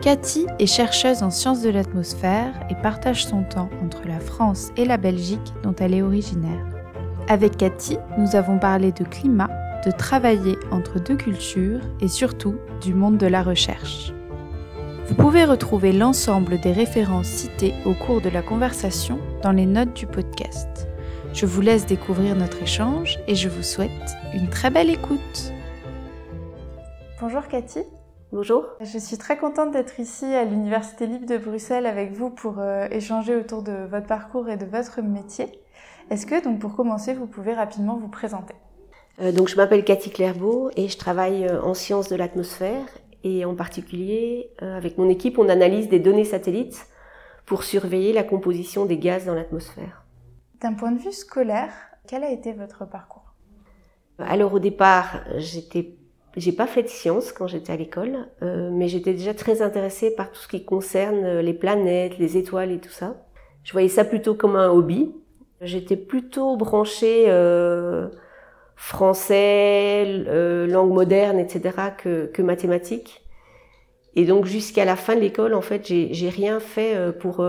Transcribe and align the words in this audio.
Cathy 0.00 0.46
est 0.60 0.66
chercheuse 0.66 1.24
en 1.24 1.30
sciences 1.30 1.60
de 1.60 1.70
l'atmosphère 1.70 2.54
et 2.70 2.76
partage 2.76 3.26
son 3.26 3.42
temps 3.42 3.68
entre 3.84 4.06
la 4.06 4.20
France 4.20 4.70
et 4.76 4.84
la 4.84 4.96
Belgique 4.96 5.52
dont 5.64 5.74
elle 5.80 5.92
est 5.92 6.02
originaire. 6.02 6.64
Avec 7.26 7.56
Cathy, 7.56 7.98
nous 8.16 8.36
avons 8.36 8.60
parlé 8.60 8.92
de 8.92 9.02
climat, 9.02 9.50
de 9.84 9.90
travailler 9.90 10.56
entre 10.70 11.00
deux 11.00 11.16
cultures 11.16 11.80
et 12.00 12.06
surtout 12.06 12.54
du 12.80 12.94
monde 12.94 13.18
de 13.18 13.26
la 13.26 13.42
recherche. 13.42 14.12
Vous 15.08 15.16
pouvez 15.16 15.44
retrouver 15.44 15.92
l'ensemble 15.92 16.60
des 16.60 16.72
références 16.72 17.26
citées 17.26 17.74
au 17.84 17.94
cours 17.94 18.20
de 18.20 18.28
la 18.28 18.42
conversation 18.42 19.18
dans 19.42 19.52
les 19.52 19.66
notes 19.66 19.94
du 19.94 20.06
podcast. 20.06 20.86
Je 21.34 21.44
vous 21.44 21.60
laisse 21.60 21.86
découvrir 21.86 22.36
notre 22.36 22.62
échange 22.62 23.18
et 23.26 23.34
je 23.34 23.48
vous 23.48 23.64
souhaite 23.64 23.90
une 24.32 24.48
très 24.48 24.70
belle 24.70 24.90
écoute. 24.90 25.52
Bonjour 27.20 27.48
Cathy. 27.48 27.80
Bonjour. 28.30 28.66
Je 28.82 28.98
suis 28.98 29.16
très 29.16 29.38
contente 29.38 29.70
d'être 29.70 30.00
ici 30.00 30.26
à 30.26 30.44
l'Université 30.44 31.06
libre 31.06 31.24
de 31.24 31.38
Bruxelles 31.38 31.86
avec 31.86 32.12
vous 32.12 32.28
pour 32.28 32.58
euh, 32.58 32.86
échanger 32.90 33.34
autour 33.34 33.62
de 33.62 33.72
votre 33.90 34.06
parcours 34.06 34.50
et 34.50 34.58
de 34.58 34.66
votre 34.66 35.00
métier. 35.00 35.46
Est-ce 36.10 36.26
que, 36.26 36.44
donc, 36.44 36.58
pour 36.58 36.76
commencer, 36.76 37.14
vous 37.14 37.26
pouvez 37.26 37.54
rapidement 37.54 37.96
vous 37.96 38.08
présenter? 38.08 38.54
Euh, 39.22 39.32
Donc, 39.32 39.48
je 39.48 39.56
m'appelle 39.56 39.82
Cathy 39.82 40.10
Clairbeau 40.10 40.70
et 40.76 40.88
je 40.88 40.98
travaille 40.98 41.46
euh, 41.46 41.62
en 41.62 41.72
sciences 41.72 42.10
de 42.10 42.16
l'atmosphère 42.16 42.84
et 43.24 43.46
en 43.46 43.54
particulier, 43.54 44.50
euh, 44.60 44.76
avec 44.76 44.98
mon 44.98 45.08
équipe, 45.08 45.38
on 45.38 45.48
analyse 45.48 45.88
des 45.88 45.98
données 45.98 46.26
satellites 46.26 46.86
pour 47.46 47.64
surveiller 47.64 48.12
la 48.12 48.24
composition 48.24 48.84
des 48.84 48.98
gaz 48.98 49.24
dans 49.24 49.34
l'atmosphère. 49.34 50.04
D'un 50.60 50.74
point 50.74 50.92
de 50.92 50.98
vue 50.98 51.12
scolaire, 51.12 51.72
quel 52.06 52.24
a 52.24 52.30
été 52.30 52.52
votre 52.52 52.86
parcours? 52.86 53.32
Alors, 54.18 54.52
au 54.52 54.58
départ, 54.58 55.22
j'étais 55.36 55.94
j'ai 56.38 56.52
pas 56.52 56.66
fait 56.66 56.82
de 56.82 56.88
sciences 56.88 57.32
quand 57.32 57.46
j'étais 57.46 57.72
à 57.72 57.76
l'école, 57.76 58.28
euh, 58.42 58.70
mais 58.72 58.88
j'étais 58.88 59.12
déjà 59.12 59.34
très 59.34 59.60
intéressée 59.60 60.14
par 60.14 60.30
tout 60.30 60.40
ce 60.40 60.48
qui 60.48 60.64
concerne 60.64 61.24
euh, 61.24 61.42
les 61.42 61.52
planètes, 61.52 62.18
les 62.18 62.36
étoiles 62.36 62.70
et 62.70 62.78
tout 62.78 62.90
ça. 62.90 63.16
Je 63.64 63.72
voyais 63.72 63.88
ça 63.88 64.04
plutôt 64.04 64.34
comme 64.34 64.56
un 64.56 64.70
hobby. 64.70 65.12
J'étais 65.60 65.96
plutôt 65.96 66.56
branchée 66.56 67.24
euh, 67.26 68.08
français, 68.76 70.04
langue 70.68 70.92
moderne, 70.92 71.40
etc. 71.40 71.76
que, 71.98 72.26
que 72.26 72.42
mathématiques. 72.42 73.24
Et 74.14 74.24
donc 74.24 74.46
jusqu'à 74.46 74.84
la 74.84 74.94
fin 74.94 75.16
de 75.16 75.20
l'école, 75.20 75.54
en 75.54 75.60
fait, 75.60 75.86
j'ai 75.86 76.28
rien 76.28 76.60
fait 76.60 76.96
pour, 77.18 77.44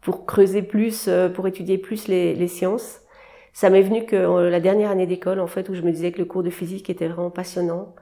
pour, 0.00 0.26
creuser 0.26 0.62
plus, 0.62 1.10
pour 1.34 1.46
étudier 1.46 1.78
plus 1.78 2.06
les 2.08 2.48
sciences 2.48 3.00
ça 3.58 3.70
m'est 3.70 3.82
venu 3.82 4.04
que 4.04 4.14
la 4.48 4.60
dernière 4.60 4.92
année 4.92 5.08
d'école, 5.08 5.40
en 5.40 5.48
fait, 5.48 5.68
où 5.68 5.74
je 5.74 5.82
me 5.82 5.90
disais 5.90 6.12
que 6.12 6.20
le 6.20 6.26
cours 6.26 6.44
de 6.44 6.50
physique 6.50 6.88
était 6.90 7.08
vraiment 7.08 7.30
passionnant. 7.30 7.92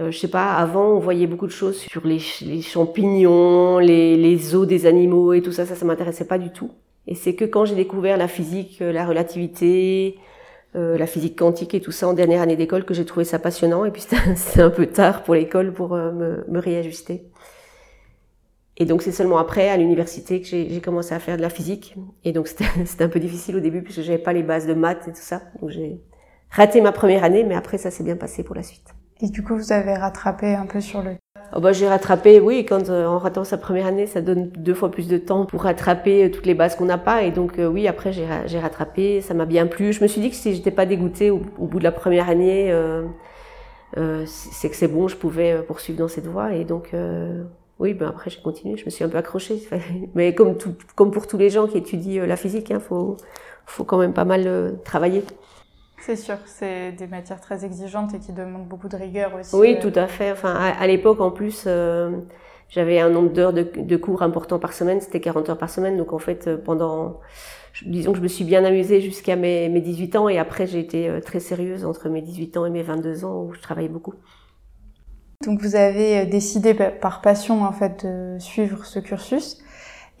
Euh, 0.00 0.10
je 0.10 0.18
sais 0.18 0.26
pas, 0.26 0.54
avant, 0.54 0.86
on 0.86 0.98
voyait 0.98 1.28
beaucoup 1.28 1.46
de 1.46 1.52
choses 1.52 1.78
sur 1.78 2.04
les, 2.04 2.18
champignons, 2.18 3.78
les, 3.78 4.54
os 4.56 4.66
des 4.66 4.86
animaux 4.86 5.34
et 5.34 5.40
tout 5.40 5.52
ça, 5.52 5.66
ça, 5.66 5.76
ça 5.76 5.84
m'intéressait 5.84 6.26
pas 6.26 6.36
du 6.36 6.50
tout. 6.50 6.72
Et 7.06 7.14
c'est 7.14 7.36
que 7.36 7.44
quand 7.44 7.64
j'ai 7.64 7.76
découvert 7.76 8.16
la 8.16 8.26
physique, 8.26 8.80
la 8.80 9.06
relativité, 9.06 10.18
euh, 10.74 10.98
la 10.98 11.06
physique 11.06 11.38
quantique 11.38 11.74
et 11.74 11.80
tout 11.80 11.92
ça 11.92 12.08
en 12.08 12.12
dernière 12.12 12.42
année 12.42 12.56
d'école 12.56 12.84
que 12.84 12.92
j'ai 12.92 13.04
trouvé 13.04 13.24
ça 13.24 13.38
passionnant. 13.38 13.84
Et 13.84 13.92
puis 13.92 14.02
c'était 14.34 14.62
un 14.62 14.70
peu 14.70 14.86
tard 14.86 15.22
pour 15.22 15.36
l'école 15.36 15.72
pour 15.72 15.94
euh, 15.94 16.10
me 16.10 16.58
réajuster. 16.58 17.22
Et 18.78 18.86
donc 18.86 19.02
c'est 19.02 19.12
seulement 19.12 19.38
après, 19.38 19.68
à 19.68 19.76
l'université, 19.76 20.40
que 20.40 20.46
j'ai 20.46 20.80
commencé 20.80 21.14
à 21.14 21.18
faire 21.18 21.36
de 21.36 21.42
la 21.42 21.50
physique. 21.50 21.94
Et 22.24 22.32
donc 22.32 22.48
c'était 22.84 23.04
un 23.04 23.08
peu 23.08 23.20
difficile 23.20 23.56
au 23.56 23.60
début 23.60 23.82
puisque 23.82 24.02
j'avais 24.02 24.18
pas 24.18 24.32
les 24.32 24.42
bases 24.42 24.66
de 24.66 24.74
maths 24.74 25.08
et 25.08 25.12
tout 25.12 25.20
ça. 25.20 25.42
Donc 25.60 25.70
j'ai 25.70 26.00
raté 26.50 26.80
ma 26.80 26.92
première 26.92 27.24
année, 27.24 27.44
mais 27.44 27.54
après 27.54 27.78
ça 27.78 27.90
s'est 27.90 28.04
bien 28.04 28.16
passé 28.16 28.42
pour 28.42 28.54
la 28.54 28.62
suite. 28.62 28.94
Et 29.20 29.28
du 29.28 29.44
coup, 29.44 29.56
vous 29.56 29.72
avez 29.72 29.94
rattrapé 29.94 30.54
un 30.54 30.66
peu 30.66 30.80
sur 30.80 31.00
le... 31.00 31.12
Oh 31.54 31.60
bah, 31.60 31.72
j'ai 31.72 31.86
rattrapé, 31.86 32.40
oui, 32.40 32.64
quand 32.66 32.88
euh, 32.88 33.06
en 33.06 33.18
ratant 33.18 33.44
sa 33.44 33.56
première 33.56 33.86
année, 33.86 34.06
ça 34.06 34.20
donne 34.20 34.48
deux 34.48 34.74
fois 34.74 34.90
plus 34.90 35.06
de 35.06 35.16
temps 35.16 35.46
pour 35.46 35.62
rattraper 35.62 36.24
euh, 36.24 36.30
toutes 36.30 36.46
les 36.46 36.54
bases 36.54 36.74
qu'on 36.74 36.86
n'a 36.86 36.98
pas. 36.98 37.22
Et 37.22 37.30
donc 37.30 37.58
euh, 37.58 37.66
oui, 37.66 37.86
après 37.86 38.12
j'ai 38.12 38.58
rattrapé, 38.58 39.20
ça 39.20 39.34
m'a 39.34 39.44
bien 39.44 39.66
plu. 39.66 39.92
Je 39.92 40.02
me 40.02 40.08
suis 40.08 40.20
dit 40.20 40.30
que 40.30 40.36
si 40.36 40.54
j'étais 40.54 40.72
pas 40.72 40.86
dégoûtée 40.86 41.30
au, 41.30 41.42
au, 41.58 41.66
bout 41.66 41.78
de 41.78 41.84
la 41.84 41.92
première 41.92 42.28
année, 42.28 42.72
euh, 42.72 43.04
euh 43.96 44.24
c'est 44.26 44.70
que 44.70 44.76
c'est 44.76 44.88
bon, 44.88 45.06
je 45.06 45.16
pouvais 45.16 45.62
poursuivre 45.62 45.98
dans 45.98 46.08
cette 46.08 46.26
voie. 46.26 46.54
Et 46.54 46.64
donc 46.64 46.92
oui, 47.82 47.94
ben 47.94 48.08
après 48.08 48.30
j'ai 48.30 48.40
continué, 48.40 48.76
je 48.76 48.84
me 48.84 48.90
suis 48.90 49.02
un 49.02 49.08
peu 49.08 49.18
accrochée. 49.18 49.68
Mais 50.14 50.34
comme, 50.36 50.56
tout, 50.56 50.74
comme 50.94 51.10
pour 51.10 51.26
tous 51.26 51.36
les 51.36 51.50
gens 51.50 51.66
qui 51.66 51.78
étudient 51.78 52.24
la 52.24 52.36
physique, 52.36 52.70
il 52.70 52.76
hein, 52.76 52.80
faut, 52.80 53.16
faut 53.66 53.82
quand 53.82 53.98
même 53.98 54.12
pas 54.12 54.24
mal 54.24 54.44
euh, 54.46 54.70
travailler. 54.84 55.24
C'est 56.00 56.14
sûr, 56.14 56.36
c'est 56.46 56.92
des 56.92 57.08
matières 57.08 57.40
très 57.40 57.64
exigeantes 57.64 58.14
et 58.14 58.20
qui 58.20 58.32
demandent 58.32 58.68
beaucoup 58.68 58.88
de 58.88 58.96
rigueur 58.96 59.34
aussi. 59.34 59.54
Oui, 59.56 59.78
tout 59.80 59.92
à 59.96 60.06
fait. 60.06 60.30
Enfin, 60.30 60.54
à, 60.54 60.68
à 60.68 60.86
l'époque, 60.86 61.20
en 61.20 61.32
plus, 61.32 61.64
euh, 61.66 62.10
j'avais 62.68 63.00
un 63.00 63.10
nombre 63.10 63.32
d'heures 63.32 63.52
de, 63.52 63.62
de, 63.62 63.96
cours 63.96 64.22
important 64.22 64.60
par 64.60 64.74
semaine, 64.74 65.00
c'était 65.00 65.20
40 65.20 65.50
heures 65.50 65.58
par 65.58 65.70
semaine. 65.70 65.96
Donc 65.96 66.12
en 66.12 66.18
fait, 66.18 66.46
euh, 66.46 66.56
pendant, 66.56 67.18
disons 67.84 68.12
que 68.12 68.18
je 68.18 68.22
me 68.22 68.28
suis 68.28 68.44
bien 68.44 68.64
amusée 68.64 69.00
jusqu'à 69.00 69.34
mes, 69.34 69.68
mes 69.68 69.80
18 69.80 70.14
ans 70.14 70.28
et 70.28 70.38
après 70.38 70.68
j'ai 70.68 70.78
été 70.78 71.10
très 71.24 71.40
sérieuse 71.40 71.84
entre 71.84 72.08
mes 72.08 72.22
18 72.22 72.58
ans 72.58 72.66
et 72.66 72.70
mes 72.70 72.82
22 72.82 73.24
ans 73.24 73.42
où 73.42 73.52
je 73.52 73.60
travaillais 73.60 73.88
beaucoup. 73.88 74.14
Donc 75.44 75.60
vous 75.60 75.76
avez 75.76 76.24
décidé 76.26 76.74
par 76.74 77.20
passion 77.20 77.64
en 77.64 77.72
fait 77.72 78.06
de 78.06 78.38
suivre 78.38 78.84
ce 78.84 78.98
cursus. 78.98 79.58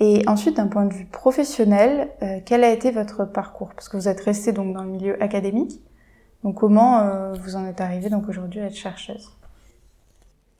Et 0.00 0.24
ensuite, 0.26 0.56
d'un 0.56 0.66
point 0.66 0.84
de 0.84 0.92
vue 0.92 1.04
professionnel, 1.04 2.08
euh, 2.22 2.40
quel 2.44 2.64
a 2.64 2.72
été 2.72 2.90
votre 2.90 3.24
parcours? 3.24 3.70
Parce 3.74 3.88
que 3.88 3.96
vous 3.96 4.08
êtes 4.08 4.20
resté 4.20 4.50
donc 4.50 4.74
dans 4.74 4.82
le 4.82 4.90
milieu 4.90 5.22
académique. 5.22 5.80
Donc 6.42 6.56
comment 6.56 7.00
euh, 7.00 7.34
vous 7.34 7.54
en 7.54 7.64
êtes 7.66 7.80
arrivé 7.80 8.10
donc 8.10 8.28
aujourd'hui 8.28 8.60
à 8.60 8.64
être 8.64 8.74
chercheuse? 8.74 9.30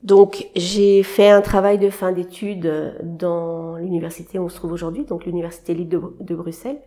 Donc 0.01 0.47
j'ai 0.55 1.03
fait 1.03 1.29
un 1.29 1.41
travail 1.41 1.77
de 1.77 1.89
fin 1.89 2.11
d'études 2.11 2.95
dans 3.03 3.75
l'université 3.75 4.39
où 4.39 4.43
on 4.43 4.49
se 4.49 4.55
trouve 4.55 4.71
aujourd'hui, 4.71 5.03
donc 5.05 5.25
l'université 5.25 5.73
libre 5.73 6.13
de 6.19 6.35
Bruxelles. 6.35 6.79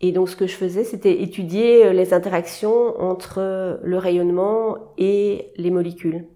Et 0.00 0.12
donc 0.12 0.28
ce 0.28 0.36
que 0.36 0.46
je 0.46 0.54
faisais, 0.54 0.84
c'était 0.84 1.22
étudier 1.22 1.92
les 1.92 2.14
interactions 2.14 3.00
entre 3.00 3.80
le 3.82 3.98
rayonnement 3.98 4.76
et 4.98 5.52
les 5.56 5.70
molécules 5.70 6.26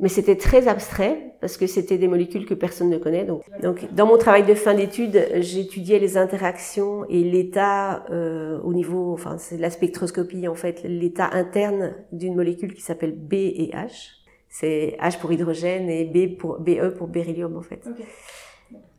mais 0.00 0.08
c'était 0.08 0.36
très 0.36 0.68
abstrait 0.68 1.34
parce 1.40 1.56
que 1.56 1.66
c'était 1.66 1.98
des 1.98 2.08
molécules 2.08 2.46
que 2.46 2.54
personne 2.54 2.90
ne 2.90 2.98
connaît. 2.98 3.24
Donc, 3.24 3.42
donc 3.62 3.92
dans 3.94 4.06
mon 4.06 4.18
travail 4.18 4.44
de 4.44 4.54
fin 4.54 4.74
d'études, 4.74 5.26
j'étudiais 5.36 5.98
les 5.98 6.16
interactions 6.16 7.04
et 7.08 7.22
l'état 7.22 8.04
euh, 8.10 8.60
au 8.62 8.74
niveau, 8.74 9.12
enfin 9.12 9.38
c'est 9.38 9.56
la 9.56 9.70
spectroscopie 9.70 10.48
en 10.48 10.54
fait, 10.54 10.82
l'état 10.84 11.30
interne 11.32 11.94
d'une 12.12 12.34
molécule 12.34 12.74
qui 12.74 12.82
s'appelle 12.82 13.12
B 13.12 13.34
et 13.34 13.70
H. 13.74 14.12
C'est 14.48 14.96
H 15.00 15.18
pour 15.18 15.32
hydrogène 15.32 15.88
et 15.90 16.04
B 16.04 16.36
pour 16.38 16.58
BE 16.60 16.90
pour 16.96 17.08
beryllium 17.08 17.56
en 17.56 17.62
fait. 17.62 17.80
Okay. 17.86 18.04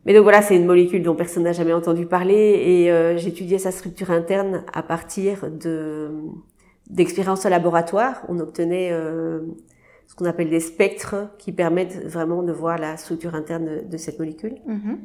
Mais 0.04 0.14
donc 0.14 0.22
voilà, 0.22 0.42
c'est 0.42 0.56
une 0.56 0.66
molécule 0.66 1.02
dont 1.02 1.14
personne 1.14 1.42
n'a 1.42 1.52
jamais 1.52 1.72
entendu 1.72 2.06
parler 2.06 2.62
et 2.64 2.90
euh, 2.90 3.16
j'étudiais 3.16 3.58
sa 3.58 3.70
structure 3.70 4.10
interne 4.10 4.64
à 4.72 4.82
partir 4.82 5.50
de 5.50 6.10
d'expériences 6.88 7.44
au 7.44 7.50
laboratoire. 7.50 8.24
On 8.28 8.38
obtenait 8.38 8.90
euh, 8.90 9.40
ce 10.08 10.16
qu'on 10.16 10.24
appelle 10.24 10.50
des 10.50 10.60
spectres 10.60 11.14
qui 11.38 11.52
permettent 11.52 12.04
vraiment 12.04 12.42
de 12.42 12.50
voir 12.50 12.78
la 12.78 12.96
structure 12.96 13.34
interne 13.34 13.86
de, 13.88 13.96
cette 13.96 14.18
molécule. 14.18 14.56
Mm-hmm. 14.66 14.96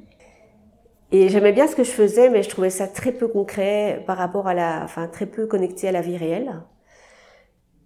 Et 1.12 1.30
j'aimais 1.30 1.52
bien 1.52 1.68
ce 1.68 1.76
que 1.76 1.84
je 1.84 1.92
faisais, 1.92 2.30
mais 2.30 2.42
je 2.42 2.50
trouvais 2.50 2.72
ça 2.72 2.88
très 2.88 3.12
peu 3.12 3.28
concret 3.28 4.04
par 4.08 4.18
rapport 4.18 4.48
à 4.48 4.56
la, 4.56 4.82
enfin 4.84 5.08
très 5.08 5.28
peu 5.28 5.46
connecté 5.46 5.88
à 5.88 5.92
la 5.92 6.02
vie 6.02 6.18
réelle. 6.18 6.64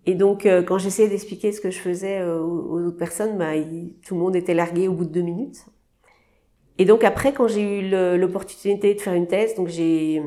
Et 0.05 0.15
donc, 0.15 0.45
euh, 0.45 0.63
quand 0.63 0.77
j'essayais 0.77 1.09
d'expliquer 1.09 1.51
ce 1.51 1.59
que 1.59 1.69
je 1.69 1.79
faisais 1.79 2.21
euh, 2.21 2.39
aux, 2.39 2.79
autres 2.85 2.97
personnes, 2.97 3.37
bah, 3.37 3.57
il, 3.57 3.95
tout 4.05 4.13
le 4.13 4.21
monde 4.21 4.35
était 4.37 4.53
largué 4.53 4.87
au 4.87 4.93
bout 4.93 5.03
de 5.03 5.11
deux 5.11 5.21
minutes. 5.21 5.65
Et 6.79 6.85
donc 6.85 7.03
après, 7.03 7.33
quand 7.33 7.47
j'ai 7.47 7.79
eu 7.79 8.17
l'opportunité 8.17 8.93
de 8.93 9.01
faire 9.01 9.13
une 9.13 9.27
thèse, 9.27 9.55
donc 9.55 9.67
j'ai 9.67 10.21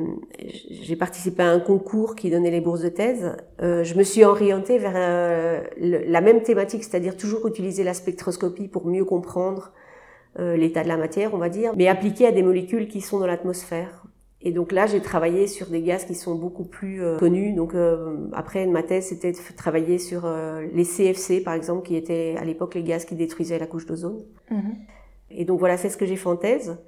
participé 0.99 1.43
à 1.43 1.51
un 1.51 1.61
concours 1.61 2.17
qui 2.17 2.31
donnait 2.31 2.51
les 2.51 2.61
bourses 2.61 2.83
de 2.83 2.89
thèse. 2.89 3.37
Euh, 3.63 3.85
je 3.85 3.95
me 3.95 4.03
suis 4.03 4.25
orientée 4.25 4.79
vers 4.79 4.95
euh, 4.97 5.63
le, 5.81 5.99
la 6.11 6.21
même 6.21 6.43
thématique, 6.43 6.83
c'est-à-dire 6.83 7.17
toujours 7.17 7.47
utiliser 7.47 7.85
la 7.85 7.95
spectroscopie 7.95 8.67
pour 8.67 8.87
mieux 8.87 9.05
comprendre 9.05 9.73
euh, 10.39 10.57
l'état 10.57 10.85
de 10.85 10.89
la 10.89 10.97
matière, 10.97 11.35
on 11.35 11.39
va 11.39 11.49
dire, 11.49 11.73
mais 11.77 11.89
appliqué 11.89 12.25
à 12.25 12.31
des 12.31 12.45
molécules 12.45 12.87
qui 12.87 13.01
sont 13.01 13.19
dans 13.19 13.27
l'atmosphère. 13.27 14.05
Et 14.43 14.53
donc 14.53 14.71
là, 14.71 14.87
j'ai 14.87 15.01
travaillé 15.01 15.49
sur 15.49 15.67
des 15.67 15.83
gaz 15.83 16.05
qui 16.05 16.15
sont 16.15 16.37
beaucoup 16.37 16.65
plus 16.65 17.03
euh, 17.03 17.19
connus. 17.19 17.53
Donc 17.53 17.75
euh, 17.75 18.29
après, 18.33 18.65
ma 18.67 18.85
thèse, 18.85 19.07
c'était 19.07 19.33
de 19.33 19.39
travailler 19.57 19.99
sur 19.99 20.33
les 20.73 20.85
CFC, 20.85 21.41
par 21.43 21.55
exemple, 21.55 21.85
qui 21.85 21.97
étaient 21.97 22.37
à 22.39 22.45
l'époque 22.45 22.77
les 22.77 22.85
gaz 22.85 23.05
qui 23.05 23.17
détruisaient 23.17 23.59
la 23.59 23.67
couche 23.67 23.87
d'ozone. 23.87 24.23
Mmh. 24.51 24.61
Et 25.31 25.45
donc 25.45 25.59
voilà, 25.59 25.77
c'est 25.77 25.89
ce 25.89 25.97
que 25.97 26.07
j'ai 26.07 26.17
fait 26.17 26.29
en 26.29 26.37
thèse. 26.37 26.79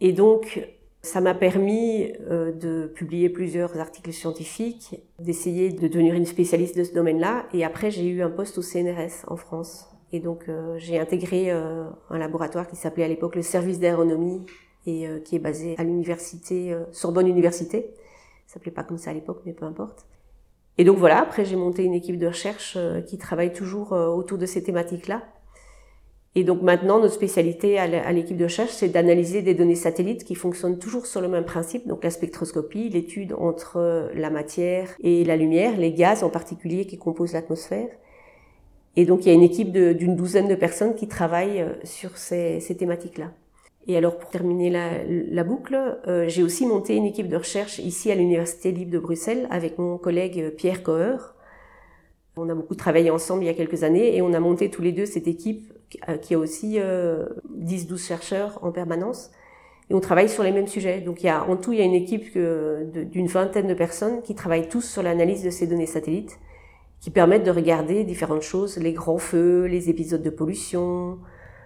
Et 0.00 0.12
donc, 0.12 0.66
ça 1.04 1.20
m'a 1.20 1.34
permis 1.34 2.12
euh, 2.30 2.50
de 2.50 2.86
publier 2.86 3.28
plusieurs 3.28 3.78
articles 3.78 4.12
scientifiques, 4.12 5.02
d'essayer 5.18 5.70
de 5.70 5.86
devenir 5.86 6.14
une 6.14 6.24
spécialiste 6.24 6.76
de 6.76 6.84
ce 6.84 6.94
domaine-là. 6.94 7.46
Et 7.52 7.64
après, 7.64 7.90
j'ai 7.90 8.06
eu 8.06 8.22
un 8.22 8.30
poste 8.30 8.56
au 8.58 8.62
CNRS 8.62 9.24
en 9.28 9.36
France. 9.36 9.90
Et 10.12 10.20
donc, 10.20 10.48
euh, 10.48 10.76
j'ai 10.78 10.98
intégré 10.98 11.50
euh, 11.50 11.84
un 12.08 12.18
laboratoire 12.18 12.66
qui 12.66 12.76
s'appelait 12.76 13.04
à 13.04 13.08
l'époque 13.08 13.36
le 13.36 13.42
service 13.42 13.78
d'aéronomie 13.78 14.46
et 14.86 15.06
qui 15.24 15.34
est 15.34 15.38
basé 15.38 15.74
à 15.78 15.82
l'université 15.82 16.76
Sorbonne 16.92 17.26
Université. 17.26 17.94
Ça 18.46 18.54
s'appelait 18.54 18.70
pas 18.70 18.84
comme 18.84 18.98
ça 18.98 19.12
à 19.12 19.14
l'époque, 19.14 19.40
mais 19.46 19.54
peu 19.54 19.64
importe. 19.64 20.04
Et 20.76 20.84
donc 20.84 20.98
voilà, 20.98 21.22
après 21.22 21.46
j'ai 21.46 21.56
monté 21.56 21.84
une 21.84 21.94
équipe 21.94 22.18
de 22.18 22.26
recherche 22.26 22.76
qui 23.06 23.16
travaille 23.16 23.54
toujours 23.54 23.92
autour 23.92 24.36
de 24.36 24.44
ces 24.44 24.62
thématiques-là. 24.62 25.22
Et 26.36 26.42
donc 26.42 26.62
maintenant, 26.62 26.98
notre 26.98 27.14
spécialité 27.14 27.78
à 27.78 28.12
l'équipe 28.12 28.36
de 28.36 28.44
recherche, 28.44 28.72
c'est 28.72 28.88
d'analyser 28.88 29.40
des 29.40 29.54
données 29.54 29.76
satellites 29.76 30.24
qui 30.24 30.34
fonctionnent 30.34 30.80
toujours 30.80 31.06
sur 31.06 31.20
le 31.20 31.28
même 31.28 31.44
principe, 31.44 31.86
donc 31.86 32.02
la 32.02 32.10
spectroscopie, 32.10 32.88
l'étude 32.88 33.34
entre 33.38 34.10
la 34.14 34.30
matière 34.30 34.88
et 35.00 35.22
la 35.24 35.36
lumière, 35.36 35.76
les 35.76 35.92
gaz 35.92 36.24
en 36.24 36.30
particulier 36.30 36.86
qui 36.86 36.98
composent 36.98 37.34
l'atmosphère. 37.34 37.88
Et 38.96 39.04
donc 39.04 39.24
il 39.24 39.28
y 39.28 39.30
a 39.30 39.34
une 39.34 39.42
équipe 39.42 39.72
d'une 39.72 40.16
douzaine 40.16 40.48
de 40.48 40.54
personnes 40.54 40.94
qui 40.94 41.08
travaillent 41.08 41.60
euh, 41.60 41.74
sur 41.84 42.16
ces, 42.16 42.60
thématiques-là. 42.78 43.32
Et 43.86 43.96
alors 43.96 44.18
pour 44.18 44.30
terminer 44.30 44.70
la, 44.70 45.44
boucle, 45.44 45.98
euh, 46.06 46.26
j'ai 46.28 46.42
aussi 46.42 46.66
monté 46.66 46.96
une 46.96 47.04
équipe 47.04 47.28
de 47.28 47.36
recherche 47.36 47.78
ici 47.78 48.10
à 48.10 48.14
l'Université 48.14 48.72
libre 48.72 48.92
de 48.92 48.98
Bruxelles 48.98 49.46
avec 49.50 49.78
mon 49.78 49.98
collègue 49.98 50.40
euh, 50.40 50.50
Pierre 50.50 50.82
Coeur. 50.82 51.34
On 52.36 52.48
a 52.48 52.54
beaucoup 52.54 52.74
travaillé 52.74 53.10
ensemble 53.10 53.44
il 53.44 53.46
y 53.46 53.50
a 53.50 53.54
quelques 53.54 53.84
années 53.84 54.16
et 54.16 54.22
on 54.22 54.32
a 54.32 54.40
monté 54.40 54.70
tous 54.70 54.82
les 54.82 54.92
deux 54.92 55.06
cette 55.06 55.28
équipe 55.28 55.72
qui 56.22 56.34
a 56.34 56.38
aussi 56.38 56.78
euh, 56.78 57.26
10-12 57.56 58.06
chercheurs 58.06 58.58
en 58.62 58.72
permanence. 58.72 59.30
Et 59.90 59.94
on 59.94 60.00
travaille 60.00 60.28
sur 60.28 60.42
les 60.42 60.52
mêmes 60.52 60.66
sujets. 60.66 61.00
Donc 61.00 61.22
il 61.22 61.26
y 61.26 61.28
a, 61.28 61.44
en 61.44 61.56
tout, 61.56 61.72
il 61.72 61.78
y 61.78 61.82
a 61.82 61.84
une 61.84 61.94
équipe 61.94 62.36
d'une 62.36 63.26
vingtaine 63.26 63.66
de 63.66 63.74
personnes 63.74 64.22
qui 64.22 64.34
travaillent 64.34 64.68
tous 64.68 64.82
sur 64.82 65.02
l'analyse 65.02 65.42
de 65.42 65.50
ces 65.50 65.66
données 65.66 65.86
satellites, 65.86 66.38
qui 67.00 67.10
permettent 67.10 67.44
de 67.44 67.50
regarder 67.50 68.04
différentes 68.04 68.42
choses, 68.42 68.78
les 68.78 68.92
grands 68.92 69.18
feux, 69.18 69.66
les 69.66 69.90
épisodes 69.90 70.22
de 70.22 70.30
pollution, 70.30 71.18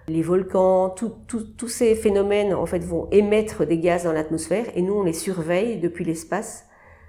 les 0.09 0.23
volcans, 0.23 0.91
tous 0.91 1.69
ces 1.69 1.95
phénomènes 1.95 2.55
en 2.55 2.67
fait 2.67 2.81
vont 2.81 3.09
émettre 3.11 3.67
des 3.67 3.79
gaz 3.79 4.05
dans 4.05 4.13
l'atmosphère 4.13 4.67
et 4.75 4.83
nous 4.83 4.95
on 4.95 5.03
les 5.03 5.13
surveille 5.13 5.79
depuis 5.79 6.05
l'espace 6.05 6.67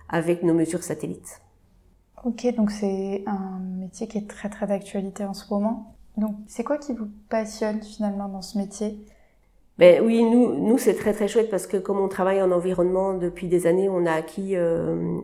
avec 0.10 0.44
nos 0.44 0.54
mesures 0.54 0.84
satellites. 0.84 1.42
Ok, 2.26 2.46
donc 2.56 2.72
c'est 2.72 3.24
un 3.26 3.60
métier 3.60 4.08
qui 4.08 4.18
est 4.18 4.28
très 4.30 4.50
très 4.50 4.68
d'actualité 4.68 5.24
en 5.24 5.34
ce 5.34 5.52
moment. 5.54 5.96
Donc, 6.20 6.36
c'est 6.48 6.64
quoi 6.64 6.78
qui 6.78 6.94
vous 6.94 7.08
passionne 7.30 7.82
finalement 7.82 8.28
dans 8.28 8.42
ce 8.42 8.58
métier? 8.58 9.00
Ben 9.78 10.04
oui, 10.04 10.24
nous, 10.24 10.56
nous 10.56 10.78
c'est 10.78 10.94
très 10.94 11.14
très 11.14 11.30
chouette 11.30 11.50
parce 11.50 11.66
que 11.66 11.78
comme 11.78 12.00
on 12.00 12.10
travaille 12.10 12.42
en 12.42 12.52
environnement 12.52 13.14
depuis 13.14 13.48
des 13.48 13.66
années, 13.66 13.88
on 13.88 14.06
a 14.06 14.12
acquis 14.12 14.58
euh, 14.58 15.20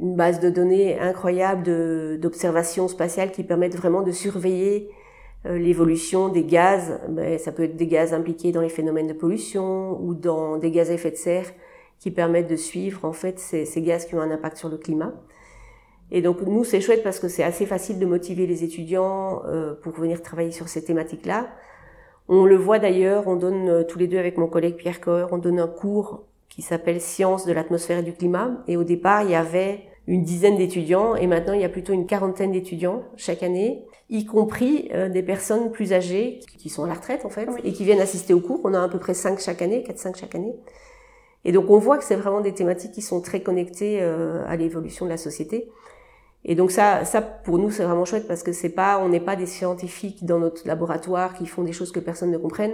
une 0.00 0.14
base 0.14 0.38
de 0.38 0.48
données 0.48 0.98
incroyable 1.00 2.20
d'observations 2.20 2.86
spatiales 2.86 3.32
qui 3.32 3.42
permettent 3.42 3.76
vraiment 3.76 4.02
de 4.02 4.12
surveiller 4.12 4.90
euh, 5.44 5.58
l'évolution 5.58 6.28
des 6.28 6.44
gaz. 6.44 7.00
Ben, 7.08 7.36
ça 7.36 7.50
peut 7.50 7.64
être 7.64 7.76
des 7.76 7.88
gaz 7.88 8.14
impliqués 8.14 8.52
dans 8.52 8.60
les 8.60 8.68
phénomènes 8.68 9.08
de 9.08 9.12
pollution 9.12 10.00
ou 10.00 10.14
dans 10.14 10.56
des 10.56 10.70
gaz 10.70 10.90
à 10.90 10.94
effet 10.94 11.10
de 11.10 11.16
serre 11.16 11.46
qui 11.98 12.12
permettent 12.12 12.48
de 12.48 12.56
suivre 12.56 13.04
en 13.04 13.12
fait 13.12 13.40
ces 13.40 13.82
gaz 13.82 14.06
qui 14.06 14.14
ont 14.14 14.20
un 14.20 14.30
impact 14.30 14.56
sur 14.56 14.68
le 14.68 14.76
climat. 14.76 15.14
Et 16.10 16.22
donc 16.22 16.40
nous, 16.42 16.64
c'est 16.64 16.80
chouette 16.80 17.02
parce 17.02 17.18
que 17.18 17.28
c'est 17.28 17.42
assez 17.42 17.66
facile 17.66 17.98
de 17.98 18.06
motiver 18.06 18.46
les 18.46 18.64
étudiants 18.64 19.42
euh, 19.46 19.74
pour 19.74 19.92
venir 19.92 20.22
travailler 20.22 20.52
sur 20.52 20.68
ces 20.68 20.82
thématiques-là. 20.82 21.48
On 22.28 22.44
le 22.44 22.56
voit 22.56 22.78
d'ailleurs, 22.78 23.26
on 23.26 23.36
donne 23.36 23.68
euh, 23.68 23.84
tous 23.84 23.98
les 23.98 24.06
deux 24.06 24.18
avec 24.18 24.38
mon 24.38 24.48
collègue 24.48 24.76
Pierre 24.76 25.00
Coeur, 25.00 25.28
on 25.32 25.38
donne 25.38 25.60
un 25.60 25.68
cours 25.68 26.24
qui 26.48 26.62
s'appelle 26.62 27.00
Sciences 27.00 27.44
de 27.44 27.52
l'atmosphère 27.52 27.98
et 27.98 28.02
du 28.02 28.12
climat. 28.12 28.62
Et 28.68 28.76
au 28.76 28.84
départ, 28.84 29.22
il 29.22 29.30
y 29.30 29.34
avait 29.34 29.84
une 30.06 30.22
dizaine 30.22 30.56
d'étudiants 30.56 31.14
et 31.14 31.26
maintenant 31.26 31.52
il 31.52 31.60
y 31.60 31.64
a 31.64 31.68
plutôt 31.68 31.92
une 31.92 32.06
quarantaine 32.06 32.52
d'étudiants 32.52 33.04
chaque 33.16 33.42
année, 33.42 33.84
y 34.08 34.24
compris 34.24 34.88
euh, 34.94 35.10
des 35.10 35.22
personnes 35.22 35.70
plus 35.70 35.92
âgées 35.92 36.40
qui 36.56 36.70
sont 36.70 36.84
à 36.84 36.88
la 36.88 36.94
retraite 36.94 37.26
en 37.26 37.28
fait 37.28 37.46
et 37.64 37.72
qui 37.72 37.84
viennent 37.84 38.00
assister 38.00 38.32
au 38.32 38.40
cours. 38.40 38.62
On 38.64 38.72
a 38.72 38.82
à 38.82 38.88
peu 38.88 38.98
près 38.98 39.12
5 39.12 39.38
chaque 39.38 39.60
année, 39.60 39.84
4-5 39.86 40.16
chaque 40.16 40.34
année. 40.34 40.54
Et 41.44 41.52
donc 41.52 41.68
on 41.68 41.78
voit 41.78 41.98
que 41.98 42.04
c'est 42.04 42.16
vraiment 42.16 42.40
des 42.40 42.54
thématiques 42.54 42.92
qui 42.92 43.02
sont 43.02 43.20
très 43.20 43.40
connectées 43.40 44.00
à 44.00 44.56
l'évolution 44.56 45.04
de 45.04 45.10
la 45.10 45.16
société. 45.16 45.68
Et 46.48 46.54
donc 46.54 46.70
ça, 46.70 47.04
ça 47.04 47.20
pour 47.20 47.58
nous 47.58 47.70
c'est 47.70 47.84
vraiment 47.84 48.06
chouette 48.06 48.26
parce 48.26 48.42
que 48.42 48.52
c'est 48.52 48.70
pas, 48.70 48.98
on 48.98 49.10
n'est 49.10 49.20
pas 49.20 49.36
des 49.36 49.46
scientifiques 49.46 50.24
dans 50.24 50.38
notre 50.38 50.66
laboratoire 50.66 51.34
qui 51.34 51.46
font 51.46 51.62
des 51.62 51.72
choses 51.72 51.92
que 51.92 52.00
personne 52.00 52.30
ne 52.30 52.38
comprenne. 52.38 52.72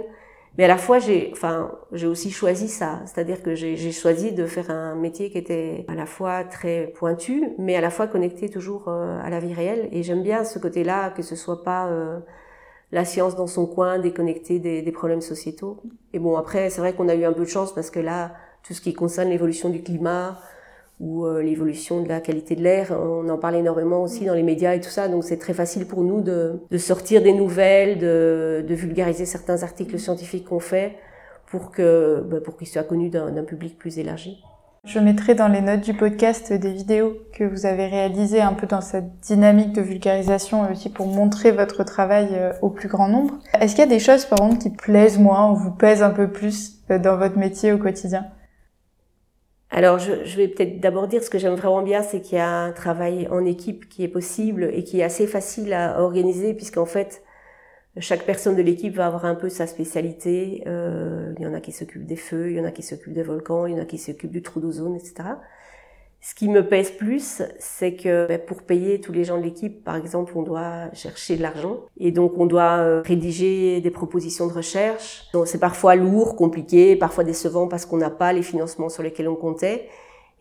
Mais 0.57 0.63
à 0.63 0.67
la 0.69 0.77
fois, 0.77 0.99
j'ai, 0.99 1.29
enfin, 1.33 1.73
j'ai 1.91 2.07
aussi 2.07 2.31
choisi 2.31 2.69
ça, 2.69 3.01
c'est-à-dire 3.05 3.43
que 3.43 3.55
j'ai 3.55 3.91
choisi 3.91 4.31
de 4.31 4.45
faire 4.45 4.71
un 4.71 4.95
métier 4.95 5.29
qui 5.29 5.37
était 5.37 5.85
à 5.89 5.95
la 5.95 6.05
fois 6.05 6.45
très 6.45 6.93
pointu, 6.95 7.49
mais 7.57 7.75
à 7.75 7.81
la 7.81 7.89
fois 7.89 8.07
connecté 8.07 8.47
toujours 8.47 8.85
euh, 8.87 9.19
à 9.21 9.29
la 9.29 9.41
vie 9.41 9.53
réelle. 9.53 9.89
Et 9.91 10.01
j'aime 10.01 10.23
bien 10.23 10.45
ce 10.45 10.57
côté-là, 10.57 11.09
que 11.09 11.23
ce 11.23 11.35
soit 11.35 11.63
pas 11.65 11.87
euh, 11.87 12.19
la 12.93 13.03
science 13.03 13.35
dans 13.35 13.47
son 13.47 13.65
coin, 13.65 13.99
déconnectée 13.99 14.59
des, 14.59 14.81
des 14.81 14.91
problèmes 14.93 15.19
sociétaux. 15.19 15.83
Et 16.13 16.19
bon, 16.19 16.37
après, 16.37 16.69
c'est 16.69 16.79
vrai 16.79 16.93
qu'on 16.93 17.09
a 17.09 17.15
eu 17.15 17.25
un 17.25 17.33
peu 17.33 17.43
de 17.43 17.49
chance 17.49 17.75
parce 17.75 17.89
que 17.89 17.99
là, 17.99 18.31
tout 18.63 18.73
ce 18.73 18.79
qui 18.79 18.93
concerne 18.93 19.29
l'évolution 19.29 19.69
du 19.69 19.83
climat, 19.83 20.39
ou 20.99 21.25
euh, 21.25 21.41
l'évolution 21.41 22.01
de 22.01 22.07
la 22.07 22.21
qualité 22.21 22.55
de 22.55 22.63
l'air. 22.63 22.91
On 22.91 23.27
en 23.29 23.37
parle 23.37 23.55
énormément 23.55 24.01
aussi 24.01 24.25
dans 24.25 24.33
les 24.33 24.43
médias 24.43 24.75
et 24.75 24.81
tout 24.81 24.89
ça, 24.89 25.07
donc 25.07 25.23
c'est 25.23 25.37
très 25.37 25.53
facile 25.53 25.85
pour 25.85 26.03
nous 26.03 26.21
de, 26.21 26.59
de 26.69 26.77
sortir 26.77 27.21
des 27.21 27.33
nouvelles, 27.33 27.97
de, 27.97 28.63
de, 28.67 28.75
vulgariser 28.75 29.25
certains 29.25 29.63
articles 29.63 29.99
scientifiques 29.99 30.45
qu'on 30.45 30.59
fait 30.59 30.95
pour 31.47 31.71
que 31.71 32.23
bah, 32.29 32.37
pour 32.43 32.57
qu'ils 32.57 32.67
soient 32.67 32.83
connus 32.83 33.09
d'un 33.09 33.43
public 33.43 33.77
plus 33.77 33.99
élargi. 33.99 34.41
Je 34.85 34.99
mettrai 34.99 35.33
dans 35.33 35.47
les 35.47 35.61
notes 35.61 35.81
du 35.81 35.95
podcast 35.95 36.53
des 36.53 36.71
vidéos 36.71 37.17
que 37.33 37.43
vous 37.43 37.65
avez 37.65 37.87
réalisées 37.87 38.41
un 38.41 38.53
peu 38.53 38.67
dans 38.67 38.81
cette 38.81 39.19
dynamique 39.21 39.73
de 39.73 39.81
vulgarisation 39.81 40.69
aussi 40.71 40.89
pour 40.89 41.07
montrer 41.07 41.51
votre 41.51 41.83
travail 41.83 42.27
euh, 42.33 42.53
au 42.61 42.69
plus 42.69 42.87
grand 42.87 43.07
nombre. 43.07 43.33
Est-ce 43.59 43.73
qu'il 43.73 43.83
y 43.83 43.87
a 43.87 43.89
des 43.89 43.99
choses 43.99 44.25
par 44.25 44.43
exemple 44.43 44.61
qui 44.61 44.69
plaisent 44.69 45.17
moins 45.17 45.51
ou 45.51 45.55
vous 45.55 45.71
pèsent 45.71 46.03
un 46.03 46.11
peu 46.11 46.27
plus 46.27 46.83
euh, 46.91 46.99
dans 46.99 47.17
votre 47.17 47.39
métier 47.39 47.73
au 47.73 47.79
quotidien? 47.79 48.27
Alors, 49.75 49.99
je, 49.99 50.37
vais 50.37 50.47
peut-être 50.47 50.79
d'abord 50.79 51.09
dire 51.09 51.21
ce 51.21 51.29
que 51.29 51.37
j'aime 51.37 51.55
vraiment 51.55 51.81
bien, 51.81 52.01
c'est 52.01 52.21
qu'il 52.21 52.37
y 52.37 52.39
a 52.39 52.49
un 52.49 52.71
travail 52.71 53.27
en 53.29 53.43
équipe 53.43 53.89
qui 53.89 54.05
est 54.05 54.07
possible 54.07 54.69
et 54.73 54.85
qui 54.85 55.01
est 55.01 55.03
assez 55.03 55.27
facile 55.27 55.73
à 55.73 56.01
organiser, 56.01 56.53
puisqu'en 56.53 56.85
fait, 56.85 57.21
chaque 57.97 58.23
personne 58.23 58.55
de 58.55 58.61
l'équipe 58.61 58.95
va 58.95 59.07
avoir 59.07 59.25
un 59.25 59.35
peu 59.35 59.49
sa 59.49 59.67
spécialité. 59.67 60.63
Euh, 60.65 61.33
il 61.37 61.43
y 61.43 61.45
en 61.45 61.53
a 61.53 61.59
qui 61.59 61.73
s'occupent 61.73 62.05
des 62.05 62.15
feux, 62.15 62.51
il 62.51 62.55
y 62.55 62.61
en 62.61 62.63
a 62.63 62.71
qui 62.71 62.83
s'occupent 62.83 63.11
des 63.11 63.23
volcans, 63.23 63.65
il 63.65 63.73
y 63.73 63.75
en 63.77 63.81
a 63.81 63.85
qui 63.85 63.97
s'occupent 63.97 64.31
du 64.31 64.41
trou 64.41 64.61
d'ozone, 64.61 64.95
etc. 64.95 65.15
Ce 66.27 66.33
qui 66.33 66.49
me 66.49 66.67
pèse 66.67 66.89
plus, 66.89 67.43
c'est 67.59 67.93
que 67.93 68.25
ben, 68.27 68.39
pour 68.39 68.63
payer 68.63 68.99
tous 68.99 69.11
les 69.11 69.23
gens 69.23 69.37
de 69.37 69.43
l'équipe, 69.43 69.83
par 69.83 69.95
exemple, 69.95 70.33
on 70.35 70.41
doit 70.41 70.91
chercher 70.91 71.37
de 71.37 71.43
l'argent 71.43 71.81
et 71.99 72.09
donc 72.09 72.39
on 72.39 72.47
doit 72.47 72.79
euh, 72.79 73.03
rédiger 73.05 73.79
des 73.79 73.91
propositions 73.91 74.47
de 74.47 74.51
recherche. 74.51 75.29
Donc 75.33 75.45
c'est 75.45 75.59
parfois 75.59 75.95
lourd, 75.95 76.35
compliqué, 76.35 76.95
parfois 76.95 77.23
décevant 77.23 77.67
parce 77.67 77.85
qu'on 77.85 77.97
n'a 77.97 78.09
pas 78.09 78.33
les 78.33 78.41
financements 78.41 78.89
sur 78.89 79.03
lesquels 79.03 79.27
on 79.27 79.35
comptait. 79.35 79.87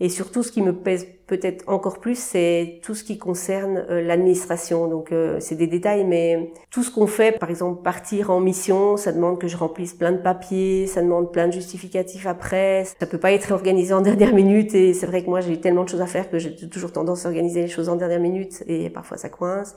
Et 0.01 0.09
surtout, 0.09 0.43
ce 0.43 0.51
qui 0.51 0.61
me 0.61 0.73
pèse 0.73 1.07
peut-être 1.27 1.65
encore 1.69 2.01
plus, 2.01 2.19
c'est 2.19 2.81
tout 2.83 2.95
ce 2.95 3.05
qui 3.05 3.17
concerne 3.17 3.85
euh, 3.89 4.03
l'administration. 4.03 4.89
Donc, 4.89 5.13
euh, 5.13 5.39
c'est 5.39 5.55
des 5.55 5.69
détails, 5.69 6.05
mais 6.05 6.53
tout 6.71 6.83
ce 6.83 6.91
qu'on 6.91 7.07
fait, 7.07 7.39
par 7.39 7.49
exemple, 7.49 7.83
partir 7.83 8.31
en 8.31 8.41
mission, 8.41 8.97
ça 8.97 9.13
demande 9.13 9.41
que 9.41 9.47
je 9.47 9.57
remplisse 9.57 9.95
plein 9.95 10.11
de 10.11 10.19
papiers, 10.19 10.89
ça 10.89 11.01
demande 11.01 11.33
plein 11.33 11.47
de 11.47 11.53
justificatifs 11.53 12.27
après. 12.27 12.85
Ça 12.99 13.07
peut 13.07 13.19
pas 13.19 13.33
être 13.33 13.53
organisé 13.53 13.95
en 13.95 14.01
dernière 14.03 14.35
minute. 14.35 14.75
Et 14.75 14.95
c'est 14.95 15.07
vrai 15.07 15.23
que 15.23 15.31
moi, 15.31 15.41
j'ai 15.41 15.61
tellement 15.61 15.85
de 15.85 15.89
choses 15.89 16.03
à 16.03 16.07
faire 16.07 16.29
que 16.29 16.39
j'ai 16.39 16.55
toujours 16.69 16.91
tendance 16.91 17.25
à 17.25 17.29
organiser 17.29 17.63
les 17.63 17.69
choses 17.69 17.89
en 17.89 17.97
dernière 17.97 18.21
minute, 18.21 18.65
et 18.67 18.91
parfois 18.91 19.17
ça 19.17 19.29
coince. 19.29 19.77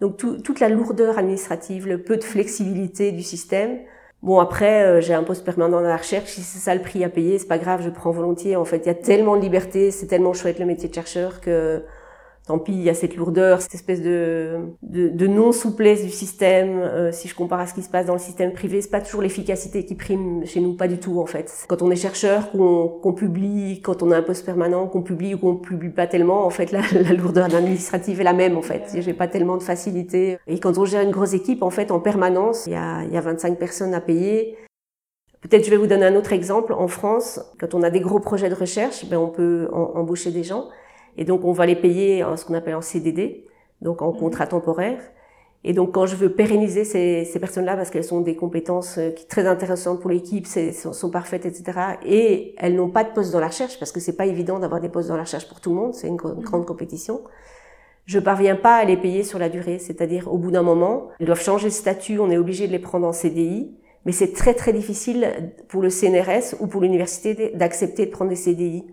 Donc, 0.00 0.18
toute 0.18 0.60
la 0.60 0.68
lourdeur 0.68 1.16
administrative, 1.16 1.88
le 1.88 2.02
peu 2.02 2.18
de 2.18 2.24
flexibilité 2.24 3.12
du 3.12 3.22
système, 3.22 3.78
Bon 4.22 4.40
après, 4.40 4.82
euh, 4.84 5.00
j'ai 5.00 5.14
un 5.14 5.22
poste 5.22 5.44
permanent 5.44 5.80
dans 5.80 5.88
la 5.88 5.96
recherche. 5.96 6.30
Si 6.30 6.42
c'est 6.42 6.58
ça 6.58 6.74
le 6.74 6.82
prix 6.82 7.04
à 7.04 7.08
payer, 7.08 7.38
c'est 7.38 7.46
pas 7.46 7.58
grave, 7.58 7.82
je 7.82 7.90
prends 7.90 8.10
volontiers. 8.10 8.56
En 8.56 8.64
fait, 8.64 8.78
il 8.78 8.86
y 8.86 8.90
a 8.90 8.94
tellement 8.94 9.36
de 9.36 9.42
liberté, 9.42 9.90
c'est 9.90 10.06
tellement 10.06 10.32
chouette 10.32 10.58
le 10.58 10.66
métier 10.66 10.88
de 10.88 10.94
chercheur 10.94 11.40
que 11.40 11.84
tant 12.46 12.58
pis, 12.58 12.72
il 12.72 12.82
y 12.82 12.90
a 12.90 12.94
cette 12.94 13.16
lourdeur, 13.16 13.60
cette 13.60 13.74
espèce 13.74 14.00
de, 14.00 14.58
de, 14.82 15.26
non-souplesse 15.26 16.04
du 16.04 16.10
système. 16.10 16.78
Euh, 16.78 17.10
si 17.10 17.26
je 17.26 17.34
compare 17.34 17.60
à 17.60 17.66
ce 17.66 17.74
qui 17.74 17.82
se 17.82 17.90
passe 17.90 18.06
dans 18.06 18.12
le 18.12 18.20
système 18.20 18.52
privé, 18.52 18.80
c'est 18.80 18.90
pas 18.90 19.00
toujours 19.00 19.20
l'efficacité 19.20 19.84
qui 19.84 19.96
prime 19.96 20.46
chez 20.46 20.60
nous, 20.60 20.74
pas 20.74 20.86
du 20.86 20.98
tout 20.98 21.20
en 21.20 21.26
fait. 21.26 21.52
Quand 21.68 21.82
on 21.82 21.90
est 21.90 21.96
chercheur, 21.96 22.52
qu'on 22.52 23.12
publie, 23.12 23.80
quand 23.82 24.02
on 24.02 24.12
a 24.12 24.16
un 24.16 24.22
poste 24.22 24.46
permanent, 24.46 24.86
qu'on 24.86 25.02
publie 25.02 25.34
ou 25.34 25.38
qu'on 25.38 25.56
publie 25.56 25.90
pas 25.90 26.06
tellement, 26.06 26.46
en 26.46 26.50
fait, 26.50 26.70
la, 26.70 26.82
la 26.92 27.12
lourdeur 27.12 27.46
administrative 27.46 28.20
est 28.20 28.24
la 28.24 28.32
même 28.32 28.56
en 28.56 28.62
fait. 28.62 28.96
J'ai 28.96 29.14
pas 29.14 29.26
tellement 29.26 29.56
de 29.56 29.62
facilité. 29.64 30.38
Et 30.46 30.60
quand 30.60 30.78
on 30.78 30.84
gère 30.84 31.02
une 31.02 31.10
grosse 31.10 31.34
équipe, 31.34 31.62
en 31.62 31.70
fait, 31.70 31.90
en 31.90 31.98
permanence, 31.98 32.64
il 32.66 32.74
y 32.74 32.76
a, 32.76 33.02
il 33.02 33.12
y 33.12 33.16
a 33.16 33.20
25 33.20 33.58
personnes 33.58 33.92
à 33.92 34.00
payer. 34.00 34.56
Peut-être 35.40 35.64
je 35.64 35.70
vais 35.70 35.76
vous 35.76 35.86
donner 35.86 36.06
un 36.06 36.14
autre 36.14 36.32
exemple. 36.32 36.72
En 36.72 36.88
France, 36.88 37.40
quand 37.58 37.74
on 37.74 37.82
a 37.82 37.90
des 37.90 38.00
gros 38.00 38.20
projets 38.20 38.48
de 38.48 38.54
recherche, 38.54 39.04
ben 39.08 39.16
on 39.16 39.28
peut 39.28 39.68
embaucher 39.72 40.30
des 40.30 40.44
gens. 40.44 40.68
Et 41.16 41.24
donc, 41.24 41.44
on 41.44 41.52
va 41.52 41.66
les 41.66 41.76
payer 41.76 42.24
en 42.24 42.36
ce 42.36 42.44
qu'on 42.44 42.54
appelle 42.54 42.74
en 42.74 42.82
CDD, 42.82 43.46
donc 43.82 44.02
en 44.02 44.12
mhm. 44.12 44.18
contrat 44.18 44.46
temporaire. 44.46 45.00
Et 45.64 45.72
donc, 45.72 45.92
quand 45.92 46.06
je 46.06 46.14
veux 46.14 46.30
pérenniser 46.30 46.84
ces, 46.84 47.24
ces 47.24 47.40
personnes-là, 47.40 47.76
parce 47.76 47.90
qu'elles 47.90 48.14
ont 48.14 48.20
des 48.20 48.36
compétences 48.36 48.98
euh, 48.98 49.10
qui 49.10 49.26
très 49.26 49.46
intéressantes 49.46 50.00
pour 50.00 50.10
l'équipe, 50.10 50.46
sont, 50.46 50.92
sont, 50.92 51.10
parfaites, 51.10 51.44
etc., 51.44 51.78
et 52.04 52.54
elles 52.58 52.76
n'ont 52.76 52.90
pas 52.90 53.02
de 53.02 53.10
poste 53.10 53.32
dans 53.32 53.40
la 53.40 53.48
recherche, 53.48 53.78
parce 53.78 53.90
que 53.90 53.98
c'est 53.98 54.16
pas 54.16 54.26
évident 54.26 54.60
d'avoir 54.60 54.80
des 54.80 54.88
postes 54.88 55.08
dans 55.08 55.16
la 55.16 55.24
recherche 55.24 55.48
pour 55.48 55.60
tout 55.60 55.70
le 55.70 55.76
monde, 55.76 55.94
c'est 55.94 56.06
une, 56.06 56.14
mmh. 56.14 56.40
grande 56.42 56.66
compétition. 56.66 57.22
Je 58.04 58.20
parviens 58.20 58.54
pas 58.54 58.76
à 58.76 58.84
les 58.84 58.96
payer 58.96 59.24
sur 59.24 59.40
la 59.40 59.48
durée, 59.48 59.80
c'est-à-dire 59.80 60.32
au 60.32 60.38
bout 60.38 60.52
d'un 60.52 60.62
moment, 60.62 61.08
ils 61.18 61.26
doivent 61.26 61.42
changer 61.42 61.66
de 61.66 61.72
statut, 61.72 62.20
on 62.20 62.30
est 62.30 62.38
obligé 62.38 62.68
de 62.68 62.72
les 62.72 62.78
prendre 62.78 63.04
en 63.04 63.12
CDI, 63.12 63.74
mais 64.04 64.12
c'est 64.12 64.32
très 64.32 64.54
très 64.54 64.72
difficile 64.72 65.52
pour 65.66 65.82
le 65.82 65.90
CNRS 65.90 66.54
ou 66.60 66.68
pour 66.68 66.80
l'université 66.80 67.50
d'accepter 67.56 68.06
de 68.06 68.12
prendre 68.12 68.30
des 68.30 68.36
CDI. 68.36 68.84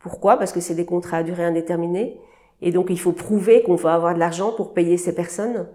Pourquoi? 0.00 0.36
Parce 0.36 0.52
que 0.52 0.60
c'est 0.60 0.74
des 0.74 0.84
contrats 0.84 1.18
à 1.18 1.22
durée 1.22 1.44
indéterminée, 1.44 2.20
et 2.60 2.72
donc 2.72 2.86
il 2.90 2.98
faut 2.98 3.12
prouver 3.12 3.62
qu'on 3.62 3.76
va 3.76 3.94
avoir 3.94 4.14
de 4.14 4.18
l'argent 4.18 4.52
pour 4.52 4.74
payer 4.74 4.96
ces 4.96 5.14
personnes 5.14 5.68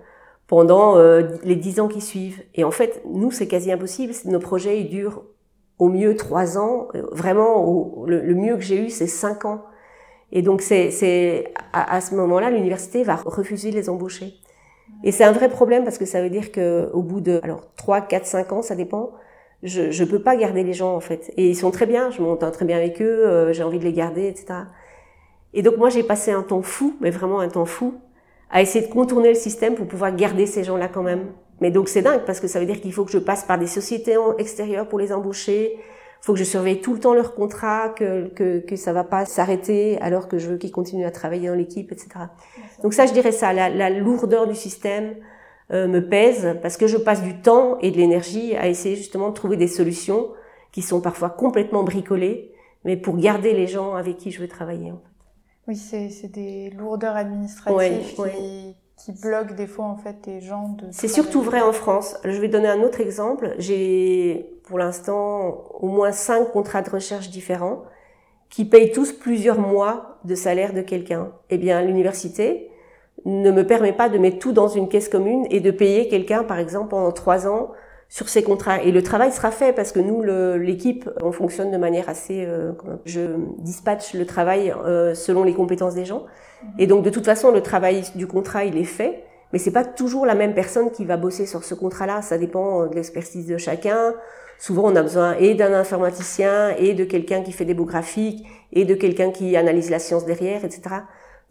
pendant 0.47 0.97
euh, 0.97 1.23
les 1.43 1.55
dix 1.55 1.79
ans 1.79 1.87
qui 1.87 2.01
suivent. 2.01 2.43
Et 2.55 2.63
en 2.63 2.71
fait, 2.71 3.01
nous, 3.05 3.31
c'est 3.31 3.47
quasi 3.47 3.71
impossible. 3.71 4.13
Nos 4.25 4.39
projets, 4.39 4.81
ils 4.81 4.89
durent 4.89 5.23
au 5.79 5.89
mieux 5.89 6.15
trois 6.15 6.57
ans. 6.57 6.89
Euh, 6.95 7.03
vraiment, 7.11 8.05
le, 8.05 8.35
mieux 8.35 8.55
que 8.55 8.61
j'ai 8.61 8.85
eu, 8.85 8.89
c'est 8.89 9.07
cinq 9.07 9.45
ans. 9.45 9.63
Et 10.31 10.41
donc, 10.41 10.61
c'est 10.61 11.53
à, 11.71 11.95
à, 11.95 12.01
ce 12.01 12.15
moment-là, 12.15 12.49
l'université 12.49 13.03
va 13.03 13.15
refuser 13.15 13.71
les 13.71 13.89
embaucher. 13.89 14.33
Et 15.03 15.11
c'est 15.11 15.23
un 15.23 15.31
vrai 15.31 15.49
problème 15.49 15.83
parce 15.83 15.97
que 15.97 16.05
ça 16.05 16.21
veut 16.21 16.29
dire 16.29 16.51
que 16.51 16.89
au 16.93 17.01
bout 17.01 17.21
de 17.21 17.39
alors 17.43 17.61
trois, 17.75 18.01
quatre, 18.01 18.25
cinq 18.25 18.51
ans, 18.51 18.61
ça 18.61 18.75
dépend. 18.75 19.11
Je 19.63 19.91
je 19.91 20.03
peux 20.03 20.19
pas 20.19 20.35
garder 20.35 20.63
les 20.63 20.73
gens 20.73 20.95
en 20.95 20.99
fait. 20.99 21.33
Et 21.37 21.49
ils 21.49 21.55
sont 21.55 21.71
très 21.71 21.85
bien. 21.85 22.11
Je 22.11 22.21
m'entends 22.21 22.51
très 22.51 22.65
bien 22.65 22.77
avec 22.77 23.01
eux. 23.01 23.25
Euh, 23.25 23.53
j'ai 23.53 23.63
envie 23.63 23.79
de 23.79 23.85
les 23.85 23.93
garder, 23.93 24.27
etc. 24.27 24.53
Et 25.53 25.61
donc 25.61 25.77
moi, 25.77 25.89
j'ai 25.89 26.03
passé 26.03 26.31
un 26.31 26.43
temps 26.43 26.61
fou, 26.61 26.95
mais 26.99 27.09
vraiment 27.09 27.39
un 27.39 27.47
temps 27.47 27.65
fou, 27.65 27.95
à 28.49 28.61
essayer 28.61 28.85
de 28.85 28.91
contourner 28.91 29.29
le 29.29 29.35
système 29.35 29.75
pour 29.75 29.87
pouvoir 29.87 30.15
garder 30.15 30.45
ces 30.45 30.63
gens-là 30.63 30.87
quand 30.87 31.03
même. 31.03 31.31
Mais 31.61 31.71
donc 31.71 31.87
c'est 31.87 32.01
dingue 32.01 32.23
parce 32.25 32.39
que 32.39 32.47
ça 32.47 32.59
veut 32.59 32.65
dire 32.65 32.81
qu'il 32.81 32.91
faut 32.91 33.05
que 33.05 33.11
je 33.11 33.19
passe 33.19 33.43
par 33.43 33.57
des 33.57 33.67
sociétés 33.67 34.17
extérieures 34.37 34.87
pour 34.87 34.99
les 34.99 35.13
embaucher. 35.13 35.75
Il 35.75 36.25
faut 36.25 36.33
que 36.33 36.39
je 36.39 36.43
surveille 36.43 36.81
tout 36.81 36.93
le 36.93 36.99
temps 36.99 37.13
leur 37.13 37.35
contrat, 37.35 37.89
que, 37.89 38.27
que, 38.29 38.59
que 38.59 38.75
ça 38.75 38.93
va 38.93 39.03
pas 39.03 39.25
s'arrêter 39.25 39.97
alors 40.01 40.27
que 40.27 40.37
je 40.37 40.49
veux 40.49 40.57
qu'ils 40.57 40.71
continuent 40.71 41.05
à 41.05 41.11
travailler 41.11 41.49
dans 41.49 41.55
l'équipe, 41.55 41.91
etc. 41.91 42.09
Donc 42.81 42.93
ça, 42.93 43.05
je 43.05 43.13
dirais 43.13 43.31
ça, 43.31 43.53
la, 43.53 43.69
la 43.69 43.89
lourdeur 43.89 44.47
du 44.47 44.55
système 44.55 45.15
euh, 45.71 45.87
me 45.87 46.01
pèse 46.01 46.57
parce 46.61 46.77
que 46.77 46.87
je 46.87 46.97
passe 46.97 47.21
du 47.21 47.41
temps 47.41 47.77
et 47.79 47.91
de 47.91 47.97
l'énergie 47.97 48.55
à 48.55 48.67
essayer 48.67 48.95
justement 48.95 49.29
de 49.29 49.33
trouver 49.33 49.57
des 49.57 49.67
solutions 49.67 50.29
qui 50.71 50.81
sont 50.81 51.01
parfois 51.01 51.29
complètement 51.29 51.83
bricolées, 51.83 52.51
mais 52.83 52.97
pour 52.97 53.17
garder 53.17 53.53
les 53.53 53.67
gens 53.67 53.95
avec 53.95 54.17
qui 54.17 54.31
je 54.31 54.41
veux 54.41 54.47
travailler. 54.47 54.91
En 54.91 54.97
fait. 54.97 55.13
Oui, 55.67 55.75
c'est 55.77 56.31
des 56.31 56.69
lourdeurs 56.71 57.15
administratives 57.15 58.15
qui, 58.15 58.75
qui, 58.97 59.11
bloquent 59.21 59.53
des 59.53 59.67
fois 59.67 59.85
en 59.85 59.95
fait 59.95 60.17
des 60.25 60.41
gens 60.41 60.69
de. 60.69 60.87
C'est 60.91 61.07
surtout 61.07 61.41
vrai 61.41 61.61
en 61.61 61.71
France. 61.71 62.17
Je 62.25 62.39
vais 62.41 62.49
donner 62.49 62.67
un 62.67 62.81
autre 62.81 62.99
exemple. 62.99 63.55
J'ai 63.59 64.59
pour 64.63 64.77
l'instant 64.77 65.65
au 65.79 65.87
moins 65.87 66.11
cinq 66.11 66.51
contrats 66.51 66.81
de 66.81 66.89
recherche 66.89 67.29
différents 67.29 67.83
qui 68.49 68.65
payent 68.65 68.91
tous 68.91 69.13
plusieurs 69.13 69.59
mois 69.59 70.19
de 70.25 70.35
salaire 70.35 70.73
de 70.73 70.81
quelqu'un. 70.81 71.31
Eh 71.49 71.57
bien, 71.57 71.81
l'université 71.81 72.69
ne 73.25 73.51
me 73.51 73.65
permet 73.65 73.93
pas 73.93 74.09
de 74.09 74.17
mettre 74.17 74.39
tout 74.39 74.51
dans 74.51 74.67
une 74.67 74.87
caisse 74.87 75.09
commune 75.09 75.45
et 75.49 75.59
de 75.59 75.71
payer 75.71 76.07
quelqu'un, 76.07 76.43
par 76.43 76.59
exemple, 76.59 76.89
pendant 76.89 77.11
trois 77.11 77.47
ans 77.47 77.71
sur 78.09 78.29
ces 78.29 78.43
contrats. 78.43 78.83
Et 78.83 78.91
le 78.91 79.01
travail 79.01 79.31
sera 79.31 79.49
fait 79.49 79.73
parce 79.73 79.91
que 79.91 79.99
nous, 79.99 80.23
l'équipe, 80.59 81.09
on 81.21 81.31
fonctionne 81.31 81.71
de 81.71 81.77
manière 81.77 82.09
assez... 82.09 82.45
Euh, 82.45 82.73
je 83.05 83.21
dispatche 83.59 84.13
le 84.13 84.25
travail 84.25 84.73
euh, 84.85 85.15
selon 85.15 85.43
les 85.43 85.53
compétences 85.53 85.95
des 85.95 86.05
gens. 86.05 86.25
Et 86.77 86.85
donc, 86.85 87.03
de 87.03 87.09
toute 87.09 87.25
façon, 87.25 87.51
le 87.51 87.61
travail 87.61 88.03
du 88.15 88.27
contrat, 88.27 88.65
il 88.65 88.77
est 88.77 88.83
fait. 88.83 89.23
Mais 89.51 89.59
c'est 89.59 89.71
pas 89.71 89.83
toujours 89.83 90.25
la 90.25 90.35
même 90.35 90.53
personne 90.53 90.91
qui 90.91 91.05
va 91.05 91.17
bosser 91.17 91.45
sur 91.45 91.63
ce 91.63 91.75
contrat-là. 91.75 92.21
Ça 92.21 92.37
dépend 92.37 92.87
de 92.87 92.95
l'expertise 92.95 93.47
de 93.47 93.57
chacun. 93.57 94.13
Souvent, 94.59 94.83
on 94.85 94.95
a 94.95 95.01
besoin 95.01 95.35
et 95.39 95.55
d'un 95.55 95.73
informaticien, 95.73 96.75
et 96.77 96.93
de 96.93 97.03
quelqu'un 97.03 97.41
qui 97.41 97.51
fait 97.51 97.65
des 97.65 97.73
beaux 97.73 97.85
graphiques, 97.85 98.45
et 98.71 98.85
de 98.85 98.95
quelqu'un 98.95 99.31
qui 99.31 99.57
analyse 99.57 99.89
la 99.89 99.99
science 99.99 100.25
derrière, 100.25 100.63
etc. 100.63 100.81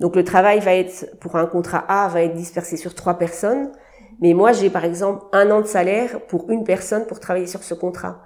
Donc, 0.03 0.17
le 0.17 0.25
travail 0.25 0.59
va 0.59 0.75
être, 0.75 1.17
pour 1.21 1.37
un 1.37 1.47
contrat 1.47 1.85
A, 1.87 2.09
va 2.09 2.23
être 2.23 2.35
dispersé 2.35 2.77
sur 2.77 2.93
trois 2.97 3.15
personnes. 3.15 3.71
Mais 4.21 4.35
moi, 4.35 4.51
j'ai 4.51 4.69
par 4.69 4.85
exemple 4.85 5.25
un 5.31 5.49
an 5.53 5.61
de 5.61 5.67
salaire 5.67 6.19
pour 6.27 6.51
une 6.51 6.65
personne 6.65 7.07
pour 7.07 7.21
travailler 7.21 7.47
sur 7.47 7.63
ce 7.63 7.73
contrat. 7.73 8.21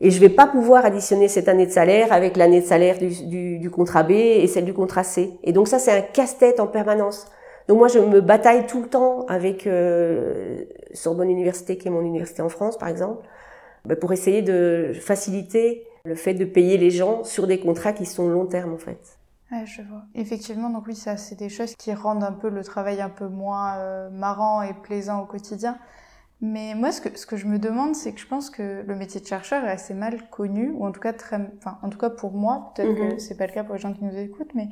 Et 0.00 0.10
je 0.10 0.18
vais 0.18 0.30
pas 0.30 0.46
pouvoir 0.46 0.86
additionner 0.86 1.28
cette 1.28 1.48
année 1.48 1.66
de 1.66 1.72
salaire 1.72 2.10
avec 2.14 2.38
l'année 2.38 2.62
de 2.62 2.66
salaire 2.66 2.96
du, 2.96 3.58
du, 3.58 3.70
contrat 3.70 4.02
B 4.02 4.12
et 4.12 4.46
celle 4.46 4.64
du 4.64 4.72
contrat 4.72 5.04
C. 5.04 5.34
Et 5.44 5.52
donc 5.52 5.68
ça, 5.68 5.78
c'est 5.78 5.92
un 5.92 6.00
casse-tête 6.00 6.58
en 6.58 6.66
permanence. 6.66 7.26
Donc 7.68 7.76
moi, 7.76 7.88
je 7.88 7.98
me 7.98 8.22
bataille 8.22 8.66
tout 8.66 8.80
le 8.80 8.88
temps 8.88 9.26
avec 9.28 9.66
euh, 9.66 10.64
Sorbonne 10.94 11.28
Université, 11.28 11.76
qui 11.76 11.88
est 11.88 11.90
mon 11.90 12.00
université 12.00 12.40
en 12.40 12.48
France, 12.48 12.78
par 12.78 12.88
exemple, 12.88 13.22
bah, 13.84 13.94
pour 13.94 14.14
essayer 14.14 14.40
de 14.40 14.92
faciliter 14.98 15.84
le 16.06 16.14
fait 16.14 16.32
de 16.32 16.46
payer 16.46 16.78
les 16.78 16.90
gens 16.90 17.24
sur 17.24 17.46
des 17.46 17.60
contrats 17.60 17.92
qui 17.92 18.06
sont 18.06 18.26
long 18.26 18.46
terme, 18.46 18.72
en 18.72 18.78
fait. 18.78 19.19
Ouais, 19.50 19.66
je 19.66 19.82
vois. 19.82 20.02
Effectivement, 20.14 20.70
donc 20.70 20.86
oui, 20.86 20.94
ça, 20.94 21.16
c'est 21.16 21.34
des 21.34 21.48
choses 21.48 21.74
qui 21.74 21.92
rendent 21.92 22.24
un 22.24 22.32
peu 22.32 22.48
le 22.48 22.62
travail 22.62 23.00
un 23.00 23.08
peu 23.08 23.26
moins 23.26 23.76
euh, 23.78 24.10
marrant 24.10 24.62
et 24.62 24.74
plaisant 24.74 25.20
au 25.20 25.26
quotidien. 25.26 25.78
Mais 26.40 26.74
moi, 26.74 26.92
ce 26.92 27.00
que, 27.00 27.18
ce 27.18 27.26
que 27.26 27.36
je 27.36 27.46
me 27.46 27.58
demande, 27.58 27.94
c'est 27.94 28.12
que 28.12 28.20
je 28.20 28.26
pense 28.26 28.48
que 28.48 28.82
le 28.86 28.94
métier 28.94 29.20
de 29.20 29.26
chercheur 29.26 29.64
est 29.64 29.70
assez 29.70 29.92
mal 29.92 30.28
connu, 30.30 30.70
ou 30.70 30.86
en 30.86 30.92
tout 30.92 31.00
cas 31.00 31.12
très, 31.12 31.38
enfin, 31.58 31.78
en 31.82 31.90
tout 31.90 31.98
cas 31.98 32.10
pour 32.10 32.32
moi, 32.32 32.72
peut-être 32.74 32.94
que 32.94 33.12
mhm. 33.12 33.18
c'est 33.18 33.36
pas 33.36 33.46
le 33.46 33.52
cas 33.52 33.64
pour 33.64 33.74
les 33.74 33.80
gens 33.80 33.92
qui 33.92 34.04
nous 34.04 34.16
écoutent, 34.16 34.54
mais 34.54 34.68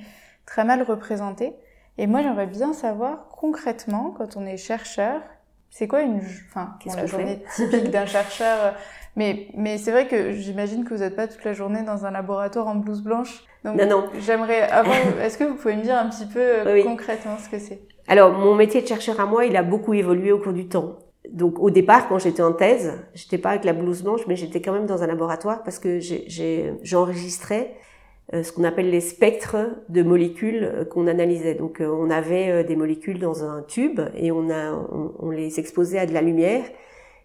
très 0.47 0.65
mal 0.65 0.83
représenté. 0.83 1.55
Et 1.99 2.07
moi, 2.07 2.23
j'aimerais 2.23 2.47
bien 2.47 2.73
savoir 2.73 3.29
concrètement, 3.29 4.15
quand 4.17 4.37
on 4.37 4.47
est 4.47 4.57
chercheur, 4.57 5.21
c'est 5.71 5.89
quoi 5.89 6.01
une, 6.01 6.23
enfin, 6.49 6.79
la 6.87 7.05
journée 7.05 7.43
typique 7.55 7.91
d'un 7.91 8.07
chercheur 8.07 8.75
mais, 9.19 9.49
mais 9.55 9.79
c'est 9.79 9.91
vrai 9.91 10.07
que 10.07 10.31
j'imagine 10.33 10.85
que 10.85 10.95
vous 10.95 11.01
n'êtes 11.01 11.17
pas 11.17 11.27
toute 11.27 11.43
la 11.45 11.53
journée 11.53 11.83
dans 11.83 12.07
un 12.07 12.13
laboratoire 12.13 12.69
en 12.69 12.77
blouse 12.77 13.03
blanche. 13.03 13.43
Donc, 13.65 13.77
non, 13.77 13.87
non. 13.87 14.05
J'aimerais 14.21 14.63
avant, 14.63 14.93
est-ce 15.23 15.39
que 15.39 15.45
vous 15.45 15.55
pouvez 15.55 15.77
me 15.77 15.83
dire 15.83 15.97
un 15.97 16.09
petit 16.09 16.27
peu 16.27 16.41
euh, 16.41 16.83
concrètement 16.83 17.37
ce 17.39 17.49
que 17.49 17.59
c'est? 17.59 17.81
Alors, 18.07 18.33
mon 18.33 18.55
métier 18.55 18.83
de 18.83 18.87
chercheur 18.87 19.21
à 19.21 19.27
moi, 19.27 19.45
il 19.45 19.57
a 19.57 19.63
beaucoup 19.63 19.95
évolué 19.95 20.33
au 20.33 20.39
cours 20.39 20.53
du 20.53 20.69
temps. 20.69 20.99
Donc, 21.31 21.59
au 21.59 21.71
départ, 21.71 22.09
quand 22.09 22.19
j'étais 22.19 22.43
en 22.43 22.53
thèse, 22.53 22.93
j'étais 23.15 23.37
pas 23.39 23.51
avec 23.51 23.65
la 23.65 23.75
blouse 23.75 24.03
blanche, 24.03 24.23
mais 24.27 24.37
j'étais 24.37 24.63
quand 24.63 24.73
même 24.73 24.87
dans 24.87 25.03
un 25.03 25.07
laboratoire 25.07 25.63
parce 25.63 25.79
que 25.79 25.99
j'enregistrais 26.83 27.75
euh, 28.33 28.43
ce 28.43 28.53
qu'on 28.53 28.65
appelle 28.65 28.91
les 28.91 29.01
spectres 29.01 29.57
de 29.91 30.03
molécules 30.03 30.65
euh, 30.65 30.85
qu'on 30.85 31.07
analysait. 31.07 31.55
Donc, 31.55 31.83
on 31.83 32.09
avait 32.11 32.65
des 32.65 32.77
molécules 32.77 33.19
dans 33.19 33.45
un 33.45 33.63
tube 33.63 34.01
et 34.17 34.33
on, 34.33 34.49
a, 34.51 34.73
on 35.19 35.31
les 35.31 35.61
exposait 35.61 35.99
à 35.99 36.07
de 36.07 36.15
la 36.15 36.23
lumière 36.23 36.65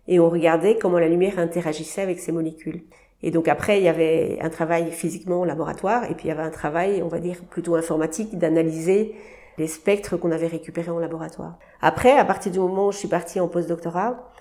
et 0.08 0.20
on 0.20 0.30
regardait 0.30 0.78
comment 0.78 1.00
la 1.00 1.08
lumière 1.08 1.40
interagissait 1.40 2.02
avec 2.02 2.20
ces 2.20 2.32
molécules. 2.32 2.82
Et 3.24 3.32
donc 3.32 3.48
après, 3.48 3.80
il 3.80 3.84
y 3.84 3.88
avait 3.88 4.38
un 4.42 4.50
travail 4.50 4.92
physiquement 4.92 5.42
au 5.42 5.46
laboratoire, 5.46 6.04
et 6.12 6.14
puis 6.14 6.26
il 6.26 6.28
y 6.28 6.32
avait 6.32 6.44
un 6.44 6.52
travail, 6.52 7.02
on 7.02 7.08
va 7.08 7.20
dire, 7.20 7.38
plutôt 7.50 7.76
informatique, 7.76 8.38
d'analyser 8.38 9.16
les 9.58 9.68
spectres 9.68 10.18
qu'on 10.18 10.32
avait 10.32 10.48
récupérés 10.48 10.92
en 10.92 11.00
laboratoire. 11.00 11.58
Après, 11.82 12.12
à 12.12 12.26
partir 12.26 12.52
du 12.52 12.60
moment 12.60 12.88
où 12.88 12.92
je 12.92 12.98
suis 12.98 13.08
partie 13.08 13.40
en 13.40 13.48
postdoctorat, 13.48 14.32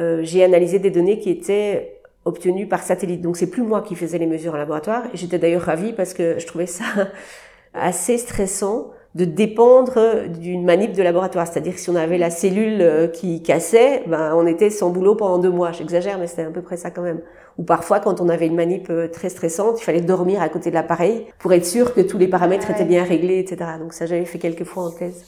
euh, 0.00 0.20
j'ai 0.22 0.44
analysé 0.44 0.78
des 0.78 0.90
données 0.90 1.18
qui 1.18 1.30
étaient 1.30 2.00
obtenues 2.24 2.68
par 2.68 2.82
satellite. 2.82 3.22
Donc 3.22 3.36
c'est 3.36 3.50
plus 3.50 3.62
moi 3.62 3.82
qui 3.82 3.94
faisais 3.94 4.18
les 4.18 4.26
mesures 4.26 4.54
en 4.54 4.58
laboratoire. 4.58 5.04
Et 5.12 5.16
j'étais 5.16 5.38
d'ailleurs 5.38 5.62
ravie 5.62 5.92
parce 5.92 6.12
que 6.12 6.38
je 6.38 6.46
trouvais 6.46 6.66
ça 6.66 6.84
assez 7.74 8.18
stressant 8.18 8.90
de 9.14 9.24
dépendre 9.24 10.28
d'une 10.28 10.64
manip 10.64 10.92
de 10.92 11.02
laboratoire. 11.02 11.46
C'est-à-dire 11.46 11.74
que 11.74 11.80
si 11.80 11.90
on 11.90 11.96
avait 11.96 12.18
la 12.18 12.30
cellule 12.30 12.80
euh, 12.80 13.08
qui 13.08 13.42
cassait, 13.42 14.02
ben, 14.06 14.34
on 14.36 14.46
était 14.46 14.70
sans 14.70 14.90
boulot 14.90 15.14
pendant 15.14 15.38
deux 15.38 15.50
mois. 15.50 15.72
J'exagère, 15.72 16.18
mais 16.18 16.26
c'était 16.26 16.42
à 16.42 16.50
peu 16.50 16.62
près 16.62 16.76
ça 16.76 16.90
quand 16.90 17.02
même. 17.02 17.22
Ou 17.58 17.64
parfois, 17.64 17.98
quand 17.98 18.20
on 18.20 18.28
avait 18.28 18.46
une 18.46 18.54
manip 18.54 18.88
euh, 18.88 19.08
très 19.08 19.28
stressante, 19.28 19.80
il 19.80 19.84
fallait 19.84 20.00
dormir 20.00 20.40
à 20.40 20.48
côté 20.48 20.70
de 20.70 20.74
l'appareil 20.74 21.26
pour 21.40 21.52
être 21.52 21.66
sûr 21.66 21.92
que 21.92 22.00
tous 22.00 22.16
les 22.16 22.28
paramètres 22.28 22.70
étaient 22.70 22.84
bien 22.84 23.02
réglés, 23.02 23.40
etc. 23.40 23.72
Donc 23.80 23.92
ça, 23.92 24.06
j'avais 24.06 24.24
fait 24.24 24.38
quelques 24.38 24.64
fois 24.64 24.84
en 24.84 24.90
thèse. 24.90 25.26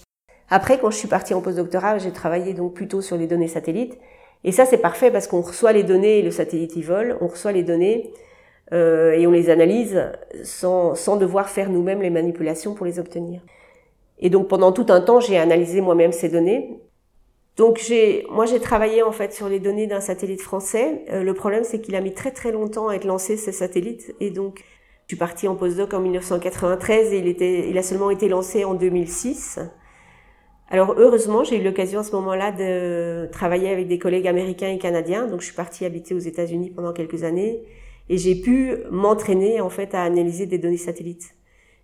Après, 0.49 0.79
quand 0.79 0.91
je 0.91 0.97
suis 0.97 1.09
partie 1.09 1.35
en 1.35 1.41
postdoctorat, 1.41 1.99
j'ai 1.99 2.13
travaillé 2.13 2.55
donc 2.55 2.75
plutôt 2.75 3.01
sur 3.01 3.17
les 3.17 3.27
données 3.27 3.49
satellites. 3.49 3.99
Et 4.45 4.53
ça, 4.53 4.65
c'est 4.65 4.79
parfait 4.79 5.11
parce 5.11 5.27
qu'on 5.27 5.41
reçoit 5.41 5.73
les 5.73 5.83
données 5.83 6.21
et 6.21 6.23
le 6.23 6.31
satellite 6.31 6.77
y 6.77 6.83
vole. 6.83 7.19
On 7.21 7.27
reçoit 7.27 7.53
les 7.53 7.65
données 7.65 8.13
euh, 8.73 9.13
et 9.13 9.27
on 9.27 9.33
les 9.33 9.51
analyse 9.51 10.01
sans, 10.45 10.95
sans 10.95 11.17
devoir 11.17 11.49
faire 11.49 11.69
nous-mêmes 11.69 12.01
les 12.01 12.11
manipulations 12.11 12.75
pour 12.75 12.87
les 12.87 13.01
obtenir. 13.01 13.43
Et 14.21 14.31
donc 14.31 14.49
pendant 14.49 14.71
tout 14.71 14.87
un 14.89 15.01
temps, 15.01 15.19
j'ai 15.19 15.37
analysé 15.37 15.81
moi-même 15.81 16.13
ces 16.13 16.29
données. 16.29 16.81
Donc 17.61 17.79
j'ai, 17.87 18.27
moi 18.31 18.47
j'ai 18.47 18.59
travaillé 18.59 19.03
en 19.03 19.13
fait 19.13 19.35
sur 19.35 19.47
les 19.47 19.61
données 19.61 19.87
d'un 19.87 20.01
satellite 20.01 20.41
français. 20.41 21.05
Euh, 21.11 21.23
le 21.23 21.35
problème 21.35 21.63
c'est 21.63 21.79
qu'il 21.83 21.95
a 21.95 22.01
mis 22.01 22.15
très 22.15 22.31
très 22.31 22.53
longtemps 22.53 22.89
à 22.89 22.95
être 22.95 23.05
lancé 23.05 23.37
ces 23.37 23.53
satellites 23.53 24.15
et 24.19 24.31
donc 24.31 24.65
je 25.03 25.09
suis 25.09 25.19
partie 25.19 25.47
en 25.47 25.57
postdoc 25.57 25.93
en 25.93 26.01
1993 26.01 27.13
et 27.13 27.19
il 27.19 27.29
était, 27.29 27.69
il 27.69 27.77
a 27.77 27.83
seulement 27.83 28.09
été 28.09 28.31
lancé 28.31 28.65
en 28.65 28.73
2006. 28.73 29.61
Alors 30.71 30.95
heureusement, 30.97 31.45
j'ai 31.45 31.61
eu 31.61 31.63
l'occasion 31.63 32.01
à 32.01 32.03
ce 32.03 32.13
moment-là 32.13 32.51
de 32.51 33.29
travailler 33.31 33.69
avec 33.69 33.89
des 33.89 33.99
collègues 33.99 34.27
américains 34.27 34.71
et 34.71 34.79
canadiens. 34.79 35.27
Donc 35.27 35.41
je 35.41 35.45
suis 35.45 35.55
partie 35.55 35.85
habiter 35.85 36.15
aux 36.15 36.19
États-Unis 36.19 36.71
pendant 36.71 36.95
quelques 36.95 37.25
années 37.25 37.61
et 38.09 38.17
j'ai 38.17 38.37
pu 38.37 38.77
m'entraîner 38.91 39.61
en 39.61 39.69
fait 39.69 39.95
à 39.95 40.03
analyser 40.03 40.47
des 40.47 40.57
données 40.57 40.79
satellites. 40.79 41.35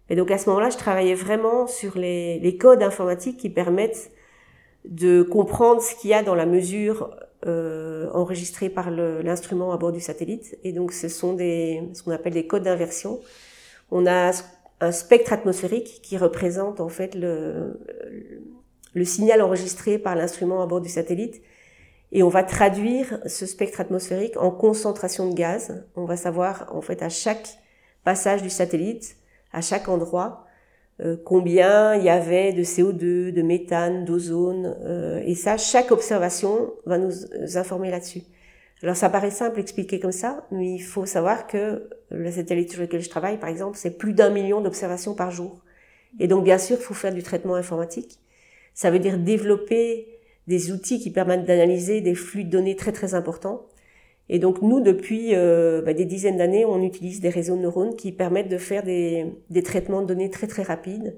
Et 0.09 0.17
donc 0.17 0.31
à 0.31 0.39
ce 0.39 0.49
moment-là, 0.49 0.71
je 0.71 0.79
travaillais 0.79 1.15
vraiment 1.15 1.67
sur 1.67 1.99
les, 1.99 2.57
codes 2.59 2.83
informatiques 2.83 3.37
qui 3.37 3.51
permettent 3.51 4.11
de 4.89 5.23
comprendre 5.23 5.81
ce 5.83 5.95
qu'il 5.95 6.11
y 6.11 6.15
a 6.15 6.23
dans 6.23 6.35
la 6.35 6.47
mesure 6.47 7.17
euh, 7.47 8.09
enregistrée 8.13 8.69
par 8.69 8.91
l'instrument 8.91 9.73
à 9.73 9.77
bord 9.77 9.93
du 9.93 10.01
satellite. 10.01 10.59
Et 10.65 10.73
donc, 10.73 10.93
ce 10.93 11.09
sont 11.09 11.35
des, 11.35 11.83
ce 11.93 12.03
qu'on 12.03 12.13
appelle 12.13 12.33
des 12.33 12.47
codes 12.47 12.63
d'inversion. 12.63 13.21
On 13.91 14.07
a 14.07 14.33
un 14.81 14.93
spectre 14.93 15.33
atmosphérique 15.33 16.01
qui 16.03 16.19
représente 16.19 16.81
en 16.81 16.89
fait 16.89 17.15
le, 17.15 17.81
le 18.95 19.05
signal 19.05 19.43
enregistré 19.43 19.99
par 19.99 20.17
l'instrument 20.17 20.63
à 20.63 20.67
bord 20.67 20.81
du 20.81 20.89
satellite. 20.89 21.43
Et 22.13 22.23
on 22.23 22.29
va 22.29 22.43
traduire 22.43 23.21
ce 23.27 23.47
spectre 23.47 23.81
atmosphérique 23.81 24.37
en 24.37 24.51
concentration 24.51 25.29
de 25.29 25.35
gaz. 25.35 25.85
On 25.97 26.05
va 26.05 26.17
savoir 26.17 26.71
en 26.75 26.81
fait 26.81 27.03
à 27.03 27.09
chaque 27.09 27.59
passage 28.05 28.43
du 28.43 28.51
satellite, 28.51 29.17
à 29.53 29.61
chaque 29.61 29.89
endroit, 29.89 30.46
euh, 31.01 31.17
combien 31.23 31.95
il 31.95 32.05
y 32.05 32.09
avait 32.09 32.53
de 32.53 32.63
CO2, 32.63 33.31
de 33.31 33.43
méthane, 33.43 34.05
d'ozone. 34.05 34.77
Euh, 34.85 35.21
et 35.25 35.35
ça, 35.35 35.57
chaque 35.57 35.93
observation 35.93 36.73
va 36.87 36.99
nous 36.99 37.13
informer 37.57 37.91
là-dessus. 37.91 38.23
Alors 38.83 38.97
ça 38.97 39.09
paraît 39.09 39.31
simple 39.31 39.59
expliquer 39.61 40.01
comme 40.01 40.13
ça, 40.13 40.47
mais 40.51 40.75
il 40.75 40.83
faut 40.83 41.07
savoir 41.07 41.47
que 41.47 41.89
le 42.11 42.31
satellite 42.31 42.73
sur 42.73 42.81
lequel 42.83 43.01
je 43.01 43.09
travaille, 43.09 43.39
par 43.39 43.49
exemple, 43.49 43.79
c'est 43.79 43.97
plus 43.97 44.13
d'un 44.13 44.31
million 44.31 44.61
d'observations 44.61 45.15
par 45.15 45.31
jour. 45.31 45.63
Et 46.19 46.29
donc 46.29 46.45
bien 46.45 46.59
sûr, 46.59 46.77
il 46.79 46.83
faut 46.83 46.95
faire 46.95 47.13
du 47.13 47.23
traitement 47.23 47.55
informatique. 47.55 48.19
Ça 48.75 48.91
veut 48.91 48.99
dire 48.99 49.19
développer 49.19 50.09
des 50.47 50.73
outils 50.73 51.01
qui 51.01 51.11
permettent 51.11 51.45
d'analyser 51.45 52.01
des 52.01 52.15
flux 52.15 52.45
de 52.45 52.51
données 52.51 52.77
très 52.77 52.93
très 52.93 53.15
importants. 53.15 53.67
Et 54.29 54.39
donc 54.39 54.63
nous, 54.63 54.81
depuis 54.81 55.35
euh, 55.35 55.83
bah, 55.83 55.93
des 55.93 56.05
dizaines 56.05 56.37
d'années, 56.37 56.65
on 56.65 56.83
utilise 56.83 57.21
des 57.21 57.29
réseaux 57.29 57.57
de 57.57 57.63
neurones 57.63 57.95
qui 57.95 58.13
permettent 58.13 58.49
de 58.49 58.59
faire 58.59 58.83
des, 58.83 59.27
des 59.51 59.63
traitements 59.63 60.03
de 60.03 60.07
données 60.07 60.31
très 60.31 60.47
très 60.47 60.63
rapides 60.63 61.17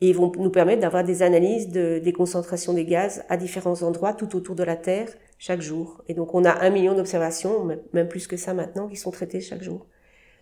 et 0.00 0.12
vont 0.12 0.32
nous 0.38 0.50
permettre 0.50 0.80
d'avoir 0.80 1.04
des 1.04 1.22
analyses 1.22 1.68
de, 1.68 2.00
des 2.02 2.12
concentrations 2.12 2.72
des 2.72 2.86
gaz 2.86 3.22
à 3.28 3.36
différents 3.36 3.82
endroits 3.82 4.14
tout 4.14 4.34
autour 4.34 4.54
de 4.54 4.62
la 4.62 4.76
Terre 4.76 5.08
chaque 5.38 5.60
jour. 5.60 6.02
Et 6.08 6.14
donc 6.14 6.34
on 6.34 6.44
a 6.44 6.64
un 6.64 6.70
million 6.70 6.94
d'observations, 6.94 7.68
même 7.92 8.08
plus 8.08 8.26
que 8.26 8.36
ça 8.36 8.54
maintenant, 8.54 8.88
qui 8.88 8.96
sont 8.96 9.10
traitées 9.10 9.40
chaque 9.40 9.62
jour. 9.62 9.86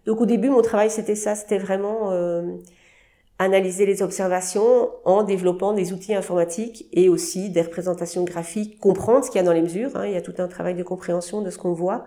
Donc 0.07 0.21
au 0.21 0.26
début, 0.26 0.49
mon 0.50 0.62
travail 0.62 0.90
c'était 0.90 1.17
ça, 1.17 1.35
c'était 1.35 1.59
vraiment 1.59 2.12
euh, 2.12 2.43
analyser 3.38 3.87
les 3.87 4.02
observations 4.02 4.90
en 5.04 5.23
développant 5.23 5.73
des 5.73 5.92
outils 5.92 6.14
informatiques 6.14 6.88
et 6.92 7.09
aussi 7.09 7.50
des 7.50 7.62
représentations 7.62 8.25
graphiques, 8.25 8.80
comprendre 8.80 9.25
ce 9.25 9.30
qu'il 9.30 9.38
y 9.38 9.42
a 9.42 9.45
dans 9.45 9.52
les 9.52 9.62
mesures. 9.62 9.97
Hein. 9.97 10.07
il 10.07 10.12
y 10.12 10.16
a 10.16 10.21
tout 10.21 10.35
un 10.38 10.49
travail 10.49 10.75
de 10.75 10.83
compréhension 10.83 11.40
de 11.40 11.50
ce 11.50 11.59
qu'on 11.59 11.73
voit. 11.73 12.07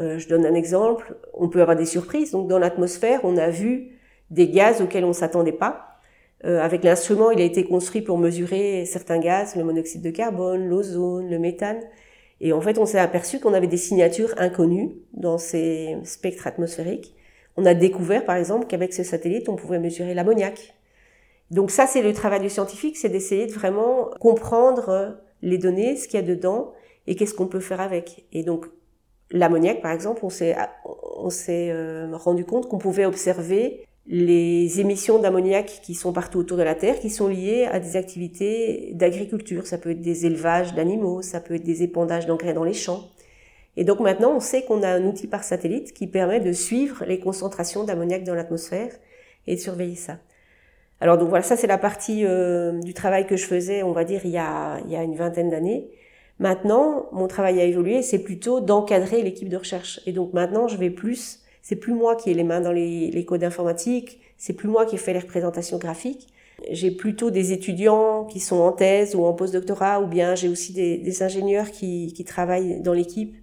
Euh, 0.00 0.18
je 0.18 0.28
donne 0.28 0.44
un 0.44 0.54
exemple. 0.54 1.16
On 1.34 1.48
peut 1.48 1.62
avoir 1.62 1.76
des 1.76 1.86
surprises. 1.86 2.32
Donc 2.32 2.48
dans 2.48 2.58
l'atmosphère, 2.58 3.20
on 3.22 3.36
a 3.36 3.48
vu 3.48 3.92
des 4.30 4.48
gaz 4.48 4.82
auxquels 4.82 5.04
on 5.04 5.12
s'attendait 5.12 5.52
pas. 5.52 6.00
Euh, 6.44 6.60
avec 6.60 6.84
l'instrument, 6.84 7.30
il 7.30 7.40
a 7.40 7.44
été 7.44 7.64
construit 7.64 8.02
pour 8.02 8.18
mesurer 8.18 8.84
certains 8.86 9.18
gaz, 9.18 9.56
le 9.56 9.64
monoxyde 9.64 10.02
de 10.02 10.10
carbone, 10.10 10.68
l'ozone, 10.68 11.30
le 11.30 11.38
méthane. 11.38 11.80
Et 12.40 12.52
en 12.52 12.60
fait, 12.60 12.78
on 12.78 12.86
s'est 12.86 12.98
aperçu 12.98 13.40
qu'on 13.40 13.54
avait 13.54 13.66
des 13.66 13.76
signatures 13.76 14.34
inconnues 14.36 14.92
dans 15.12 15.38
ces 15.38 15.96
spectres 16.04 16.46
atmosphériques. 16.46 17.14
On 17.58 17.66
a 17.66 17.74
découvert, 17.74 18.24
par 18.24 18.36
exemple, 18.36 18.68
qu'avec 18.68 18.94
ce 18.94 19.02
satellite, 19.02 19.48
on 19.48 19.56
pouvait 19.56 19.80
mesurer 19.80 20.14
l'ammoniac. 20.14 20.76
Donc 21.50 21.72
ça, 21.72 21.88
c'est 21.88 22.02
le 22.02 22.12
travail 22.12 22.38
du 22.38 22.48
scientifique, 22.48 22.96
c'est 22.96 23.08
d'essayer 23.08 23.48
de 23.48 23.52
vraiment 23.52 24.10
comprendre 24.20 25.18
les 25.42 25.58
données, 25.58 25.96
ce 25.96 26.06
qu'il 26.06 26.20
y 26.20 26.22
a 26.22 26.26
dedans, 26.26 26.72
et 27.08 27.16
qu'est-ce 27.16 27.34
qu'on 27.34 27.48
peut 27.48 27.58
faire 27.58 27.80
avec. 27.80 28.26
Et 28.32 28.44
donc, 28.44 28.66
l'ammoniac, 29.32 29.82
par 29.82 29.90
exemple, 29.90 30.20
on 30.22 30.30
s'est, 30.30 30.54
on 31.16 31.30
s'est 31.30 31.70
euh, 31.72 32.06
rendu 32.12 32.44
compte 32.44 32.68
qu'on 32.68 32.78
pouvait 32.78 33.06
observer 33.06 33.84
les 34.06 34.78
émissions 34.78 35.18
d'ammoniac 35.18 35.80
qui 35.82 35.94
sont 35.94 36.12
partout 36.12 36.38
autour 36.38 36.58
de 36.58 36.62
la 36.62 36.76
Terre, 36.76 37.00
qui 37.00 37.10
sont 37.10 37.26
liées 37.26 37.64
à 37.64 37.80
des 37.80 37.96
activités 37.96 38.92
d'agriculture. 38.94 39.66
Ça 39.66 39.78
peut 39.78 39.90
être 39.90 40.00
des 40.00 40.26
élevages 40.26 40.74
d'animaux, 40.74 41.22
ça 41.22 41.40
peut 41.40 41.54
être 41.54 41.64
des 41.64 41.82
épandages 41.82 42.26
d'engrais 42.26 42.54
dans 42.54 42.62
les 42.62 42.72
champs. 42.72 43.08
Et 43.78 43.84
donc 43.84 44.00
maintenant, 44.00 44.34
on 44.34 44.40
sait 44.40 44.64
qu'on 44.64 44.82
a 44.82 44.88
un 44.88 45.04
outil 45.04 45.26
par 45.26 45.44
satellite 45.44 45.94
qui 45.94 46.06
permet 46.06 46.40
de 46.40 46.52
suivre 46.52 47.04
les 47.06 47.18
concentrations 47.18 47.84
d'ammoniac 47.84 48.24
dans 48.24 48.34
l'atmosphère 48.34 48.92
et 49.46 49.54
de 49.54 49.60
surveiller 49.60 49.96
ça. 49.96 50.18
Alors 51.00 51.16
donc 51.16 51.30
voilà, 51.30 51.44
ça 51.44 51.56
c'est 51.56 51.68
la 51.68 51.78
partie 51.78 52.26
euh, 52.26 52.72
du 52.80 52.92
travail 52.92 53.26
que 53.26 53.36
je 53.36 53.46
faisais, 53.46 53.82
on 53.82 53.92
va 53.92 54.04
dire, 54.04 54.22
il 54.24 54.32
y 54.32 54.38
a, 54.38 54.80
il 54.84 54.90
y 54.90 54.96
a 54.96 55.02
une 55.02 55.14
vingtaine 55.14 55.48
d'années. 55.48 55.88
Maintenant, 56.40 57.06
mon 57.12 57.28
travail 57.28 57.60
a 57.60 57.64
évolué, 57.64 58.02
c'est 58.02 58.18
plutôt 58.18 58.60
d'encadrer 58.60 59.22
l'équipe 59.22 59.48
de 59.48 59.56
recherche. 59.56 60.00
Et 60.06 60.12
donc 60.12 60.32
maintenant, 60.34 60.68
je 60.68 60.76
vais 60.76 60.90
plus 60.90 61.44
c'est 61.68 61.76
plus 61.76 61.92
moi 61.92 62.16
qui 62.16 62.30
ai 62.30 62.34
les 62.34 62.44
mains 62.44 62.62
dans 62.62 62.72
les, 62.72 63.24
codes 63.26 63.44
informatiques, 63.44 64.20
c'est 64.38 64.54
plus 64.54 64.68
moi 64.68 64.86
qui 64.86 64.96
fais 64.96 65.12
les 65.12 65.18
représentations 65.18 65.76
graphiques. 65.76 66.28
J'ai 66.70 66.90
plutôt 66.90 67.30
des 67.30 67.52
étudiants 67.52 68.24
qui 68.24 68.40
sont 68.40 68.56
en 68.56 68.72
thèse 68.72 69.14
ou 69.14 69.26
en 69.26 69.34
postdoctorat, 69.34 70.00
ou 70.00 70.06
bien 70.06 70.34
j'ai 70.34 70.48
aussi 70.48 70.72
des, 70.72 71.22
ingénieurs 71.22 71.70
qui, 71.70 72.24
travaillent 72.26 72.80
dans 72.80 72.94
l'équipe 72.94 73.36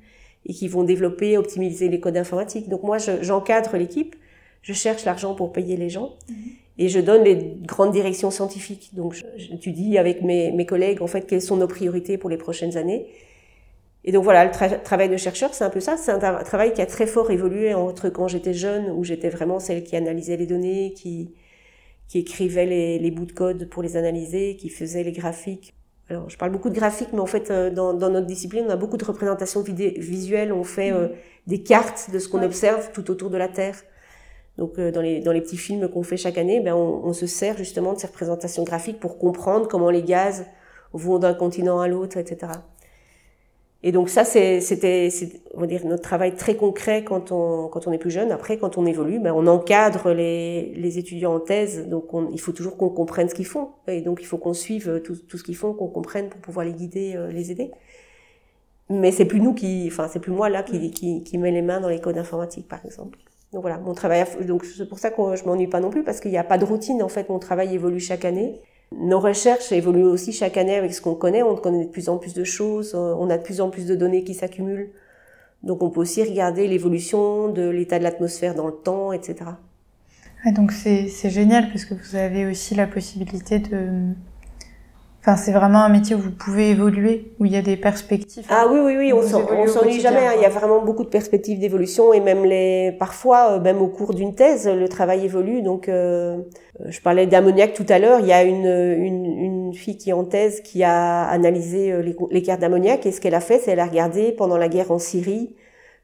et 0.46 0.54
qui 0.54 0.68
vont 0.68 0.84
développer, 0.84 1.38
optimiser 1.38 1.90
les 1.90 2.00
codes 2.00 2.18
informatiques. 2.18 2.70
Donc 2.70 2.84
moi, 2.84 2.98
j'encadre 3.22 3.78
l'équipe, 3.78 4.16
je 4.62 4.74
cherche 4.74 5.06
l'argent 5.06 5.36
pour 5.36 5.52
payer 5.52 5.78
les 5.78 5.90
gens 5.90 6.16
mhm. 6.30 6.36
et 6.78 6.90
je 6.90 7.00
donne 7.00 7.24
les 7.24 7.56
grandes 7.64 7.92
directions 7.92 8.32
scientifiques. 8.32 8.92
Donc 8.94 9.16
j'étudie 9.36 9.98
avec 9.98 10.22
mes, 10.22 10.52
mes 10.52 10.66
collègues 10.66 11.02
en 11.02 11.08
fait 11.08 11.28
quelles 11.28 11.42
sont 11.42 11.58
nos 11.58 11.68
priorités 11.68 12.18
pour 12.18 12.30
les 12.30 12.38
prochaines 12.38 12.78
années 12.78 13.08
et 14.08 14.12
donc 14.12 14.24
voilà, 14.24 14.46
le 14.46 14.84
travail 14.84 15.10
de 15.10 15.18
chercheur, 15.18 15.56
c'est 15.56 15.64
un 15.64 15.72
peu 15.72 15.80
ça. 15.80 15.98
C'est 15.98 16.12
un 16.12 16.20
travail 16.44 16.74
qui 16.74 16.82
a 16.82 16.86
très 16.86 17.08
fort 17.08 17.32
évolué 17.32 17.74
entre 17.74 18.10
quand 18.10 18.28
j'étais 18.28 18.54
jeune, 18.54 18.92
où 18.92 19.04
j'étais 19.04 19.30
vraiment 19.30 19.60
celle 19.60 19.84
qui 19.84 19.96
analysait 19.96 20.38
les 20.38 20.46
données, 20.46 20.94
qui, 20.94 21.34
qui 22.08 22.20
écrivait 22.20 22.68
les, 22.68 23.00
les, 23.00 23.10
bouts 23.10 23.26
de 23.26 23.32
code 23.32 23.68
pour 23.68 23.82
les 23.82 23.98
analyser, 23.98 24.58
qui 24.58 24.70
faisait 24.70 25.04
les 25.04 25.12
graphiques. 25.12 25.74
Alors, 26.10 26.30
je 26.30 26.38
parle 26.38 26.52
beaucoup 26.52 26.70
de 26.70 26.76
graphiques, 26.76 27.14
mais 27.14 27.20
en 27.20 27.26
fait, 27.26 27.50
euh, 27.50 27.72
dans, 27.72 27.94
dans 27.94 28.10
notre 28.10 28.28
discipline, 28.28 28.66
on 28.68 28.70
a 28.70 28.76
beaucoup 28.76 28.98
de 28.98 29.06
représentations 29.06 29.62
visuelles. 29.64 30.54
On 30.54 30.64
fait 30.64 30.92
euh, 30.92 31.08
des 31.48 31.64
cartes 31.64 32.12
de 32.12 32.20
ce 32.20 32.30
qu'on 32.30 32.44
observe 32.44 32.92
tout 32.92 33.10
autour 33.10 33.32
de 33.32 33.38
la 33.38 33.48
Terre. 33.48 33.76
Donc, 34.58 34.78
euh, 34.78 34.92
dans, 34.92 35.02
les, 35.02 35.20
dans 35.20 35.32
les 35.32 35.42
petits 35.42 35.58
films 35.58 35.90
qu'on 35.90 36.04
fait 36.04 36.18
chaque 36.18 36.38
année, 36.38 36.60
ben, 36.60 36.76
on, 36.76 37.06
on, 37.06 37.14
se 37.14 37.26
sert 37.26 37.58
justement 37.58 37.94
de 37.94 38.00
ces 38.00 38.08
représentations 38.08 38.64
graphiques 38.64 39.00
pour 39.00 39.18
comprendre 39.18 39.68
comment 39.68 39.90
les 39.90 40.04
gaz 40.04 40.46
vont 40.94 41.18
d'un 41.18 41.34
continent 41.34 41.80
à 41.80 41.88
l'autre, 41.88 42.18
etc. 42.18 42.52
Et 43.88 43.92
donc 43.92 44.10
ça, 44.10 44.26
c'était, 44.26 45.10
on 45.54 45.60
va 45.60 45.68
dire, 45.68 45.86
notre 45.86 46.02
travail 46.02 46.36
très 46.36 46.56
concret 46.56 47.04
quand 47.04 47.32
on, 47.32 47.92
est 47.92 48.00
plus 48.00 48.10
jeune. 48.10 48.32
Après, 48.32 48.58
quand 48.58 48.80
on 48.80 48.86
évolue, 48.88 49.20
ben, 49.20 49.32
on 49.32 49.46
encadre 49.46 50.12
les, 50.12 50.98
étudiants 50.98 51.36
en 51.36 51.40
thèse. 51.40 51.88
Donc 51.88 52.06
il 52.34 52.42
faut 52.42 52.52
toujours 52.52 52.78
qu'on 52.78 52.90
comprenne 52.90 53.30
ce 53.30 53.36
qu'ils 53.36 53.46
font. 53.46 53.70
Et 53.88 54.02
donc 54.02 54.22
il 54.22 54.26
faut 54.26 54.40
qu'on 54.40 54.56
suive 54.56 55.04
tout, 55.04 55.38
ce 55.38 55.44
qu'ils 55.44 55.56
font, 55.56 55.74
qu'on 55.74 55.88
comprenne 55.88 56.30
pour 56.30 56.42
pouvoir 56.42 56.66
les 56.66 56.74
guider, 56.74 57.14
euh, 57.16 57.32
les 57.32 57.52
aider. 57.52 57.70
Mais 58.90 59.12
c'est 59.12 59.26
plus 59.26 59.40
nous 59.40 59.54
qui, 59.54 59.88
enfin 59.92 60.08
c'est 60.08 60.20
plus 60.20 60.32
moi 60.32 60.50
là 60.50 60.64
qui, 60.64 60.92
qui 60.92 61.38
met 61.38 61.52
les 61.52 61.62
mains 61.62 61.80
dans 61.80 61.90
les 61.90 62.02
codes 62.02 62.18
informatiques, 62.18 62.68
par 62.68 62.84
exemple. 62.84 63.20
Donc 63.54 63.62
voilà, 63.62 63.78
mon 63.78 63.94
travail. 63.94 64.26
Donc 64.48 64.66
c'est 64.66 64.90
pour 64.90 64.98
ça 64.98 65.12
que 65.12 65.36
je 65.36 65.46
m'ennuie 65.46 65.68
pas 65.68 65.80
non 65.80 65.92
plus 65.92 66.04
parce 66.04 66.22
qu'il 66.22 66.32
n'y 66.32 66.40
a 66.40 66.44
pas 66.44 66.58
de 66.58 66.66
routine. 66.66 67.04
En 67.04 67.08
fait, 67.08 67.30
mon 67.30 67.38
travail 67.38 67.76
évolue 67.76 68.00
chaque 68.00 68.26
année. 68.26 68.62
Nos 68.92 69.20
recherches 69.20 69.72
évoluent 69.72 70.04
aussi 70.04 70.32
chaque 70.32 70.58
année 70.58 70.76
avec 70.76 70.94
ce 70.94 71.02
qu'on 71.02 71.16
connaît. 71.16 71.44
On 71.44 71.56
connaît 71.56 71.86
de 71.86 71.90
plus 71.90 72.10
en 72.10 72.18
plus 72.18 72.34
de 72.34 72.44
choses, 72.44 72.94
euh, 72.96 73.16
on 73.18 73.30
a 73.30 73.38
de 73.38 73.44
plus 73.44 73.62
en 73.62 73.70
plus 73.70 73.86
de 73.86 73.96
données 73.96 74.24
qui 74.24 74.34
s'accumulent. 74.34 74.90
Donc 75.64 75.82
on 75.82 75.90
peut 75.90 76.02
aussi 76.02 76.24
regarder 76.24 76.68
l'évolution 76.68 77.50
de 77.50 77.68
l'état 77.68 77.98
de 77.98 78.04
l'atmosphère 78.04 78.56
dans 78.56 78.68
le 78.68 78.74
temps, 78.74 79.12
etc. 79.12 79.52
donc 80.52 80.72
c'est 80.72 81.10
génial 81.30 81.70
parce 81.70 81.86
que 81.86 81.96
vous 81.96 82.16
avez 82.16 82.46
aussi 82.46 82.76
la 82.76 82.86
possibilité 82.86 83.58
de 83.58 84.14
Enfin, 85.28 85.38
c'est 85.38 85.54
vraiment 85.54 85.80
un 85.80 85.90
métier 85.90 86.16
où 86.16 86.20
vous 86.20 86.30
pouvez 86.30 86.70
évoluer, 86.70 87.34
où 87.40 87.46
il 87.46 87.52
y 87.52 87.56
a 87.56 87.64
des 87.64 87.78
perspectives. 87.78 88.46
Ah 88.48 88.68
oui, 88.70 88.80
oui, 88.80 88.96
oui, 88.96 89.12
on 89.12 89.24
s'ennuie 89.24 90.00
jamais. 90.00 90.20
Hein. 90.20 90.34
Il 90.36 90.42
y 90.44 90.46
a 90.46 90.50
vraiment 90.50 90.84
beaucoup 90.84 91.04
de 91.04 91.10
perspectives 91.10 91.58
d'évolution 91.58 92.14
et 92.14 92.20
même 92.20 92.46
les, 92.46 92.96
parfois, 93.00 93.54
euh, 93.54 93.60
même 93.60 93.82
au 93.82 93.88
cours 93.88 94.14
d'une 94.14 94.36
thèse, 94.36 94.68
le 94.68 94.88
travail 94.88 95.26
évolue. 95.26 95.64
Donc, 95.64 95.90
euh, 95.90 96.38
je 96.86 97.02
parlais 97.02 97.26
d'ammoniac 97.26 97.74
tout 97.74 97.88
à 97.90 97.98
l'heure. 97.98 98.20
Il 98.20 98.28
y 98.28 98.34
a 98.34 98.44
une, 98.44 98.68
une, 98.68 99.26
une, 99.26 99.74
fille 99.74 99.98
qui 99.98 100.12
est 100.12 100.14
en 100.14 100.26
thèse 100.26 100.62
qui 100.62 100.84
a 100.84 101.24
analysé 101.24 101.92
euh, 101.92 102.04
les, 102.04 102.16
les 102.30 102.44
cartes 102.44 102.62
d'ammoniac 102.62 103.04
et 103.08 103.12
ce 103.12 103.20
qu'elle 103.20 103.34
a 103.34 103.42
fait, 103.42 103.58
c'est 103.58 103.72
elle 103.72 103.80
a 103.80 103.88
regardé 103.88 104.32
pendant 104.32 104.58
la 104.58 104.68
guerre 104.68 104.92
en 104.92 105.00
Syrie 105.00 105.56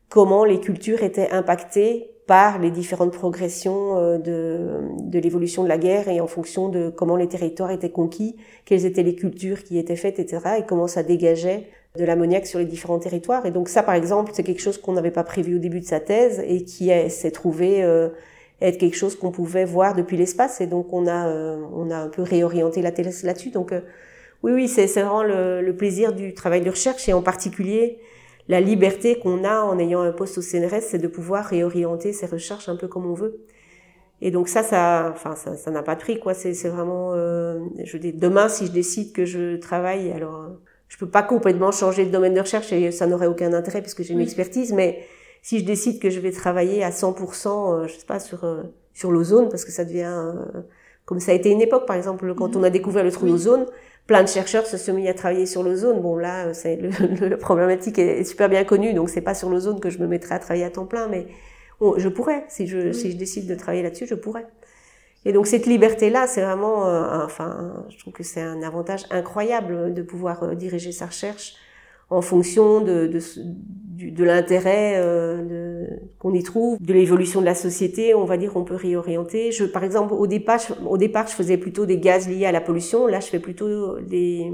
comment 0.09 0.45
les 0.45 0.59
cultures 0.59 1.03
étaient 1.03 1.29
impactées 1.29 2.10
par 2.31 2.59
les 2.59 2.71
différentes 2.71 3.11
progressions 3.11 3.97
euh, 3.97 4.17
de, 4.17 4.79
de 5.01 5.19
l'évolution 5.19 5.63
de 5.63 5.67
la 5.67 5.77
guerre 5.77 6.07
et 6.07 6.21
en 6.21 6.27
fonction 6.27 6.69
de 6.69 6.89
comment 6.89 7.17
les 7.17 7.27
territoires 7.27 7.71
étaient 7.71 7.89
conquis, 7.89 8.37
quelles 8.63 8.85
étaient 8.85 9.03
les 9.03 9.15
cultures 9.15 9.65
qui 9.65 9.77
étaient 9.77 9.97
faites, 9.97 10.17
etc. 10.17 10.41
et 10.59 10.63
comment 10.65 10.87
ça 10.87 11.03
dégageait 11.03 11.67
de 11.99 12.05
l'ammoniac 12.05 12.47
sur 12.47 12.59
les 12.59 12.63
différents 12.63 12.99
territoires. 12.99 13.45
Et 13.45 13.51
donc 13.51 13.67
ça, 13.67 13.83
par 13.83 13.95
exemple, 13.95 14.31
c'est 14.33 14.43
quelque 14.43 14.61
chose 14.61 14.77
qu'on 14.77 14.93
n'avait 14.93 15.11
pas 15.11 15.25
prévu 15.25 15.57
au 15.57 15.59
début 15.59 15.81
de 15.81 15.85
sa 15.85 15.99
thèse 15.99 16.41
et 16.47 16.63
qui 16.63 16.89
s'est 17.09 17.31
trouvé 17.31 17.83
euh, 17.83 18.07
être 18.61 18.77
quelque 18.77 18.95
chose 18.95 19.17
qu'on 19.17 19.31
pouvait 19.31 19.65
voir 19.65 19.93
depuis 19.93 20.15
l'espace. 20.15 20.61
Et 20.61 20.67
donc 20.67 20.93
on 20.93 21.07
a, 21.07 21.27
euh, 21.27 21.61
on 21.75 21.91
a 21.91 21.97
un 21.97 22.07
peu 22.07 22.21
réorienté 22.21 22.81
la 22.81 22.93
thèse 22.93 23.23
là-dessus. 23.23 23.49
Donc 23.49 23.73
oui, 24.41 24.53
oui, 24.53 24.69
c'est 24.69 24.85
vraiment 24.85 25.23
le, 25.23 25.59
le, 25.61 25.75
plaisir 25.75 26.13
du 26.13 26.33
travail 26.33 26.61
de 26.61 26.69
recherche 26.69 27.09
et 27.09 27.13
en 27.13 27.21
particulier 27.21 27.99
la 28.47 28.61
liberté 28.61 29.19
qu'on 29.19 29.43
a 29.43 29.61
en 29.61 29.77
ayant 29.79 30.01
un 30.01 30.11
poste 30.11 30.37
au 30.37 30.41
CNRS, 30.41 30.81
c'est 30.81 30.97
de 30.97 31.07
pouvoir 31.07 31.45
réorienter 31.45 32.13
ses 32.13 32.25
recherches 32.25 32.69
un 32.69 32.75
peu 32.75 32.87
comme 32.87 33.05
on 33.05 33.13
veut. 33.13 33.41
Et 34.21 34.29
donc 34.31 34.49
ça, 34.49 34.61
ça, 34.63 35.09
enfin, 35.13 35.35
ça, 35.35 35.57
ça 35.57 35.71
n'a 35.71 35.81
pas 35.81 35.95
de 35.95 36.01
prix, 36.01 36.19
quoi. 36.19 36.33
C'est, 36.33 36.53
c'est 36.53 36.69
vraiment, 36.69 37.13
euh, 37.13 37.59
je 37.83 37.97
dis, 37.97 38.13
demain, 38.13 38.49
si 38.49 38.67
je 38.67 38.71
décide 38.71 39.13
que 39.13 39.25
je 39.25 39.57
travaille, 39.57 40.11
alors, 40.11 40.49
je 40.87 40.97
peux 40.97 41.09
pas 41.09 41.23
complètement 41.23 41.71
changer 41.71 42.05
de 42.05 42.11
domaine 42.11 42.33
de 42.33 42.41
recherche 42.41 42.71
et 42.73 42.91
ça 42.91 43.07
n'aurait 43.07 43.27
aucun 43.27 43.53
intérêt 43.53 43.81
puisque 43.81 44.03
j'ai 44.03 44.13
une 44.13 44.19
expertise, 44.19 44.73
mais 44.73 44.99
si 45.41 45.59
je 45.59 45.65
décide 45.65 45.99
que 45.99 46.09
je 46.09 46.19
vais 46.19 46.31
travailler 46.31 46.83
à 46.83 46.91
100%, 46.91 47.47
euh, 47.73 47.87
je 47.87 47.93
sais 47.93 48.05
pas, 48.05 48.19
sur, 48.19 48.43
euh, 48.43 48.63
sur 48.93 49.11
l'ozone, 49.11 49.49
parce 49.49 49.65
que 49.65 49.71
ça 49.71 49.85
devient, 49.85 50.13
euh, 50.13 50.61
comme 51.05 51.19
ça 51.19 51.31
a 51.31 51.35
été 51.35 51.49
une 51.49 51.61
époque, 51.61 51.87
par 51.87 51.95
exemple, 51.95 52.33
quand 52.35 52.55
on 52.55 52.63
a 52.63 52.69
découvert 52.69 53.03
le 53.03 53.11
trou 53.11 53.27
d'ozone, 53.27 53.65
plein 54.07 54.23
de 54.23 54.29
chercheurs 54.29 54.65
se 54.65 54.77
sont 54.77 54.93
mis 54.93 55.07
à 55.07 55.13
travailler 55.13 55.45
sur 55.45 55.63
l'ozone. 55.63 56.01
Bon, 56.01 56.17
là, 56.17 56.53
c'est, 56.53 56.75
le, 56.75 56.89
le, 57.27 57.37
problématique 57.37 57.99
est, 57.99 58.23
super 58.23 58.49
bien 58.49 58.63
connue, 58.63 58.93
donc 58.93 59.09
c'est 59.09 59.21
pas 59.21 59.33
sur 59.33 59.49
l'ozone 59.49 59.79
que 59.79 59.89
je 59.89 59.99
me 59.99 60.07
mettrai 60.07 60.35
à 60.35 60.39
travailler 60.39 60.65
à 60.65 60.69
temps 60.69 60.85
plein, 60.85 61.07
mais 61.07 61.27
je 61.97 62.07
pourrais, 62.09 62.45
si 62.47 62.67
je, 62.67 62.91
si 62.91 63.11
je 63.11 63.17
décide 63.17 63.47
de 63.47 63.55
travailler 63.55 63.83
là-dessus, 63.83 64.05
je 64.07 64.15
pourrais. 64.15 64.45
Et 65.25 65.33
donc 65.33 65.47
cette 65.47 65.65
liberté-là, 65.65 66.27
c'est 66.27 66.41
vraiment, 66.41 66.87
euh, 66.87 67.23
enfin, 67.23 67.85
je 67.89 67.97
trouve 67.99 68.13
que 68.13 68.23
c'est 68.23 68.41
un 68.41 68.63
avantage 68.63 69.05
incroyable 69.11 69.93
de 69.93 70.01
pouvoir 70.01 70.43
euh, 70.43 70.55
diriger 70.55 70.91
sa 70.91 71.07
recherche 71.07 71.55
en 72.11 72.21
fonction 72.21 72.81
de, 72.81 73.07
de, 73.07 73.19
de 74.11 74.23
l'intérêt 74.23 74.95
euh, 74.97 75.87
qu'on 76.19 76.33
y 76.33 76.43
trouve, 76.43 76.77
de 76.79 76.93
l'évolution 76.93 77.39
de 77.39 77.45
la 77.45 77.55
société. 77.55 78.13
On 78.13 78.25
va 78.25 78.37
dire 78.37 78.51
qu'on 78.53 78.65
peut 78.65 78.75
réorienter. 78.75 79.51
Je, 79.51 79.63
par 79.63 79.83
exemple, 79.83 80.13
au 80.13 80.27
départ, 80.27 80.59
au 80.87 80.97
départ, 80.97 81.27
je 81.27 81.33
faisais 81.33 81.57
plutôt 81.57 81.85
des 81.85 81.97
gaz 81.97 82.27
liés 82.27 82.45
à 82.45 82.51
la 82.51 82.61
pollution. 82.61 83.07
Là, 83.07 83.21
je 83.21 83.27
fais 83.27 83.39
plutôt 83.39 83.99
des 83.99 84.51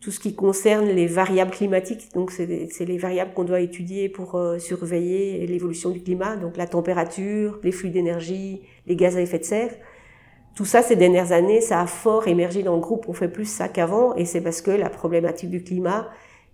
tout 0.00 0.12
ce 0.12 0.20
qui 0.20 0.36
concerne 0.36 0.86
les 0.86 1.08
variables 1.08 1.50
climatiques. 1.50 2.14
Donc, 2.14 2.30
c'est 2.30 2.84
les 2.84 2.98
variables 2.98 3.32
qu'on 3.34 3.42
doit 3.42 3.60
étudier 3.60 4.08
pour 4.08 4.36
euh, 4.36 4.60
surveiller 4.60 5.44
l'évolution 5.48 5.90
du 5.90 6.00
climat. 6.00 6.36
Donc, 6.36 6.56
la 6.56 6.68
température, 6.68 7.58
les 7.64 7.72
flux 7.72 7.90
d'énergie, 7.90 8.62
les 8.86 8.94
gaz 8.94 9.16
à 9.16 9.20
effet 9.20 9.40
de 9.40 9.44
serre. 9.44 9.72
Tout 10.54 10.64
ça, 10.64 10.82
ces 10.82 10.94
dernières 10.94 11.32
années, 11.32 11.60
ça 11.60 11.80
a 11.80 11.86
fort 11.86 12.28
émergé 12.28 12.62
dans 12.62 12.76
le 12.76 12.80
groupe. 12.80 13.06
On 13.08 13.12
fait 13.12 13.28
plus 13.28 13.44
ça 13.44 13.68
qu'avant, 13.68 14.14
et 14.14 14.24
c'est 14.24 14.40
parce 14.40 14.62
que 14.62 14.70
la 14.70 14.88
problématique 14.88 15.50
du 15.50 15.64
climat 15.64 16.08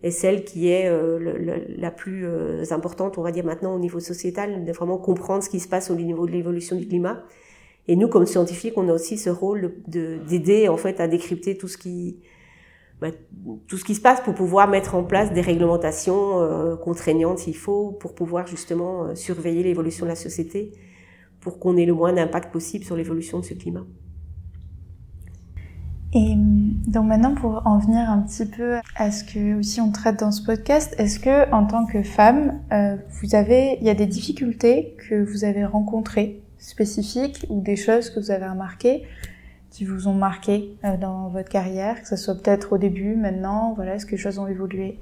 est 0.05 0.11
celle 0.11 0.45
qui 0.45 0.69
est 0.69 0.87
euh, 0.87 1.65
la 1.79 1.91
plus 1.91 2.27
euh, 2.27 2.63
importante, 2.71 3.17
on 3.17 3.23
va 3.23 3.33
dire 3.33 3.45
maintenant 3.45 3.75
au 3.75 3.79
niveau 3.79 4.01
sociétal, 4.01 4.63
de 4.63 4.73
vraiment 4.73 4.99
comprendre 4.99 5.43
ce 5.43 5.49
qui 5.49 5.61
se 5.61 5.67
passe 5.67 5.91
au 5.91 5.95
niveau 5.95 6.27
de 6.27 6.33
l'évolution 6.33 6.77
du 6.77 6.87
climat. 6.87 7.25
Et 7.89 7.97
nous, 7.97 8.09
comme 8.09 8.27
scientifiques, 8.27 8.75
on 8.77 8.87
a 8.91 8.93
aussi 8.93 9.17
ce 9.17 9.31
rôle 9.31 9.77
d'aider 9.87 10.69
en 10.69 10.77
fait 10.77 11.01
à 11.01 11.09
décrypter 11.09 11.57
tout 11.57 11.69
ce 11.69 11.79
qui 11.79 12.21
bah, 13.01 13.09
tout 13.67 13.79
ce 13.79 13.85
qui 13.85 13.95
se 13.95 14.01
passe 14.01 14.21
pour 14.21 14.35
pouvoir 14.35 14.69
mettre 14.69 14.95
en 14.95 15.05
place 15.05 15.33
des 15.33 15.41
réglementations 15.41 16.41
euh, 16.41 16.77
contraignantes 16.77 17.39
s'il 17.39 17.57
faut, 17.57 17.93
pour 17.93 18.15
pouvoir 18.15 18.47
justement 18.47 19.15
surveiller 19.17 19.63
l'évolution 19.63 20.05
de 20.05 20.11
la 20.11 20.17
société, 20.17 20.73
pour 21.41 21.59
qu'on 21.59 21.79
ait 21.79 21.87
le 21.87 21.95
moins 21.95 22.13
d'impact 22.13 22.53
possible 22.53 22.85
sur 22.85 22.95
l'évolution 22.95 23.41
de 23.41 23.45
ce 23.45 23.55
climat. 23.55 23.87
Et 26.17 26.35
donc 26.37 27.07
maintenant, 27.07 27.35
pour 27.35 27.67
en 27.67 27.79
venir 27.79 28.09
un 28.09 28.23
petit 28.23 28.47
peu 28.47 28.77
à 28.95 29.11
ce 29.11 29.25
que 29.25 29.59
aussi 29.59 29.81
on 29.81 29.91
traite 29.91 30.21
dans 30.21 30.31
ce 30.31 30.45
podcast, 30.45 30.95
est-ce 30.99 31.19
que 31.19 31.51
en 31.51 31.67
tant 31.67 31.87
que 31.87 32.05
femme, 32.05 32.61
euh, 32.73 32.97
vous 33.21 33.35
avez, 33.35 33.79
il 33.81 33.87
y 33.87 33.91
a 33.91 33.95
des 33.95 34.07
difficultés 34.07 34.97
que 35.09 35.25
vous 35.25 35.45
avez 35.45 35.65
rencontrées 35.65 36.41
spécifiques 36.59 37.45
ou 37.49 37.61
des 37.61 37.75
choses 37.75 38.11
que 38.11 38.21
vous 38.21 38.31
avez 38.31 38.47
remarquées 38.47 39.03
qui 39.71 39.85
vous 39.85 40.07
ont 40.07 40.15
marqué 40.15 40.77
euh, 40.85 40.97
dans 40.97 41.31
votre 41.31 41.49
carrière, 41.49 42.01
que 42.01 42.07
ce 42.07 42.15
soit 42.15 42.37
peut-être 42.37 42.75
au 42.75 42.79
début, 42.79 43.17
maintenant, 43.17 43.73
voilà, 43.75 43.97
est-ce 43.97 44.07
que 44.07 44.13
les 44.13 44.19
choses 44.19 44.39
ont 44.39 44.47
évolué? 44.47 45.01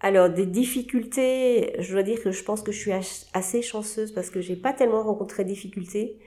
Alors 0.00 0.28
des 0.28 0.46
difficultés, 0.46 1.76
je 1.78 1.92
dois 1.92 2.02
dire 2.02 2.20
que 2.20 2.32
je 2.32 2.42
pense 2.42 2.62
que 2.62 2.72
je 2.72 2.78
suis 2.78 2.92
assez 3.32 3.62
chanceuse 3.62 4.12
parce 4.12 4.30
que 4.30 4.40
j'ai 4.40 4.56
pas 4.56 4.72
tellement 4.72 5.04
rencontré 5.04 5.44
de 5.44 5.50
difficultés. 5.50 6.18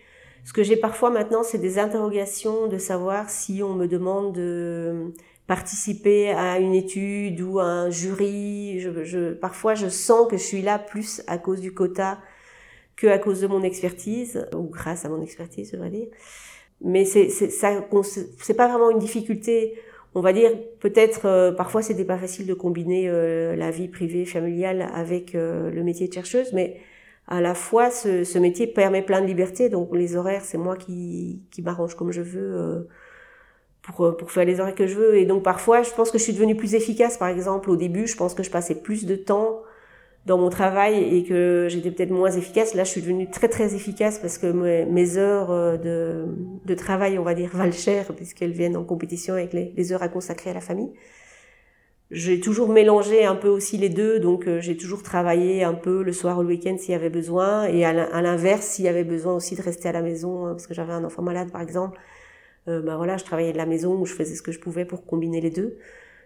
Ce 0.44 0.54
que 0.54 0.64
j'ai 0.64 0.76
parfois 0.76 1.10
maintenant, 1.10 1.44
c'est 1.44 1.58
des 1.58 1.80
interrogations 1.80 2.68
de 2.68 2.78
savoir 2.78 3.30
si 3.30 3.64
on 3.64 3.74
me 3.74 3.88
demande 3.88 4.34
de 4.34 5.14
participer 5.48 6.32
à 6.32 6.60
une 6.60 6.74
étude 6.74 7.42
ou 7.42 7.60
à 7.60 7.66
un 7.66 7.90
jury. 7.90 8.80
Je, 8.80 9.04
je, 9.04 9.34
parfois, 9.34 9.76
je 9.76 9.88
sens 9.88 10.28
que 10.30 10.38
je 10.38 10.44
suis 10.44 10.62
là 10.62 10.80
plus 10.80 11.22
à 11.28 11.38
cause 11.38 11.62
du 11.62 11.74
quota 11.74 12.20
que 12.96 13.08
à 13.08 13.18
cause 13.18 13.42
de 13.42 13.48
mon 13.48 13.64
expertise 13.64 14.48
ou 14.56 14.64
grâce 14.64 15.06
à 15.06 15.10
mon 15.10 15.22
expertise, 15.22 15.72
je 15.72 15.78
dois 15.78 15.90
dire 15.90 16.08
mais 16.84 17.06
c'est 17.06 17.30
c'est 17.30 18.54
pas 18.54 18.68
vraiment 18.68 18.92
une 18.92 19.00
difficulté 19.00 19.76
on 20.16 20.22
va 20.22 20.34
dire 20.34 20.52
peut-être 20.80 21.26
euh, 21.26 21.52
parfois 21.52 21.82
c'était 21.82 22.06
pas 22.06 22.18
facile 22.18 22.46
de 22.46 22.54
combiner 22.54 23.10
euh, 23.10 23.56
la 23.56 23.72
vie 23.72 23.88
privée 23.88 24.26
familiale 24.26 24.88
avec 24.94 25.34
euh, 25.34 25.72
le 25.72 25.84
métier 25.84 26.08
de 26.08 26.14
chercheuse 26.14 26.52
mais 26.54 26.78
à 27.28 27.42
la 27.42 27.54
fois 27.56 27.90
ce, 27.90 28.24
ce, 28.24 28.38
métier 28.38 28.68
permet 28.68 29.02
plein 29.02 29.22
de 29.22 29.26
liberté 29.28 29.70
donc 29.70 29.90
les 29.94 30.16
horaires 30.16 30.44
c'est 30.44 30.58
moi 30.58 30.76
qui 30.76 31.42
qui 31.52 31.62
m'arrange 31.62 31.96
comme 31.96 32.12
je 32.12 32.22
veux 32.22 32.88
pour 33.82 34.18
pour 34.18 34.32
faire 34.32 34.46
les 34.46 34.60
horaires 34.60 34.76
que 34.76 34.88
je 34.88 34.96
veux 34.96 35.16
et 35.18 35.26
donc 35.26 35.44
parfois 35.44 35.84
je 35.84 35.92
pense 35.92 36.12
que 36.12 36.18
je 36.18 36.24
suis 36.24 36.34
devenue 36.34 36.56
plus 36.56 36.76
efficace 36.76 37.18
par 37.18 37.30
exemple 37.30 37.70
au 37.70 37.76
début 37.78 38.08
je 38.08 38.18
pense 38.18 38.34
que 38.34 38.44
je 38.44 38.52
passais 38.52 38.76
plus 38.76 39.06
de 39.06 39.16
temps 39.16 39.62
dans 40.26 40.38
mon 40.38 40.50
travail 40.50 41.16
et 41.16 41.24
que 41.24 41.68
j'étais 41.70 41.92
peut-être 41.92 42.12
moins 42.12 42.32
efficace. 42.32 42.74
Là, 42.76 42.84
je 42.84 42.92
suis 42.92 43.02
devenue 43.02 43.30
très 43.30 43.50
très 43.50 43.76
efficace 43.76 44.20
parce 44.20 44.38
que 44.38 44.48
mes, 44.86 45.18
heures 45.18 45.52
euh, 45.52 45.78
de, 45.78 46.26
de, 46.66 46.74
travail, 46.76 47.20
on 47.20 47.24
va 47.24 47.34
dire, 47.34 47.50
valent 47.54 47.72
cher 47.72 48.14
puisqu'elles 48.16 48.54
viennent 48.54 48.78
en 48.78 48.86
compétition 48.86 49.34
avec 49.34 49.54
les, 49.54 49.92
heures 49.92 50.04
à 50.04 50.08
consacrer 50.08 50.52
à 50.52 50.54
la 50.54 50.62
famille. 50.62 50.92
J'ai 52.14 52.40
toujours 52.40 52.70
mélangé 52.70 53.26
un 53.26 53.36
peu 53.36 53.50
aussi 53.50 53.78
les 53.78 53.90
deux, 53.90 54.20
donc 54.20 54.48
euh, 54.48 54.62
j'ai 54.62 54.78
toujours 54.78 55.04
travaillé 55.04 55.64
un 55.64 55.74
peu 55.74 56.04
le 56.04 56.14
soir 56.14 56.38
ou 56.38 56.44
le 56.44 56.50
week-end 56.50 56.78
s'il 56.78 56.92
y 56.92 56.96
avait 56.96 57.10
besoin, 57.10 57.66
et 57.66 57.84
à 57.86 58.22
l'inverse, 58.22 58.66
s'il 58.68 58.86
y 58.86 58.88
avait 58.88 59.04
besoin 59.04 59.36
aussi 59.36 59.56
de 59.56 59.62
rester 59.62 59.90
à 59.90 59.92
la 59.92 60.02
maison, 60.02 60.46
hein, 60.46 60.52
parce 60.52 60.68
que 60.68 60.74
j'avais 60.74 60.94
un 60.94 61.04
enfant 61.04 61.24
malade 61.24 61.52
par 61.52 61.62
exemple, 61.62 62.00
euh, 62.70 62.82
ben 62.82 62.98
voilà, 62.98 63.18
je 63.18 63.26
travaillais 63.26 63.52
de 63.52 63.58
la 63.58 63.66
maison 63.66 63.96
ou 64.00 64.06
je 64.06 64.14
faisais 64.14 64.36
ce 64.36 64.42
que 64.42 64.52
je 64.52 64.60
pouvais 64.60 64.86
pour 64.86 65.06
combiner 65.06 65.42
les 65.42 65.50
deux. 65.50 65.78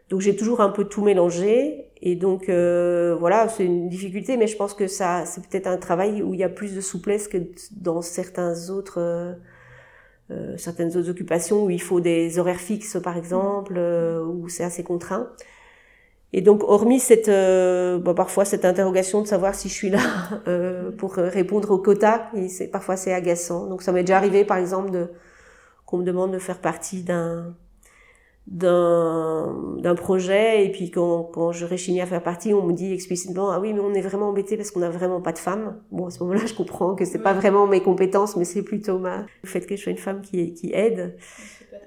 Donc 0.10 0.22
j'ai 0.22 0.36
toujours 0.36 0.62
un 0.62 0.70
peu 0.70 0.86
tout 0.86 1.04
mélangé 1.04 1.90
et 2.02 2.16
donc 2.16 2.48
euh, 2.48 3.16
voilà 3.20 3.50
c'est 3.50 3.66
une 3.66 3.90
difficulté 3.90 4.38
mais 4.38 4.48
je 4.48 4.56
pense 4.56 4.74
que 4.74 4.88
ça 4.88 5.26
c'est 5.26 5.46
peut-être 5.46 5.68
un 5.68 5.78
travail 5.78 6.22
où 6.22 6.34
il 6.34 6.40
y 6.40 6.44
a 6.44 6.50
plus 6.50 6.74
de 6.74 6.82
souplesse 6.82 7.28
que 7.28 7.38
dans 7.72 8.02
certains 8.02 8.70
autres 8.70 9.00
euh, 9.02 9.34
euh 10.32 10.58
certaines 10.58 10.96
autres 10.96 11.10
occupations 11.10 11.66
où 11.66 11.70
il 11.70 11.82
faut 11.82 12.00
des 12.00 12.40
horaires 12.40 12.62
fixes 12.62 12.98
par 13.04 13.18
exemple 13.18 13.76
euh, 13.78 14.24
où 14.24 14.48
c'est 14.48 14.64
assez 14.64 14.84
contraint. 14.84 15.30
Et 16.34 16.42
donc 16.42 16.64
hormis 16.64 17.00
cette 17.00 17.30
euh, 17.30 18.00
bah, 18.00 18.14
parfois 18.14 18.44
cette 18.44 18.66
interrogation 18.66 19.22
de 19.22 19.28
savoir 19.28 19.56
si 19.56 19.70
je 19.70 19.74
suis 19.74 19.90
là 19.90 20.00
pour 20.98 21.14
répondre 21.14 21.72
au 21.72 21.78
quota 21.78 22.30
et 22.36 22.50
c'est 22.50 22.68
parfois 22.68 22.98
c'est 22.98 23.14
agaçant. 23.14 23.68
Donc 23.68 23.82
ça 23.82 23.92
m'est 23.92 24.04
déjà 24.04 24.18
arrivé 24.18 24.44
par 24.44 24.58
exemple 24.58 24.92
de 24.92 25.10
qu'on 25.86 25.98
me 25.98 26.04
demande 26.04 26.32
de 26.34 26.40
faire 26.40 26.60
partie 26.60 27.04
d'un 27.04 27.56
d'un 28.48 29.96
projet 29.96 30.66
et 30.66 30.72
puis 30.72 30.90
quand, 30.90 31.24
quand 31.34 31.52
je 31.52 31.66
réchignais 31.66 32.00
à 32.00 32.06
faire 32.06 32.24
partie 32.24 32.54
on 32.54 32.66
me 32.66 32.72
dit 32.72 32.94
explicitement 32.94 33.52
ah 33.52 33.60
oui 33.60 33.74
mais 33.74 33.82
on 33.82 33.94
est 33.94 34.02
vraiment 34.02 34.30
embêté 34.30 34.56
parce 34.56 34.72
qu'on 34.72 34.80
n'a 34.80 34.90
vraiment 34.90 35.20
pas 35.22 35.34
de 35.34 35.38
femmes. 35.38 35.82
Bon 35.92 36.06
à 36.06 36.12
ce 36.12 36.20
moment-là 36.24 36.46
je 36.46 36.54
comprends 36.54 36.96
que 36.96 37.04
c'est 37.04 37.22
pas 37.22 37.34
vraiment 37.34 37.68
mes 37.68 37.82
compétences 37.82 38.38
mais 38.38 38.46
c'est 38.46 38.64
plutôt 38.64 39.00
ma 39.00 39.26
le 39.44 39.50
fait 39.50 39.66
que 39.66 39.76
je 39.76 39.82
sois 39.82 39.92
une 39.92 39.98
femme 39.98 40.22
qui 40.22 40.54
qui 40.54 40.72
aide 40.74 41.18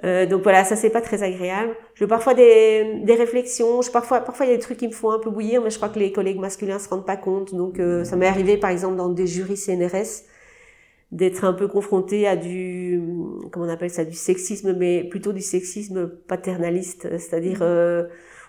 euh, 0.04 0.26
donc 0.26 0.42
voilà 0.42 0.64
ça 0.64 0.76
c'est 0.76 0.90
pas 0.90 1.00
très 1.00 1.22
agréable. 1.22 1.74
Je 1.94 2.04
parfois 2.04 2.34
des 2.34 3.00
des 3.04 3.14
réflexions. 3.14 3.82
Je 3.82 3.90
parfois 3.90 4.20
parfois 4.20 4.46
il 4.46 4.50
y 4.50 4.52
a 4.52 4.56
des 4.56 4.62
trucs 4.62 4.78
qui 4.78 4.88
me 4.88 4.92
font 4.92 5.10
un 5.10 5.18
peu 5.18 5.30
bouillir 5.30 5.62
mais 5.62 5.70
je 5.70 5.76
crois 5.76 5.88
que 5.88 5.98
les 5.98 6.12
collègues 6.12 6.38
masculins 6.38 6.78
se 6.78 6.88
rendent 6.88 7.06
pas 7.06 7.16
compte. 7.16 7.54
Donc 7.54 7.78
euh, 7.78 8.04
ça 8.04 8.16
m'est 8.16 8.26
arrivé 8.26 8.56
par 8.56 8.70
exemple 8.70 8.96
dans 8.96 9.08
des 9.08 9.26
jurys 9.26 9.56
CNRS 9.56 10.24
d'être 11.12 11.44
un 11.44 11.52
peu 11.52 11.66
confronté 11.66 12.26
à 12.26 12.36
du 12.36 13.02
comment 13.50 13.66
on 13.66 13.68
appelle 13.68 13.90
ça 13.90 14.04
du 14.04 14.14
sexisme 14.14 14.74
mais 14.76 15.04
plutôt 15.04 15.32
du 15.32 15.42
sexisme 15.42 16.08
paternaliste. 16.08 17.08
C'est-à-dire 17.18 17.58
euh, 17.62 18.04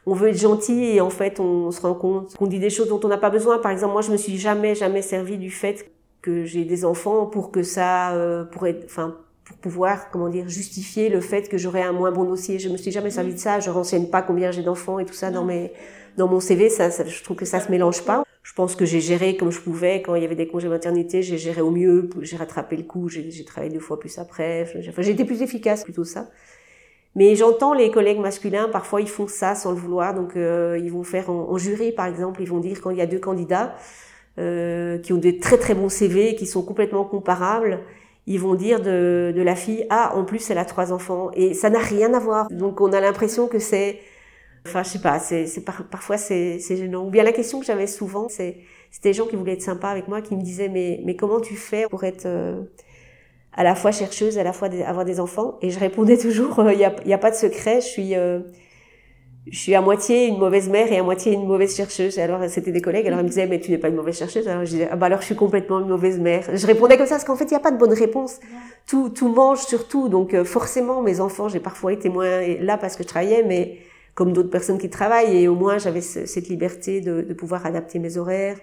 on 0.05 0.13
veut 0.13 0.29
être 0.29 0.39
gentil 0.39 0.85
et 0.95 1.01
en 1.01 1.09
fait 1.09 1.39
on 1.39 1.71
se 1.71 1.81
rend 1.81 1.95
compte 1.95 2.35
qu'on 2.37 2.47
dit 2.47 2.59
des 2.59 2.69
choses 2.69 2.87
dont 2.87 2.99
on 3.03 3.07
n'a 3.09 3.17
pas 3.17 3.29
besoin. 3.29 3.57
Par 3.59 3.71
exemple 3.71 3.93
moi 3.93 4.01
je 4.01 4.11
me 4.11 4.17
suis 4.17 4.37
jamais 4.37 4.75
jamais 4.75 5.01
servi 5.01 5.37
du 5.37 5.51
fait 5.51 5.91
que 6.21 6.45
j'ai 6.45 6.65
des 6.65 6.85
enfants 6.85 7.25
pour 7.25 7.51
que 7.51 7.63
ça 7.63 8.13
euh, 8.13 8.45
pour 8.45 8.67
être 8.67 8.85
enfin 8.85 9.17
pour 9.51 9.59
pouvoir 9.59 10.09
comment 10.09 10.29
dire 10.29 10.47
justifier 10.47 11.09
le 11.09 11.21
fait 11.21 11.49
que 11.49 11.57
j'aurais 11.57 11.83
un 11.83 11.91
moins 11.91 12.11
bon 12.11 12.23
dossier 12.23 12.57
je 12.57 12.69
me 12.69 12.77
suis 12.77 12.91
jamais 12.91 13.11
servi 13.11 13.33
de 13.33 13.39
ça 13.39 13.59
je 13.59 13.69
renseigne 13.69 14.07
pas 14.07 14.21
combien 14.21 14.51
j'ai 14.51 14.63
d'enfants 14.63 14.97
et 14.97 15.05
tout 15.05 15.13
ça 15.13 15.29
dans 15.29 15.43
mes 15.43 15.73
dans 16.17 16.27
mon 16.27 16.39
CV 16.39 16.69
ça, 16.69 16.89
ça 16.89 17.05
je 17.05 17.23
trouve 17.23 17.37
que 17.37 17.45
ça 17.45 17.59
se 17.59 17.69
mélange 17.69 18.03
pas 18.03 18.23
je 18.43 18.53
pense 18.53 18.75
que 18.75 18.85
j'ai 18.85 19.01
géré 19.01 19.37
comme 19.37 19.51
je 19.51 19.59
pouvais. 19.61 20.01
Quand 20.01 20.15
il 20.15 20.23
y 20.23 20.25
avait 20.25 20.35
des 20.35 20.47
congés 20.47 20.67
maternité, 20.67 21.21
j'ai 21.21 21.37
géré 21.37 21.61
au 21.61 21.69
mieux. 21.69 22.09
J'ai 22.21 22.37
rattrapé 22.37 22.75
le 22.75 22.83
coup. 22.83 23.07
J'ai 23.07 23.45
travaillé 23.45 23.71
deux 23.71 23.79
fois 23.79 23.99
plus 23.99 24.17
après. 24.17 24.63
Enfin, 24.63 25.01
j'ai 25.01 25.11
été 25.11 25.25
plus 25.25 25.41
efficace, 25.43 25.83
plutôt 25.83 26.03
ça. 26.03 26.27
Mais 27.15 27.35
j'entends 27.35 27.73
les 27.73 27.91
collègues 27.91 28.19
masculins, 28.19 28.69
parfois 28.69 29.01
ils 29.01 29.09
font 29.09 29.27
ça 29.27 29.53
sans 29.53 29.71
le 29.71 29.77
vouloir. 29.77 30.13
Donc 30.13 30.35
euh, 30.35 30.79
ils 30.81 30.91
vont 30.91 31.03
faire 31.03 31.29
en, 31.29 31.57
jury, 31.57 31.91
par 31.91 32.05
exemple, 32.05 32.41
ils 32.41 32.47
vont 32.47 32.59
dire 32.59 32.79
quand 32.81 32.89
il 32.89 32.97
y 32.97 33.01
a 33.01 33.05
deux 33.05 33.19
candidats 33.19 33.75
euh, 34.39 34.97
qui 34.97 35.11
ont 35.11 35.17
des 35.17 35.37
très 35.37 35.57
très 35.57 35.75
bons 35.75 35.89
CV, 35.89 36.35
qui 36.35 36.45
sont 36.47 36.63
complètement 36.63 37.03
comparables, 37.03 37.79
ils 38.27 38.39
vont 38.39 38.55
dire 38.55 38.81
de, 38.81 39.33
de 39.35 39.41
la 39.41 39.55
fille 39.55 39.85
ah 39.89 40.13
en 40.15 40.23
plus 40.25 40.49
elle 40.51 40.57
a 40.57 40.65
trois 40.65 40.91
enfants 40.93 41.31
et 41.33 41.53
ça 41.53 41.69
n'a 41.69 41.79
rien 41.79 42.13
à 42.13 42.19
voir. 42.19 42.47
Donc 42.49 42.81
on 42.81 42.93
a 42.93 42.99
l'impression 43.01 43.47
que 43.47 43.59
c'est 43.59 43.99
Enfin, 44.67 44.83
je 44.83 44.89
sais 44.89 44.99
pas, 44.99 45.17
c'est, 45.17 45.47
c'est 45.47 45.61
parfois 45.61 46.17
c'est, 46.17 46.59
c'est 46.59 46.77
gênant. 46.77 47.03
Ou 47.05 47.09
bien 47.09 47.23
la 47.23 47.31
question 47.31 47.59
que 47.59 47.65
j'avais 47.65 47.87
souvent, 47.87 48.29
c'est 48.29 48.57
c'était 48.91 49.09
des 49.09 49.13
gens 49.13 49.25
qui 49.25 49.35
voulaient 49.35 49.53
être 49.53 49.61
sympas 49.63 49.89
avec 49.89 50.07
moi, 50.07 50.21
qui 50.21 50.35
me 50.35 50.41
disaient 50.41 50.69
mais 50.69 51.01
mais 51.03 51.15
comment 51.15 51.39
tu 51.39 51.55
fais 51.55 51.85
pour 51.89 52.03
être 52.03 52.27
euh, 52.27 52.61
à 53.53 53.63
la 53.63 53.73
fois 53.73 53.91
chercheuse, 53.91 54.37
à 54.37 54.43
la 54.43 54.53
fois 54.53 54.69
avoir 54.85 55.03
des 55.03 55.19
enfants? 55.19 55.57
Et 55.63 55.71
je 55.71 55.79
répondais 55.79 56.17
toujours 56.17 56.63
il 56.71 56.77
n'y 56.77 56.85
a, 56.85 56.93
y 57.05 57.13
a 57.13 57.17
pas 57.17 57.31
de 57.31 57.35
secret, 57.35 57.81
je 57.81 57.87
suis 57.87 58.15
je 59.49 59.57
suis 59.57 59.73
à 59.73 59.81
moitié 59.81 60.27
une 60.27 60.37
mauvaise 60.37 60.69
mère 60.69 60.91
et 60.91 60.99
à 60.99 61.03
moitié 61.03 61.33
une 61.33 61.47
mauvaise 61.47 61.75
chercheuse. 61.75 62.17
Et 62.19 62.21
alors, 62.21 62.47
c'était 62.47 62.71
des 62.71 62.81
collègues, 62.81 63.07
alors 63.07 63.19
ils 63.21 63.23
me 63.23 63.29
disaient, 63.29 63.47
mais 63.47 63.59
tu 63.59 63.71
n'es 63.71 63.79
pas 63.79 63.87
une 63.87 63.95
mauvaise 63.95 64.17
chercheuse. 64.17 64.47
Alors, 64.47 64.65
je 64.65 64.71
disais, 64.71 64.87
ah 64.91 64.95
bah 64.95 65.07
alors 65.07 65.21
je 65.21 65.25
suis 65.25 65.35
complètement 65.35 65.79
une 65.79 65.87
mauvaise 65.87 66.19
mère. 66.19 66.43
Je 66.53 66.67
répondais 66.67 66.95
comme 66.95 67.07
ça, 67.07 67.15
parce 67.15 67.25
qu'en 67.25 67.35
fait, 67.35 67.45
il 67.45 67.49
n'y 67.49 67.55
a 67.55 67.59
pas 67.59 67.71
de 67.71 67.77
bonne 67.77 67.93
réponse. 67.93 68.39
Tout, 68.87 69.09
tout 69.09 69.29
mange 69.29 69.59
sur 69.59 69.87
tout. 69.87 70.09
Donc, 70.09 70.35
euh, 70.35 70.43
forcément, 70.43 71.01
mes 71.01 71.19
enfants, 71.19 71.47
j'ai 71.47 71.59
parfois 71.59 71.91
été 71.91 72.09
moins 72.09 72.41
là 72.59 72.77
parce 72.77 72.95
que 72.95 73.03
je 73.03 73.07
travaillais, 73.07 73.43
mais 73.43 73.79
comme 74.13 74.31
d'autres 74.31 74.49
personnes 74.49 74.77
qui 74.77 74.89
travaillent, 74.91 75.35
et 75.35 75.47
au 75.47 75.55
moins, 75.55 75.79
j'avais 75.79 76.01
cette 76.01 76.47
liberté 76.47 77.01
de, 77.01 77.21
de, 77.21 77.33
pouvoir 77.33 77.65
adapter 77.65 77.97
mes 77.97 78.17
horaires. 78.17 78.57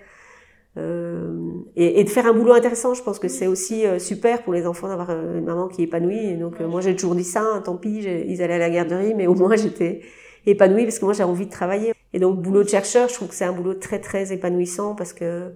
Euh, 0.77 1.35
et, 1.75 1.99
et, 1.99 2.05
de 2.05 2.09
faire 2.09 2.27
un 2.27 2.33
boulot 2.33 2.53
intéressant, 2.53 2.95
je 2.95 3.03
pense 3.03 3.19
que 3.19 3.27
c'est 3.27 3.49
aussi 3.49 3.85
euh, 3.85 3.99
super 3.99 4.45
pour 4.45 4.53
les 4.53 4.65
enfants 4.65 4.87
d'avoir 4.87 5.11
une 5.11 5.45
maman 5.45 5.67
qui 5.67 5.81
est 5.81 5.85
épanouie. 5.87 6.31
Et 6.31 6.37
donc, 6.37 6.61
moi, 6.61 6.81
j'ai 6.83 6.95
toujours 6.95 7.17
dit 7.17 7.25
ça, 7.25 7.43
hein, 7.43 7.63
tant 7.65 7.77
pis, 7.77 8.05
ils 8.29 8.43
allaient 8.43 8.55
à 8.55 8.59
la 8.59 8.71
garderie, 8.71 9.15
mais 9.17 9.27
au 9.27 9.35
moins, 9.35 9.57
j'étais 9.57 10.03
épanouie 10.51 10.85
parce 10.85 10.99
que 10.99 11.05
moi 11.05 11.15
j'ai 11.15 11.25
envie 11.25 11.47
de 11.47 11.51
travailler. 11.51 11.95
Et 12.13 12.19
donc 12.19 12.41
boulot 12.41 12.63
de 12.63 12.69
chercheur, 12.69 13.09
je 13.09 13.15
trouve 13.15 13.29
que 13.29 13.35
c'est 13.35 13.45
un 13.45 13.53
boulot 13.53 13.75
très 13.75 14.01
très 14.01 14.33
épanouissant 14.33 14.95
parce 14.95 15.13
que 15.13 15.53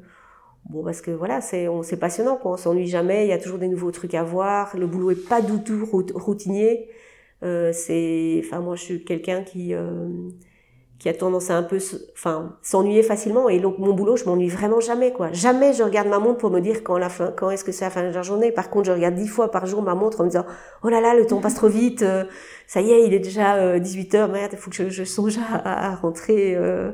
bon 0.70 0.84
parce 0.84 1.00
que 1.00 1.10
voilà, 1.10 1.40
c'est 1.40 1.68
on 1.68 1.82
c'est 1.82 1.96
passionnant 1.96 2.36
quoi, 2.36 2.52
on 2.52 2.56
s'ennuie 2.56 2.86
jamais, 2.86 3.26
il 3.26 3.28
y 3.28 3.32
a 3.32 3.38
toujours 3.38 3.58
des 3.58 3.68
nouveaux 3.68 3.90
trucs 3.90 4.14
à 4.14 4.22
voir, 4.22 4.76
le 4.76 4.86
boulot 4.86 5.12
est 5.12 5.28
pas 5.28 5.40
du 5.40 5.62
tout 5.62 5.86
routinier. 6.14 6.88
Euh, 7.42 7.72
c'est 7.72 8.40
enfin 8.44 8.60
moi 8.60 8.76
je 8.76 8.82
suis 8.82 9.04
quelqu'un 9.04 9.42
qui 9.42 9.74
euh, 9.74 10.08
qui 11.02 11.08
a 11.08 11.14
tendance 11.14 11.50
à 11.50 11.56
un 11.56 11.64
peu, 11.64 11.78
enfin, 12.12 12.56
s'ennuyer 12.62 13.02
facilement. 13.02 13.48
Et 13.48 13.58
donc, 13.58 13.80
mon 13.80 13.92
boulot, 13.92 14.14
je 14.14 14.24
m'ennuie 14.24 14.48
vraiment 14.48 14.78
jamais, 14.78 15.12
quoi. 15.12 15.32
Jamais 15.32 15.72
je 15.72 15.82
regarde 15.82 16.06
ma 16.06 16.20
montre 16.20 16.38
pour 16.38 16.50
me 16.50 16.60
dire 16.60 16.84
quand 16.84 16.96
la 16.96 17.08
fin, 17.08 17.32
quand 17.36 17.50
est-ce 17.50 17.64
que 17.64 17.72
c'est 17.72 17.84
la 17.84 17.90
fin 17.90 18.08
de 18.08 18.14
la 18.14 18.22
journée. 18.22 18.52
Par 18.52 18.70
contre, 18.70 18.86
je 18.86 18.92
regarde 18.92 19.16
dix 19.16 19.26
fois 19.26 19.50
par 19.50 19.66
jour 19.66 19.82
ma 19.82 19.96
montre 19.96 20.20
en 20.20 20.24
me 20.24 20.28
disant, 20.28 20.46
oh 20.84 20.88
là 20.88 21.00
là, 21.00 21.16
le 21.16 21.26
temps 21.26 21.40
passe 21.40 21.56
trop 21.56 21.66
vite, 21.66 22.02
euh, 22.02 22.22
ça 22.68 22.82
y 22.82 22.92
est, 22.92 23.04
il 23.04 23.12
est 23.14 23.18
déjà 23.18 23.80
18 23.80 24.14
euh, 24.14 24.18
heures, 24.18 24.28
merde, 24.28 24.52
il 24.52 24.58
faut 24.58 24.70
que 24.70 24.76
je, 24.76 24.90
je 24.90 25.02
songe 25.02 25.38
à, 25.38 25.90
à 25.90 25.96
rentrer. 25.96 26.54
Euh. 26.54 26.92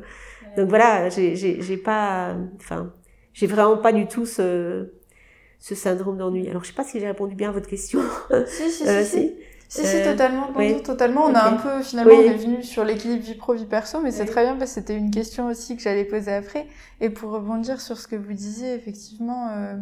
Donc 0.56 0.70
voilà, 0.70 1.10
j'ai, 1.10 1.36
j'ai, 1.36 1.60
j'ai 1.60 1.76
pas, 1.76 2.34
enfin, 2.56 2.90
j'ai 3.34 3.46
vraiment 3.46 3.76
pas 3.76 3.92
du 3.92 4.06
tout 4.06 4.24
ce, 4.24 4.88
ce 5.58 5.74
syndrome 5.74 6.16
d'ennui. 6.16 6.48
Alors, 6.48 6.64
je 6.64 6.68
sais 6.68 6.74
pas 6.74 6.84
si 6.84 6.98
j'ai 6.98 7.08
répondu 7.08 7.34
bien 7.34 7.50
à 7.50 7.52
votre 7.52 7.68
question. 7.68 8.00
Si, 8.46 8.70
si, 8.70 8.86
si. 8.86 9.04
si. 9.04 9.34
Si, 9.68 9.84
si, 9.84 9.96
euh, 9.96 10.12
totalement, 10.12 10.48
totalement. 10.82 11.26
On 11.26 11.34
a 11.34 11.44
un 11.44 11.56
peu, 11.56 11.82
finalement, 11.82 12.14
on 12.14 12.22
est 12.22 12.34
venu 12.34 12.62
sur 12.62 12.84
l'équilibre 12.84 13.22
vie 13.22 13.34
pro, 13.34 13.52
vie 13.52 13.66
perso, 13.66 14.00
mais 14.02 14.10
c'est 14.10 14.24
très 14.24 14.44
bien 14.44 14.56
parce 14.56 14.70
que 14.70 14.80
c'était 14.80 14.96
une 14.96 15.10
question 15.10 15.46
aussi 15.46 15.76
que 15.76 15.82
j'allais 15.82 16.06
poser 16.06 16.32
après. 16.32 16.66
Et 17.02 17.10
pour 17.10 17.32
rebondir 17.32 17.80
sur 17.80 17.98
ce 17.98 18.08
que 18.08 18.16
vous 18.16 18.32
disiez, 18.32 18.72
effectivement, 18.72 19.50
euh, 19.50 19.74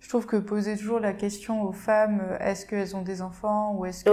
je 0.00 0.08
trouve 0.08 0.26
que 0.26 0.36
poser 0.36 0.76
toujours 0.76 0.98
la 0.98 1.12
question 1.12 1.62
aux 1.62 1.72
femmes, 1.72 2.20
euh, 2.28 2.38
est-ce 2.40 2.66
qu'elles 2.66 2.96
ont 2.96 3.02
des 3.02 3.22
enfants 3.22 3.76
ou 3.78 3.86
est-ce 3.86 4.04
que 4.04 4.10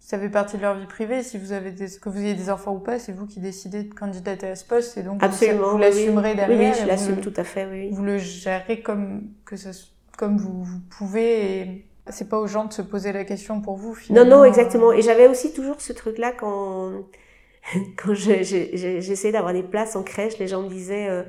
ça 0.00 0.18
fait 0.18 0.28
partie 0.28 0.56
de 0.56 0.62
leur 0.62 0.74
vie 0.74 0.86
privée, 0.86 1.22
si 1.22 1.36
vous 1.36 1.52
avez 1.52 1.70
des, 1.70 1.86
que 2.00 2.08
vous 2.08 2.18
ayez 2.18 2.34
des 2.34 2.48
enfants 2.48 2.72
ou 2.72 2.78
pas, 2.78 2.98
c'est 2.98 3.12
vous 3.12 3.26
qui 3.26 3.40
décidez 3.40 3.82
de 3.82 3.92
candidater 3.92 4.46
à 4.46 4.56
ce 4.56 4.64
poste 4.64 4.96
et 4.96 5.02
donc 5.02 5.22
Absolument, 5.22 5.72
vous, 5.72 5.78
l'assumerez 5.78 6.34
derrière. 6.34 6.72
Oui, 6.72 6.80
je 6.80 6.86
l'assume 6.86 7.20
tout 7.20 7.34
à 7.36 7.44
fait, 7.44 7.66
oui. 7.66 7.90
Vous 7.90 8.04
le 8.04 8.16
gérez 8.16 8.80
comme, 8.80 9.28
que 9.44 9.56
ça, 9.56 9.70
comme 10.16 10.38
vous, 10.38 10.62
vous 10.62 10.80
pouvez 10.88 11.60
et 11.60 11.87
c'est 12.10 12.28
pas 12.28 12.38
aux 12.38 12.46
gens 12.46 12.64
de 12.64 12.72
se 12.72 12.82
poser 12.82 13.12
la 13.12 13.24
question 13.24 13.60
pour 13.60 13.76
vous. 13.76 13.94
Finalement. 13.94 14.30
Non, 14.30 14.36
non, 14.38 14.44
exactement. 14.44 14.92
Et 14.92 15.02
j'avais 15.02 15.26
aussi 15.28 15.52
toujours 15.52 15.80
ce 15.80 15.92
truc-là 15.92 16.32
quand 16.32 16.92
quand 17.96 18.14
j'essayais 18.14 19.32
d'avoir 19.32 19.52
des 19.52 19.62
places 19.62 19.96
en 19.96 20.02
crèche, 20.02 20.38
les 20.38 20.48
gens 20.48 20.62
me 20.62 20.68
disaient 20.68 21.08
euh, 21.08 21.22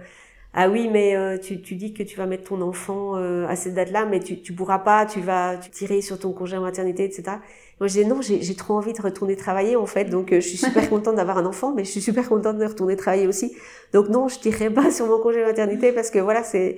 ah 0.53 0.67
oui, 0.69 0.89
mais 0.91 1.15
euh, 1.15 1.37
tu, 1.37 1.61
tu 1.61 1.75
dis 1.75 1.93
que 1.93 2.01
tu 2.01 2.17
vas 2.17 2.25
mettre 2.25 2.45
ton 2.45 2.61
enfant 2.61 3.17
euh, 3.17 3.45
à 3.47 3.55
cette 3.55 3.75
date-là, 3.75 4.05
mais 4.05 4.19
tu 4.19 4.41
tu 4.41 4.53
pourras 4.53 4.79
pas, 4.79 5.05
tu 5.05 5.21
vas 5.21 5.57
tu 5.57 5.69
tirer 5.69 6.01
sur 6.01 6.17
ton 6.19 6.33
congé 6.33 6.57
maternité, 6.57 7.03
etc. 7.03 7.37
Moi, 7.79 7.87
je 7.87 7.93
disais 7.93 8.05
non, 8.05 8.19
j'ai 8.21 8.55
trop 8.55 8.73
envie 8.73 8.91
de 8.91 9.01
retourner 9.01 9.37
travailler 9.37 9.77
en 9.77 9.85
fait, 9.85 10.05
donc 10.05 10.33
euh, 10.33 10.41
je 10.41 10.47
suis 10.47 10.57
super 10.57 10.89
contente 10.89 11.15
d'avoir 11.15 11.37
un 11.37 11.45
enfant, 11.45 11.73
mais 11.73 11.85
je 11.85 11.91
suis 11.91 12.01
super 12.01 12.27
contente 12.27 12.57
de 12.57 12.65
retourner 12.65 12.97
travailler 12.97 13.25
aussi. 13.25 13.55
Donc 13.93 14.09
non, 14.09 14.27
je 14.27 14.37
tirerai 14.37 14.69
pas 14.69 14.91
sur 14.97 15.07
mon 15.07 15.19
congé 15.19 15.43
maternité 15.43 15.93
parce 15.93 16.11
que 16.11 16.19
voilà, 16.19 16.43
c'est 16.43 16.77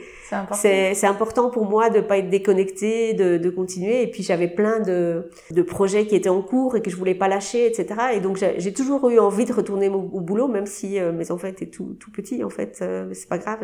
c'est 0.53 1.07
important. 1.07 1.49
pour 1.49 1.65
moi 1.65 1.89
de 1.89 2.01
pas 2.01 2.19
être 2.19 2.29
déconnectée, 2.29 3.13
de, 3.13 3.37
de 3.37 3.49
continuer. 3.49 4.03
Et 4.03 4.11
puis 4.11 4.21
j'avais 4.21 4.47
plein 4.47 4.79
de 4.79 5.29
de 5.49 5.61
projets 5.63 6.05
qui 6.05 6.15
étaient 6.15 6.29
en 6.29 6.43
cours 6.43 6.75
et 6.75 6.81
que 6.81 6.91
je 6.91 6.95
voulais 6.95 7.15
pas 7.15 7.27
lâcher, 7.27 7.65
etc. 7.65 7.87
Et 8.13 8.19
donc 8.19 8.37
j'ai 8.37 8.73
toujours 8.73 9.09
eu 9.09 9.17
envie 9.17 9.45
de 9.45 9.53
retourner 9.53 9.89
au, 9.89 10.19
boulot, 10.21 10.47
même 10.47 10.67
si 10.67 10.99
euh, 10.99 11.11
mes 11.11 11.31
enfants 11.31 11.47
étaient 11.47 11.65
tout 11.65 11.95
tout 11.99 12.11
petits 12.11 12.43
en 12.43 12.49
fait. 12.49 12.79
Euh, 12.81 13.09
c'est 13.13 13.27
pas 13.27 13.39
grave, 13.39 13.59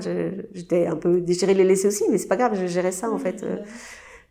j'étais 0.53 0.87
un 0.87 0.95
peu 0.95 1.21
déchirée 1.21 1.53
de 1.53 1.59
les 1.59 1.65
laisser 1.65 1.87
aussi, 1.87 2.05
mais 2.09 2.17
c'est 2.17 2.27
pas 2.27 2.35
grave, 2.35 2.53
je 2.59 2.65
gérais 2.65 2.91
ça 2.91 3.11
en 3.11 3.19
fait. 3.19 3.45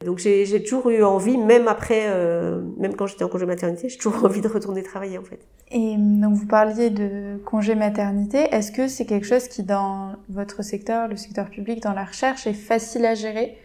Donc 0.05 0.19
j'ai 0.19 0.63
toujours 0.63 0.91
eu 0.91 1.03
envie, 1.03 1.39
même 1.39 1.69
après, 1.69 2.05
euh, 2.09 2.61
même 2.77 2.95
quand 2.95 3.07
j'étais 3.07 3.25
en 3.25 3.29
congé 3.29 3.47
maternité, 3.47 3.89
j'ai 3.89 3.97
toujours 3.97 4.25
envie 4.25 4.43
de 4.43 4.49
retourner 4.49 4.83
travailler 4.83 5.17
en 5.17 5.23
fait. 5.23 5.41
Et 5.71 5.97
donc 5.97 6.35
vous 6.35 6.47
parliez 6.47 6.91
de 6.91 7.39
congé 7.45 7.75
maternité, 7.75 8.47
est-ce 8.53 8.71
que 8.73 8.89
c'est 8.89 9.07
quelque 9.07 9.27
chose 9.27 9.49
qui 9.49 9.63
dans 9.63 10.13
votre 10.29 10.63
secteur, 10.63 11.09
le 11.09 11.17
secteur 11.17 11.49
public, 11.49 11.83
dans 11.83 11.95
la 11.95 12.05
recherche, 12.05 12.47
est 12.47 12.53
facile 12.53 13.07
à 13.07 13.15
gérer? 13.15 13.57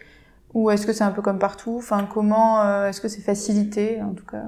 Ou 0.54 0.70
est-ce 0.70 0.86
que 0.86 0.94
c'est 0.94 1.04
un 1.04 1.12
peu 1.12 1.22
comme 1.22 1.40
partout? 1.40 1.76
Enfin, 1.78 2.08
comment 2.12 2.62
euh, 2.62 2.90
est-ce 2.90 3.02
que 3.02 3.08
c'est 3.08 3.22
facilité 3.22 4.02
en 4.02 4.14
tout 4.14 4.26
cas? 4.26 4.44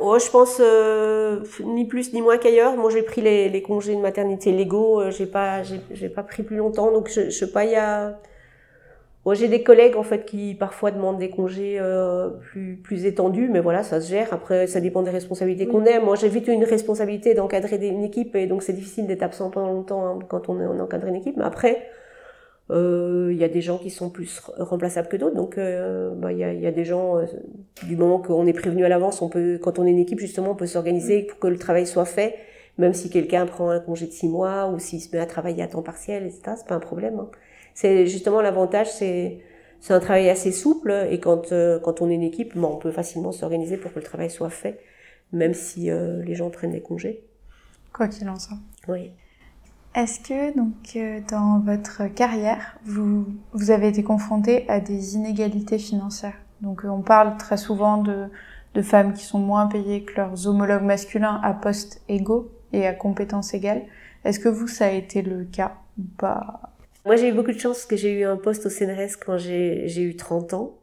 Oh, 0.00 0.18
je 0.18 0.30
pense 0.30 0.58
euh, 0.60 1.42
ni 1.64 1.86
plus 1.86 2.12
ni 2.12 2.22
moins 2.22 2.38
qu'ailleurs. 2.38 2.76
Moi, 2.76 2.90
j'ai 2.90 3.02
pris 3.02 3.20
les, 3.20 3.50
les, 3.50 3.62
congés 3.62 3.94
de 3.94 4.00
maternité 4.00 4.50
légaux. 4.50 5.10
J'ai 5.10 5.26
pas, 5.26 5.62
j'ai 5.62 6.08
pas 6.08 6.22
pris 6.22 6.42
plus 6.42 6.56
longtemps, 6.56 6.90
donc 6.90 7.10
je, 7.10 7.26
je 7.26 7.30
sais 7.30 7.52
pas. 7.52 7.66
Il 7.66 7.72
y 7.72 7.76
a 7.76 8.18
Bon, 9.24 9.34
j'ai 9.34 9.46
des 9.46 9.62
collègues 9.62 9.96
en 9.96 10.02
fait 10.02 10.24
qui 10.24 10.54
parfois 10.54 10.90
demandent 10.90 11.18
des 11.18 11.30
congés 11.30 11.76
euh, 11.78 12.28
plus 12.28 12.76
plus 12.76 13.06
étendus, 13.06 13.48
mais 13.48 13.60
voilà, 13.60 13.84
ça 13.84 14.00
se 14.00 14.10
gère. 14.10 14.32
Après, 14.32 14.66
ça 14.66 14.80
dépend 14.80 15.02
des 15.02 15.12
responsabilités 15.12 15.68
qu'on 15.68 15.86
a. 15.86 16.00
Moi, 16.00 16.16
j'ai 16.16 16.28
vite 16.28 16.48
une 16.48 16.64
responsabilité 16.64 17.34
d'encadrer 17.34 17.86
une 17.86 18.02
équipe 18.02 18.34
et 18.34 18.46
donc 18.48 18.64
c'est 18.64 18.72
difficile 18.72 19.06
d'être 19.06 19.22
absent 19.22 19.50
pendant 19.50 19.72
longtemps 19.72 20.06
hein, 20.06 20.18
quand 20.28 20.48
on, 20.48 20.60
est, 20.60 20.66
on 20.66 20.80
encadre 20.80 21.06
une 21.06 21.14
équipe. 21.14 21.36
Mais 21.36 21.44
après, 21.44 21.86
euh, 22.72 23.28
il 23.30 23.38
y 23.38 23.44
a 23.44 23.48
des 23.48 23.60
gens 23.60 23.78
qui 23.78 23.90
sont 23.90 24.10
plus 24.10 24.40
remplaçables 24.58 25.06
que 25.06 25.16
d'autres. 25.16 25.36
Donc, 25.36 25.56
euh, 25.56 26.10
bah, 26.16 26.32
il 26.32 26.38
y, 26.38 26.44
a, 26.44 26.52
y, 26.52 26.66
a, 26.66 26.72
des 26.72 26.84
gens 26.84 27.20
du 27.84 27.96
moment 27.96 28.18
qu'on 28.18 28.46
est 28.48 28.52
prévenu 28.52 28.84
à 28.84 28.88
l'avance, 28.88 29.22
on 29.22 29.28
peut, 29.28 29.56
quand 29.62 29.78
on 29.78 29.86
est 29.86 29.90
une 29.90 30.00
équipe 30.00 30.18
justement, 30.18 30.50
on 30.52 30.56
peut 30.56 30.66
s'organiser 30.66 31.22
pour 31.22 31.38
que 31.38 31.46
le 31.46 31.58
travail 31.58 31.86
soit 31.86 32.06
fait, 32.06 32.34
même 32.78 32.92
si 32.92 33.08
quelqu'un 33.08 33.46
prend 33.46 33.70
un 33.70 33.78
congé 33.78 34.06
de 34.06 34.12
six 34.12 34.28
mois 34.28 34.66
ou 34.66 34.80
s'il 34.80 35.00
se 35.00 35.14
met 35.14 35.22
à 35.22 35.26
travailler 35.26 35.62
à 35.62 35.68
temps 35.68 35.82
partiel, 35.82 36.24
etc. 36.24 36.54
C'est 36.56 36.66
pas 36.66 36.74
un 36.74 36.80
problème. 36.80 37.20
Hein. 37.20 37.30
C'est 37.74 38.06
justement 38.06 38.40
l'avantage, 38.40 38.90
c'est 38.90 39.40
c'est 39.80 39.94
un 39.94 40.00
travail 40.00 40.30
assez 40.30 40.52
souple 40.52 41.08
et 41.10 41.18
quand 41.18 41.50
euh, 41.50 41.80
quand 41.80 42.02
on 42.02 42.08
est 42.08 42.14
une 42.14 42.22
équipe, 42.22 42.54
on 42.56 42.76
peut 42.76 42.92
facilement 42.92 43.32
s'organiser 43.32 43.76
pour 43.76 43.92
que 43.92 43.98
le 43.98 44.04
travail 44.04 44.30
soit 44.30 44.48
fait, 44.50 44.78
même 45.32 45.54
si 45.54 45.90
euh, 45.90 46.22
les 46.22 46.36
gens 46.36 46.50
prennent 46.50 46.70
des 46.70 46.80
congés. 46.80 47.24
Quoi 47.92 48.06
qu'il 48.06 48.28
en 48.28 48.38
soit. 48.38 48.58
Oui. 48.86 49.10
Est-ce 49.94 50.20
que 50.20 50.56
donc 50.56 50.96
euh, 50.96 51.20
dans 51.28 51.58
votre 51.58 52.06
carrière, 52.14 52.78
vous 52.84 53.26
vous 53.52 53.70
avez 53.72 53.88
été 53.88 54.04
confronté 54.04 54.68
à 54.68 54.78
des 54.78 55.16
inégalités 55.16 55.78
financières? 55.78 56.38
Donc 56.60 56.82
on 56.84 57.02
parle 57.02 57.36
très 57.36 57.56
souvent 57.56 57.98
de 57.98 58.28
de 58.74 58.82
femmes 58.82 59.12
qui 59.12 59.24
sont 59.24 59.40
moins 59.40 59.66
payées 59.66 60.04
que 60.04 60.14
leurs 60.16 60.46
homologues 60.46 60.84
masculins 60.84 61.40
à 61.42 61.52
postes 61.52 62.00
égaux 62.08 62.50
et 62.72 62.86
à 62.86 62.94
compétences 62.94 63.52
égales. 63.52 63.82
Est-ce 64.24 64.38
que 64.38 64.48
vous 64.48 64.68
ça 64.68 64.86
a 64.86 64.90
été 64.90 65.22
le 65.22 65.44
cas 65.44 65.74
ou 65.98 66.04
pas? 66.16 66.71
Moi, 67.04 67.16
j'ai 67.16 67.28
eu 67.28 67.32
beaucoup 67.32 67.52
de 67.52 67.58
chance 67.58 67.78
parce 67.78 67.86
que 67.86 67.96
j'ai 67.96 68.12
eu 68.12 68.24
un 68.24 68.36
poste 68.36 68.66
au 68.66 68.70
CNRS 68.70 69.18
quand 69.24 69.36
j'ai 69.38 70.02
eu 70.02 70.16
30 70.16 70.54
ans. 70.54 70.78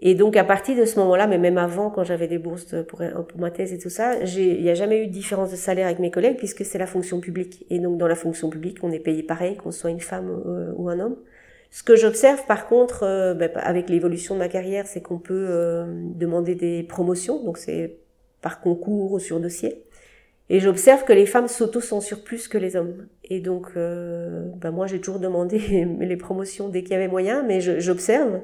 Et 0.00 0.14
donc, 0.14 0.36
à 0.36 0.44
partir 0.44 0.76
de 0.76 0.84
ce 0.84 0.98
moment-là, 1.00 1.26
mais 1.26 1.38
même 1.38 1.58
avant, 1.58 1.90
quand 1.90 2.04
j'avais 2.04 2.28
des 2.28 2.38
bourses 2.38 2.74
pour, 2.86 3.02
pour 3.28 3.40
ma 3.40 3.50
thèse 3.50 3.72
et 3.72 3.78
tout 3.78 3.90
ça, 3.90 4.16
il 4.22 4.62
n'y 4.62 4.70
a 4.70 4.74
jamais 4.74 5.02
eu 5.02 5.06
de 5.08 5.12
différence 5.12 5.50
de 5.50 5.56
salaire 5.56 5.86
avec 5.86 5.98
mes 5.98 6.10
collègues 6.10 6.36
puisque 6.36 6.64
c'est 6.64 6.78
la 6.78 6.86
fonction 6.86 7.20
publique. 7.20 7.66
Et 7.68 7.80
donc, 7.80 7.98
dans 7.98 8.06
la 8.06 8.14
fonction 8.14 8.48
publique, 8.48 8.78
on 8.82 8.92
est 8.92 9.00
payé 9.00 9.24
pareil, 9.24 9.56
qu'on 9.56 9.72
soit 9.72 9.90
une 9.90 10.00
femme 10.00 10.30
ou, 10.76 10.88
un 10.88 11.00
homme. 11.00 11.16
Ce 11.70 11.82
que 11.82 11.96
j'observe, 11.96 12.46
par 12.46 12.66
contre, 12.66 13.02
euh, 13.02 13.34
ben, 13.34 13.50
avec 13.56 13.90
l'évolution 13.90 14.34
de 14.34 14.38
ma 14.38 14.48
carrière, 14.48 14.86
c'est 14.86 15.02
qu'on 15.02 15.18
peut 15.18 15.46
euh, 15.50 15.84
demander 16.14 16.54
des 16.54 16.84
promotions. 16.84 17.44
Donc, 17.44 17.58
c'est 17.58 17.98
par 18.40 18.60
concours 18.60 19.12
ou 19.12 19.18
sur 19.18 19.40
dossier. 19.40 19.82
Et 20.50 20.60
j'observe 20.60 21.04
que 21.04 21.12
les 21.12 21.26
femmes 21.26 21.48
s'auto-censurent 21.48 22.24
plus 22.24 22.48
que 22.48 22.56
les 22.56 22.76
hommes. 22.76 23.06
Et 23.24 23.40
donc, 23.40 23.68
euh, 23.76 24.44
ben 24.56 24.70
moi, 24.70 24.86
j'ai 24.86 24.98
toujours 24.98 25.20
demandé 25.20 25.58
les 26.00 26.16
promotions 26.16 26.68
dès 26.68 26.82
qu'il 26.82 26.92
y 26.92 26.94
avait 26.94 27.08
moyen, 27.08 27.42
mais 27.42 27.60
j'observe 27.60 28.40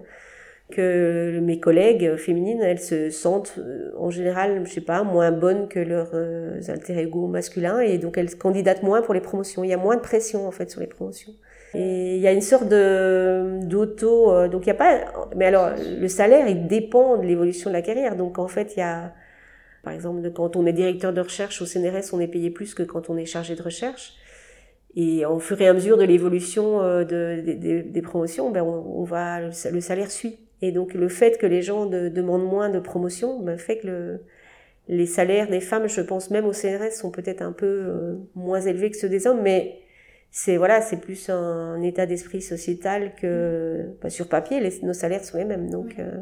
que 0.71 1.39
mes 1.41 1.61
collègues 1.61 2.17
féminines, 2.17 2.63
elles 2.63 2.81
se 2.81 3.11
sentent 3.11 3.57
euh, 3.59 3.93
en 3.99 4.11
général, 4.11 4.63
je 4.65 4.73
sais 4.73 4.81
pas, 4.81 5.03
moins 5.03 5.31
bonnes 5.31 5.69
que 5.69 5.79
leurs 5.79 6.11
euh, 6.15 6.61
alter 6.69 6.99
ego 6.99 7.27
masculins, 7.27 7.81
et 7.81 7.99
donc 7.99 8.17
elles 8.17 8.37
candidatent 8.37 8.83
moins 8.83 9.03
pour 9.03 9.15
les 9.15 9.21
promotions. 9.21 9.63
Il 9.63 9.71
y 9.71 9.75
a 9.75 9.79
moins 9.79 9.97
de 9.97 10.01
pression 10.01 10.47
en 10.47 10.51
fait 10.51 10.71
sur 10.71 10.81
les 10.81 10.87
promotions. 10.87 11.33
Et 11.75 12.17
il 12.17 12.21
y 12.21 12.27
a 12.27 12.33
une 12.33 12.41
sorte 12.41 12.69
d'auto, 12.69 14.33
euh, 14.33 14.49
donc 14.49 14.65
il 14.65 14.69
y 14.69 14.73
a 14.73 14.75
pas, 14.75 15.01
mais 15.37 15.47
alors 15.47 15.71
le 15.77 16.09
salaire 16.09 16.49
il 16.49 16.67
dépend 16.67 17.19
de 17.19 17.27
l'évolution 17.27 17.69
de 17.69 17.75
la 17.75 17.83
carrière. 17.83 18.17
Donc 18.17 18.39
en 18.39 18.49
fait 18.49 18.75
il 18.77 18.81
y 18.81 18.83
a 18.83 19.13
Par 19.85 19.93
exemple, 19.93 20.29
quand 20.33 20.57
on 20.57 20.67
est 20.67 20.73
directeur 20.73 21.13
de 21.13 21.21
recherche 21.21 21.61
au 21.63 21.67
CNRS, 21.67 22.13
on 22.13 22.21
est 22.21 22.29
payé 22.29 22.51
plus 22.51 22.75
que 22.75 22.83
quand 22.83 23.11
on 23.11 23.17
est 23.17 23.27
chargé 23.27 23.55
de 23.55 23.63
recherche. 23.63 24.15
Et 24.97 25.27
au 25.27 25.41
fur 25.41 25.61
et 25.61 25.67
à 25.67 25.73
mesure 25.73 25.99
de 25.99 26.05
l'évolution 26.05 26.81
euh, 26.81 27.05
de, 27.05 27.83
des 27.83 28.03
promotions, 28.03 28.51
ben 28.51 28.63
on, 28.63 29.01
on, 29.01 29.05
va 29.05 29.41
le, 29.41 29.81
salaire 29.81 30.11
suit. 30.11 30.39
Et 30.63 30.71
donc 30.71 30.95
le 30.95 31.09
fait 31.09 31.37
que 31.37 31.47
les 31.47 31.63
gens 31.63 31.87
de, 31.87 32.09
demandent 32.09 32.49
moins 32.49 32.71
de 32.71 32.79
promotion 32.79 33.41
ben, 33.41 33.59
fait 33.59 33.79
que 33.79 33.87
le, 33.87 34.21
les 34.89 35.07
salaires 35.07 35.49
des 35.49 35.61
femmes, 35.61 35.89
je 35.89 36.01
pense 36.01 36.31
même 36.31 36.47
au 36.47 36.53
CNRS, 36.53 36.93
sont 36.93 37.11
peut-être 37.11 37.43
un 37.43 37.53
peu 37.53 37.67
euh, 37.67 38.15
moins 38.35 38.61
élevés 38.61 38.91
que 38.91 38.97
ceux 38.97 39.09
des 39.09 39.27
hommes, 39.27 39.43
mais 39.43 39.81
c'est 40.31 40.57
voilà, 40.57 40.81
c'est 40.81 41.01
plus 41.01 41.29
un, 41.29 41.81
état 41.83 42.07
d'esprit 42.07 42.43
sociétal 42.43 43.15
que 43.21 43.97
bah, 44.01 44.11
sur 44.11 44.29
papier, 44.29 44.61
les, 44.61 44.81
nos 44.83 44.93
salaires 44.93 45.25
sont 45.25 45.39
les 45.39 45.45
mêmes. 45.45 45.71
Donc 45.71 45.97
euh... 45.99 46.19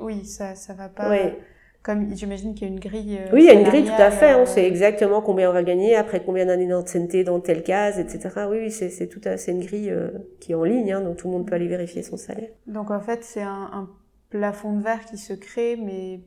oui, 0.00 0.24
ça 0.24 0.54
ça 0.54 0.74
va 0.74 0.88
pas. 0.88 1.10
Ouais. 1.10 1.36
Comme 1.82 2.14
j'imagine 2.14 2.54
qu'il 2.54 2.68
y 2.68 2.70
a 2.70 2.74
une 2.74 2.80
grille. 2.80 3.18
Euh, 3.18 3.30
oui, 3.32 3.42
il 3.42 3.46
y 3.46 3.50
a 3.50 3.54
une 3.54 3.64
grille 3.64 3.84
tout 3.84 4.02
à 4.02 4.10
fait. 4.10 4.34
On 4.34 4.46
sait 4.46 4.66
exactement 4.66 5.22
combien 5.22 5.48
on 5.48 5.52
va 5.52 5.62
gagner, 5.62 5.96
après 5.96 6.22
combien 6.24 6.44
d'années 6.44 6.66
d'ancienneté 6.66 7.24
dans 7.24 7.40
telle 7.40 7.62
case, 7.62 7.98
etc. 7.98 8.28
Oui, 8.50 8.58
oui, 8.58 8.70
c'est 8.70 9.06
tout 9.06 9.20
à 9.24 9.36
c'est 9.36 9.52
une 9.52 9.64
grille 9.64 9.90
euh, 9.90 10.10
qui 10.40 10.52
est 10.52 10.54
en 10.54 10.64
ligne, 10.64 10.92
hein, 10.92 11.00
donc 11.00 11.16
tout 11.16 11.28
le 11.28 11.34
monde 11.34 11.46
peut 11.46 11.54
aller 11.54 11.68
vérifier 11.68 12.02
son 12.02 12.16
salaire. 12.16 12.50
Donc 12.66 12.90
en 12.90 13.00
fait, 13.00 13.20
c'est 13.22 13.42
un, 13.42 13.70
un 13.72 13.88
plafond 14.28 14.76
de 14.76 14.82
verre 14.82 15.04
qui 15.06 15.16
se 15.16 15.32
crée, 15.32 15.76
mais 15.76 16.20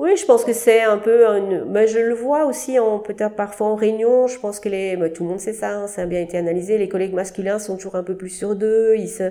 oui, 0.00 0.16
je 0.16 0.24
pense 0.24 0.46
que 0.46 0.54
c'est 0.54 0.80
un 0.80 0.96
peu 0.96 1.26
une... 1.26 1.66
mais 1.66 1.86
je 1.86 1.98
le 1.98 2.14
vois 2.14 2.46
aussi 2.46 2.78
en 2.78 3.00
peut-être 3.00 3.36
parfois 3.36 3.66
en 3.66 3.74
réunion. 3.74 4.28
Je 4.28 4.38
pense 4.38 4.58
que 4.58 4.70
les, 4.70 4.96
tout 5.12 5.24
le 5.24 5.28
monde 5.28 5.40
sait 5.40 5.52
ça, 5.52 5.76
hein, 5.76 5.86
ça 5.88 6.02
a 6.02 6.06
bien 6.06 6.22
été 6.22 6.38
analysé. 6.38 6.78
Les 6.78 6.88
collègues 6.88 7.12
masculins 7.12 7.58
sont 7.58 7.76
toujours 7.76 7.96
un 7.96 8.02
peu 8.02 8.16
plus 8.16 8.30
sur 8.30 8.56
d'eux. 8.56 8.94
Ils 8.96 9.10
se, 9.10 9.24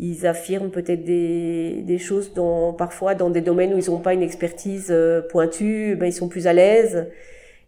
ils 0.00 0.26
affirment 0.26 0.70
peut-être 0.70 1.04
des, 1.04 1.82
des 1.82 1.98
choses 1.98 2.32
dans 2.32 2.72
parfois 2.72 3.14
dans 3.14 3.28
des 3.28 3.42
domaines 3.42 3.74
où 3.74 3.78
ils 3.78 3.90
n'ont 3.90 3.98
pas 3.98 4.14
une 4.14 4.22
expertise 4.22 4.88
euh, 4.90 5.20
pointue, 5.20 5.94
ben 5.94 6.06
ils 6.06 6.12
sont 6.12 6.28
plus 6.28 6.46
à 6.46 6.54
l'aise. 6.54 7.06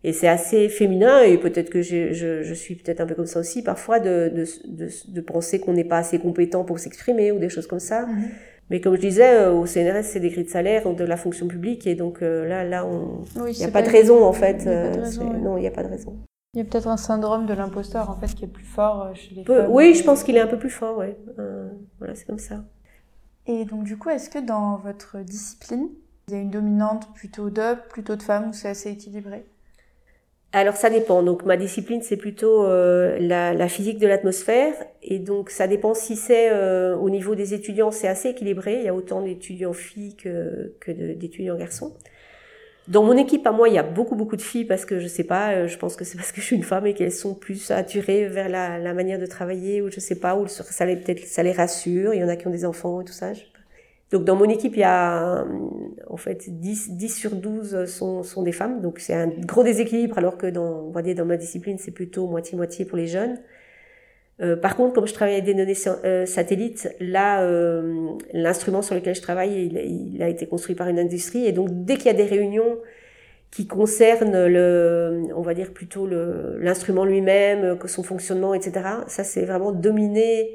Et 0.03 0.13
c'est 0.13 0.29
assez 0.29 0.69
féminin 0.69 1.23
et 1.23 1.37
peut-être 1.37 1.71
que 1.71 1.83
je, 1.83 2.13
je, 2.13 2.43
je 2.43 2.55
suis 2.55 2.75
peut-être 2.75 3.01
un 3.01 3.07
peu 3.07 3.15
comme 3.15 3.27
ça 3.27 3.39
aussi 3.39 3.63
parfois 3.63 4.01
de, 4.01 4.33
de, 4.35 4.45
de, 4.67 4.89
de 5.09 5.21
penser 5.21 5.61
qu'on 5.61 5.75
n'est 5.75 5.85
pas 5.85 5.99
assez 5.99 6.19
compétent 6.19 6.65
pour 6.65 6.79
s'exprimer 6.79 7.31
ou 7.33 7.39
des 7.39 7.51
choses 7.51 7.67
comme 7.67 7.79
ça. 7.79 8.07
Mm-hmm. 8.07 8.29
Mais 8.71 8.81
comme 8.81 8.97
je 8.97 9.01
disais, 9.01 9.35
euh, 9.35 9.53
au 9.53 9.67
CNRS, 9.67 10.05
c'est 10.05 10.21
des 10.21 10.31
grilles 10.31 10.45
de 10.45 10.51
salaire 10.51 10.93
de 10.93 11.05
la 11.05 11.19
fonction 11.19 11.47
publique, 11.47 11.87
et 11.87 11.95
donc 11.95 12.23
euh, 12.23 12.49
là, 12.49 12.65
là, 12.65 12.89
il 13.37 13.59
n'y 13.59 13.65
a 13.65 13.69
pas, 13.69 13.83
de 13.83 13.91
raison 13.91 14.25
en 14.25 14.33
fait. 14.33 14.65
Non, 14.65 15.59
il 15.59 15.61
n'y 15.61 15.67
a 15.67 15.71
pas 15.71 15.83
de 15.83 15.89
raison. 15.89 16.17
Il 16.55 16.59
y 16.59 16.61
a 16.61 16.65
peut-être 16.65 16.89
un 16.89 16.99
syndrome 16.99 17.47
de 17.47 17.55
l'imposteur 17.55 18.11
en 18.11 18.17
fait 18.17 18.35
qui 18.35 18.45
est 18.45 18.49
plus 18.49 18.65
fort 18.65 19.15
chez 19.17 19.35
les 19.35 19.45
femmes. 19.45 19.71
Oui, 19.71 19.95
je 19.95 20.05
pense 20.05 20.23
qu'il 20.23 20.37
est 20.37 20.41
un 20.41 20.47
peu 20.47 20.59
plus 20.59 20.71
fort, 20.71 20.99
ouais. 20.99 21.17
voilà, 21.99 22.15
c'est 22.15 22.27
comme 22.27 22.39
ça. 22.39 22.65
Et 23.47 23.65
donc 23.65 23.85
du 23.85 23.97
coup, 23.97 24.11
est-ce 24.11 24.31
que 24.31 24.39
dans 24.39 24.77
votre 24.77 25.19
discipline, 25.19 25.89
il 26.29 26.35
y 26.35 26.37
a 26.37 26.41
une 26.41 26.51
dominante 26.51 27.13
plutôt 27.15 27.51
d'hommes, 27.51 27.81
plutôt 27.89 28.17
de 28.17 28.23
femmes, 28.23 28.51
ou 28.51 28.53
c'est 28.53 28.69
assez 28.69 28.91
équilibré? 28.91 29.45
Alors 30.53 30.77
ça 30.77 30.91
dépend. 30.91 31.23
Donc 31.23 31.45
ma 31.45 31.57
discipline 31.57 32.03
c'est 32.03 32.19
plutôt 32.19 32.65
euh, 32.65 33.17
la, 33.19 33.55
la, 33.55 33.69
physique 33.69 33.99
de 33.99 34.07
l'atmosphère 34.07 34.75
et 35.03 35.19
donc 35.19 35.49
ça 35.49 35.67
dépend 35.67 35.95
si 35.95 36.15
c'est 36.15 36.51
euh, 36.51 36.95
au 36.95 37.09
niveau 37.09 37.35
des 37.35 37.55
étudiants 37.55 37.91
c'est 37.91 38.07
assez 38.07 38.29
équilibré. 38.29 38.77
Il 38.77 38.85
y 38.85 38.89
a 38.89 38.95
autant 38.95 39.23
d'étudiants 39.23 39.73
filles 39.73 40.15
que, 40.15 40.75
que 40.79 40.93
d'étudiants 40.93 41.57
garçons. 41.57 41.95
Dans 42.89 43.05
mon 43.05 43.17
équipe 43.17 43.47
à 43.47 43.53
moi 43.53 43.69
il 43.69 43.75
y 43.75 43.79
a 43.79 43.85
beaucoup 43.85 44.17
beaucoup 44.17 44.35
de 44.35 44.43
filles 44.43 44.65
parce 44.65 44.85
que 44.85 44.99
je 44.99 45.07
sais 45.07 45.23
pas, 45.23 45.53
euh, 45.53 45.69
je 45.69 45.79
pense 45.79 45.95
que 45.95 46.05
c'est 46.05 46.17
parce 46.17 46.33
que 46.33 46.41
je 46.41 46.47
suis 46.47 46.57
une 46.57 46.65
femme 46.65 46.87
et 46.87 46.95
qu'elles 46.95 47.13
sont 47.13 47.35
plus 47.35 47.71
attirées 47.71 48.27
vers 48.27 48.49
la, 48.49 48.93
manière 48.93 49.21
de 49.21 49.27
travailler 49.27 49.81
ou 49.83 49.91
je 49.91 50.01
sais 50.01 50.19
pas 50.19 50.37
ou 50.37 50.49
ça 50.49 50.85
les 50.85 50.97
peut-être 50.97 51.25
ça 51.27 51.45
les 51.45 51.53
rassure. 51.53 52.13
Il 52.13 52.21
y 52.21 52.25
en 52.25 52.29
a 52.29 52.37
qui 52.37 52.49
ont 52.49 52.51
des 52.51 52.65
enfants 52.65 53.01
et 53.01 53.05
tout 53.05 53.13
ça. 53.13 53.33
Donc 54.11 54.25
dans 54.25 54.37
mon 54.37 54.49
équipe, 54.49 54.75
il 54.75 54.81
y 54.81 54.85
a 54.85 55.47
en 56.11 56.17
fait 56.17 56.51
10, 56.51 56.91
10 56.97 57.09
sur 57.17 57.31
12 57.37 57.87
sont, 57.87 58.43
des 58.43 58.53
femmes. 58.53 58.81
Donc 58.81 58.99
c'est 58.99 59.15
un 59.15 59.29
gros 59.29 59.63
déséquilibre 59.63 60.19
alors 60.19 60.37
que 60.37 60.49
dans, 60.49 60.93
on 60.95 61.15
dans 61.15 61.25
ma 61.25 61.37
discipline, 61.37 61.79
c'est 61.79 61.93
plutôt 61.93 62.27
moitié-moitié 62.27 62.85
pour 62.85 62.99
les 62.99 63.07
jeunes. 63.07 63.39
Euh, 64.43 64.57
par 64.57 64.77
contre, 64.77 64.95
comme 64.95 65.07
je 65.07 65.15
travaille 65.15 65.35
avec 65.35 65.45
des 65.45 65.55
données 65.55 65.77
euh, 66.05 66.27
satellites, 66.27 66.89
là, 67.01 67.43
euh, 67.43 68.09
l'instrument 68.33 68.83
sur 68.83 68.95
lequel 68.95 69.15
je 69.15 69.23
travaille, 69.23 69.67
il, 69.67 70.23
a 70.23 70.29
été 70.29 70.47
construit 70.47 70.75
par 70.75 70.89
une 70.89 70.99
industrie. 70.99 71.47
Et 71.47 71.53
donc 71.53 71.69
dès 71.71 71.97
qu'il 71.97 72.07
y 72.07 72.11
a 72.11 72.15
des 72.15 72.25
réunions 72.25 72.79
qui 73.51 73.67
concernent 73.67 74.47
le, 74.47 75.25
on 75.37 75.43
va 75.43 75.55
dire 75.55 75.73
plutôt 75.73 76.09
l'instrument 76.59 77.05
lui-même, 77.05 77.79
son 77.87 78.03
fonctionnement, 78.03 78.55
etc., 78.55 78.81
ça 79.09 79.25
c'est 79.25 79.45
vraiment 79.45 79.73
dominé 79.73 80.51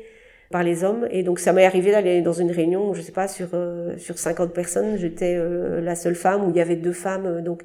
par 0.50 0.64
les 0.64 0.84
hommes. 0.84 1.08
Et 1.12 1.24
donc 1.24 1.40
ça 1.40 1.54
m'est 1.54 1.66
arrivé 1.66 1.92
d'aller 1.92 2.22
dans 2.22 2.34
une 2.34 2.52
réunion, 2.52 2.94
je 2.94 3.02
sais 3.02 3.12
pas, 3.12 3.28
sur 3.28 3.50
sur 3.98 4.18
50 4.18 4.52
personnes, 4.54 4.98
j'étais 4.98 5.40
la 5.82 5.96
seule 5.96 6.16
femme 6.16 6.46
où 6.46 6.50
il 6.50 6.58
y 6.58 6.62
avait 6.62 6.76
deux 6.76 6.92
femmes. 6.92 7.42
Donc 7.42 7.62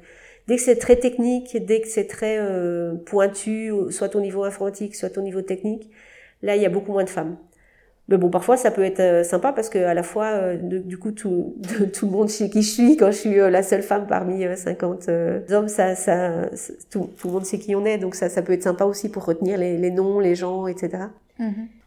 dès 0.47 0.57
que 0.57 0.61
c'est 0.61 0.77
très 0.77 0.97
technique, 0.97 1.57
dès 1.65 1.81
que 1.81 1.87
c'est 1.87 2.07
très 2.07 2.37
pointu, 3.05 3.71
soit 3.89 4.15
au 4.15 4.21
niveau 4.21 4.43
informatique, 4.43 4.95
soit 4.95 5.17
au 5.17 5.21
niveau 5.21 5.41
technique, 5.41 5.89
là 6.43 6.55
il 6.55 6.61
y 6.61 6.65
a 6.65 6.69
beaucoup 6.69 6.91
moins 6.91 7.03
de 7.03 7.09
femmes. 7.09 7.37
Mais 8.09 8.17
bon, 8.17 8.29
parfois 8.29 8.57
ça 8.57 8.69
peut 8.69 8.83
être 8.83 9.25
sympa 9.25 9.53
parce 9.53 9.69
que 9.69 9.79
à 9.79 9.93
la 9.93 10.03
fois, 10.03 10.55
du 10.55 10.97
coup, 10.97 11.11
tout, 11.11 11.55
tout 11.93 12.05
le 12.05 12.11
monde 12.11 12.29
sait 12.29 12.49
qui 12.49 12.61
je 12.61 12.69
suis 12.69 12.97
quand 12.97 13.11
je 13.11 13.17
suis 13.17 13.35
la 13.35 13.63
seule 13.63 13.81
femme 13.81 14.07
parmi 14.07 14.45
50 14.55 15.09
hommes, 15.51 15.67
ça, 15.69 15.95
ça, 15.95 16.49
tout, 16.91 17.09
tout, 17.17 17.27
le 17.27 17.33
monde 17.33 17.45
sait 17.45 17.59
qui 17.59 17.75
on 17.75 17.85
est, 17.85 17.97
donc 17.97 18.15
ça, 18.15 18.29
ça 18.29 18.41
peut 18.41 18.53
être 18.53 18.63
sympa 18.63 18.85
aussi 18.85 19.09
pour 19.09 19.25
retenir 19.25 19.57
les, 19.57 19.77
les 19.77 19.89
noms, 19.89 20.19
les 20.19 20.35
gens, 20.35 20.67
etc 20.67 21.05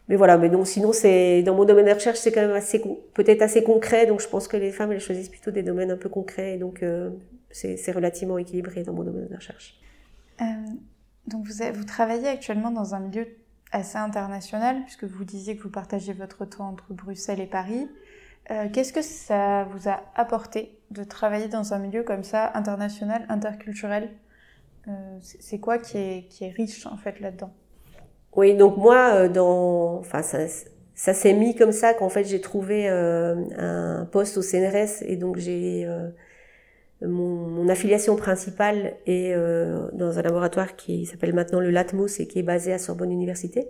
mais 0.08 0.16
voilà, 0.16 0.38
mais 0.38 0.48
non, 0.48 0.64
sinon 0.64 0.92
c'est 0.92 1.42
dans 1.42 1.54
mon 1.54 1.64
domaine 1.64 1.86
de 1.86 1.92
recherche, 1.92 2.18
c'est 2.18 2.30
quand 2.30 2.40
même 2.40 2.52
assez 2.52 2.80
peut-être 3.14 3.42
assez 3.42 3.62
concret, 3.62 4.06
donc 4.06 4.20
je 4.20 4.28
pense 4.28 4.46
que 4.46 4.56
les 4.56 4.70
femmes 4.70 4.92
elles 4.92 5.00
choisissent 5.00 5.28
plutôt 5.28 5.50
des 5.50 5.62
domaines 5.62 5.90
un 5.90 5.96
peu 5.96 6.08
concrets, 6.08 6.58
donc 6.58 6.82
euh, 6.82 7.10
c'est 7.50 7.90
relativement 7.92 8.38
équilibré 8.38 8.82
dans 8.82 8.92
mon 8.92 9.02
domaine 9.02 9.26
de 9.26 9.34
recherche. 9.34 9.80
Euh, 10.40 10.44
donc 11.26 11.44
vous, 11.46 11.64
vous 11.74 11.84
travaillez 11.84 12.28
actuellement 12.28 12.70
dans 12.70 12.94
un 12.94 13.00
milieu 13.00 13.26
assez 13.72 13.98
international, 13.98 14.82
puisque 14.84 15.04
vous 15.04 15.24
disiez 15.24 15.56
que 15.56 15.62
vous 15.62 15.70
partagez 15.70 16.12
votre 16.12 16.44
temps 16.44 16.68
entre 16.68 16.92
Bruxelles 16.92 17.40
et 17.40 17.46
Paris. 17.46 17.88
Euh, 18.50 18.68
Qu'est-ce 18.72 18.92
que 18.92 19.02
ça 19.02 19.64
vous 19.64 19.88
a 19.88 20.02
apporté 20.14 20.78
de 20.90 21.02
travailler 21.02 21.48
dans 21.48 21.74
un 21.74 21.78
milieu 21.78 22.02
comme 22.04 22.22
ça, 22.22 22.52
international, 22.54 23.26
interculturel? 23.28 24.10
Euh, 24.88 24.92
C'est 25.20 25.58
quoi 25.58 25.78
qui 25.78 25.98
est, 25.98 26.28
qui 26.28 26.44
est 26.44 26.50
riche 26.50 26.86
en 26.86 26.96
fait 26.96 27.18
là-dedans? 27.20 27.52
Oui, 28.36 28.54
donc 28.54 28.76
moi, 28.76 29.14
euh, 29.14 29.28
dans, 29.28 29.98
enfin, 29.98 30.22
ça, 30.22 30.46
ça 30.94 31.12
s'est 31.12 31.32
mis 31.32 31.56
comme 31.56 31.72
ça 31.72 31.92
qu'en 31.94 32.08
fait 32.08 32.24
j'ai 32.24 32.40
trouvé 32.40 32.88
un 32.88 34.06
poste 34.10 34.36
au 34.36 34.42
CNRS 34.42 35.02
et 35.02 35.16
donc 35.16 35.38
j'ai 35.38 35.88
mon, 37.02 37.36
mon, 37.48 37.68
affiliation 37.68 38.16
principale 38.16 38.94
est 39.06 39.34
euh, 39.34 39.88
dans 39.92 40.18
un 40.18 40.22
laboratoire 40.22 40.76
qui 40.76 41.06
s'appelle 41.06 41.34
maintenant 41.34 41.60
le 41.60 41.70
Latmos 41.70 42.20
et 42.20 42.26
qui 42.26 42.38
est 42.38 42.42
basé 42.42 42.72
à 42.72 42.78
Sorbonne 42.78 43.12
Université. 43.12 43.68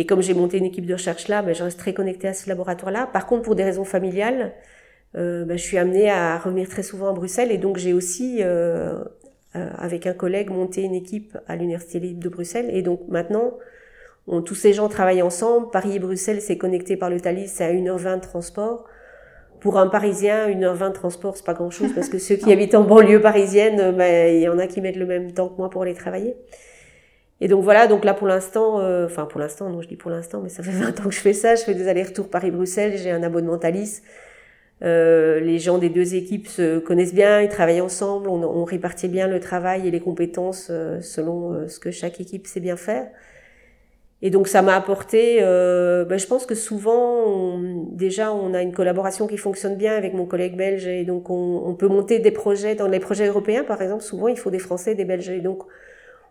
Et 0.00 0.06
comme 0.06 0.22
j'ai 0.22 0.32
monté 0.32 0.56
une 0.56 0.64
équipe 0.64 0.86
de 0.86 0.94
recherche 0.94 1.28
là, 1.28 1.42
ben, 1.42 1.54
je 1.54 1.62
reste 1.62 1.78
très 1.78 1.92
connectée 1.92 2.26
à 2.26 2.32
ce 2.32 2.48
laboratoire-là. 2.48 3.06
Par 3.06 3.26
contre, 3.26 3.42
pour 3.42 3.54
des 3.54 3.64
raisons 3.64 3.84
familiales, 3.84 4.54
euh, 5.14 5.44
ben, 5.44 5.58
je 5.58 5.62
suis 5.62 5.76
amenée 5.76 6.08
à 6.08 6.38
revenir 6.38 6.70
très 6.70 6.82
souvent 6.82 7.10
à 7.10 7.12
Bruxelles 7.12 7.52
et 7.52 7.58
donc 7.58 7.76
j'ai 7.76 7.92
aussi 7.92 8.38
euh, 8.40 9.04
euh, 9.56 9.70
avec 9.76 10.06
un 10.06 10.14
collègue 10.14 10.48
monter 10.50 10.82
une 10.82 10.94
équipe 10.94 11.36
à 11.48 11.56
l'Université 11.56 12.00
libre 12.00 12.22
de 12.22 12.30
Bruxelles. 12.30 12.70
Et 12.72 12.80
donc 12.80 13.00
maintenant, 13.08 13.58
on, 14.26 14.40
tous 14.40 14.54
ces 14.54 14.72
gens 14.72 14.88
travaillent 14.88 15.20
ensemble. 15.20 15.70
Paris 15.70 15.96
et 15.96 15.98
Bruxelles, 15.98 16.40
c'est 16.40 16.56
connecté 16.56 16.96
par 16.96 17.10
le 17.10 17.20
Thalys, 17.20 17.48
c'est 17.48 17.64
à 17.64 17.72
1h20 17.72 18.16
de 18.16 18.20
transport. 18.22 18.86
Pour 19.60 19.78
un 19.78 19.88
Parisien, 19.88 20.48
1h20 20.48 20.88
de 20.88 20.92
transport, 20.94 21.36
c'est 21.36 21.44
pas 21.44 21.54
grand-chose 21.54 21.92
parce 21.94 22.08
que 22.08 22.18
ceux 22.18 22.36
qui 22.36 22.52
habitent 22.52 22.74
en 22.74 22.82
banlieue 22.82 23.20
parisienne, 23.20 23.94
ben, 23.96 24.34
il 24.34 24.40
y 24.40 24.48
en 24.48 24.58
a 24.58 24.66
qui 24.66 24.80
mettent 24.80 24.96
le 24.96 25.06
même 25.06 25.32
temps 25.32 25.48
que 25.48 25.56
moi 25.58 25.70
pour 25.70 25.82
aller 25.82 25.94
travailler. 25.94 26.36
Et 27.42 27.48
donc 27.48 27.62
voilà, 27.64 27.86
donc 27.86 28.04
là 28.04 28.12
pour 28.12 28.26
l'instant, 28.26 28.80
euh, 28.80 29.06
enfin 29.06 29.24
pour 29.24 29.40
l'instant, 29.40 29.70
non 29.70 29.80
je 29.80 29.88
dis 29.88 29.96
pour 29.96 30.10
l'instant, 30.10 30.40
mais 30.42 30.50
ça 30.50 30.62
fait 30.62 30.72
20 30.72 31.00
ans 31.00 31.04
que 31.04 31.14
je 31.14 31.20
fais 31.20 31.32
ça, 31.32 31.54
je 31.54 31.62
fais 31.62 31.74
des 31.74 31.88
allers-retours 31.88 32.28
Paris-Bruxelles, 32.28 32.98
j'ai 32.98 33.10
un 33.10 33.22
abonnement 33.22 33.56
Thalys. 33.56 34.02
Euh, 34.82 35.40
les 35.40 35.58
gens 35.58 35.76
des 35.76 35.90
deux 35.90 36.14
équipes 36.14 36.48
se 36.48 36.78
connaissent 36.78 37.14
bien, 37.14 37.42
ils 37.42 37.50
travaillent 37.50 37.82
ensemble, 37.82 38.28
on, 38.28 38.42
on 38.42 38.64
répartit 38.64 39.08
bien 39.08 39.28
le 39.28 39.38
travail 39.38 39.86
et 39.86 39.90
les 39.90 40.00
compétences 40.00 40.68
euh, 40.70 41.00
selon 41.02 41.52
euh, 41.52 41.68
ce 41.68 41.78
que 41.78 41.90
chaque 41.90 42.20
équipe 42.20 42.46
sait 42.46 42.60
bien 42.60 42.76
faire. 42.76 43.08
Et 44.22 44.30
donc 44.30 44.48
ça 44.48 44.60
m'a 44.60 44.76
apporté, 44.76 45.38
euh, 45.40 46.04
ben, 46.04 46.18
je 46.18 46.26
pense 46.26 46.44
que 46.44 46.54
souvent, 46.54 47.58
déjà, 47.90 48.32
on 48.32 48.52
a 48.52 48.60
une 48.60 48.72
collaboration 48.72 49.26
qui 49.26 49.38
fonctionne 49.38 49.76
bien 49.76 49.94
avec 49.96 50.12
mon 50.12 50.26
collègue 50.26 50.56
belge 50.56 50.86
et 50.86 51.04
donc 51.04 51.30
on, 51.30 51.62
on, 51.64 51.74
peut 51.74 51.88
monter 51.88 52.18
des 52.18 52.30
projets 52.30 52.74
dans 52.74 52.86
les 52.86 53.00
projets 53.00 53.26
européens, 53.26 53.64
par 53.64 53.80
exemple. 53.80 54.02
Souvent, 54.02 54.28
il 54.28 54.36
faut 54.36 54.50
des 54.50 54.58
Français, 54.58 54.92
et 54.92 54.94
des 54.94 55.06
Belges 55.06 55.30
et 55.30 55.40
donc 55.40 55.64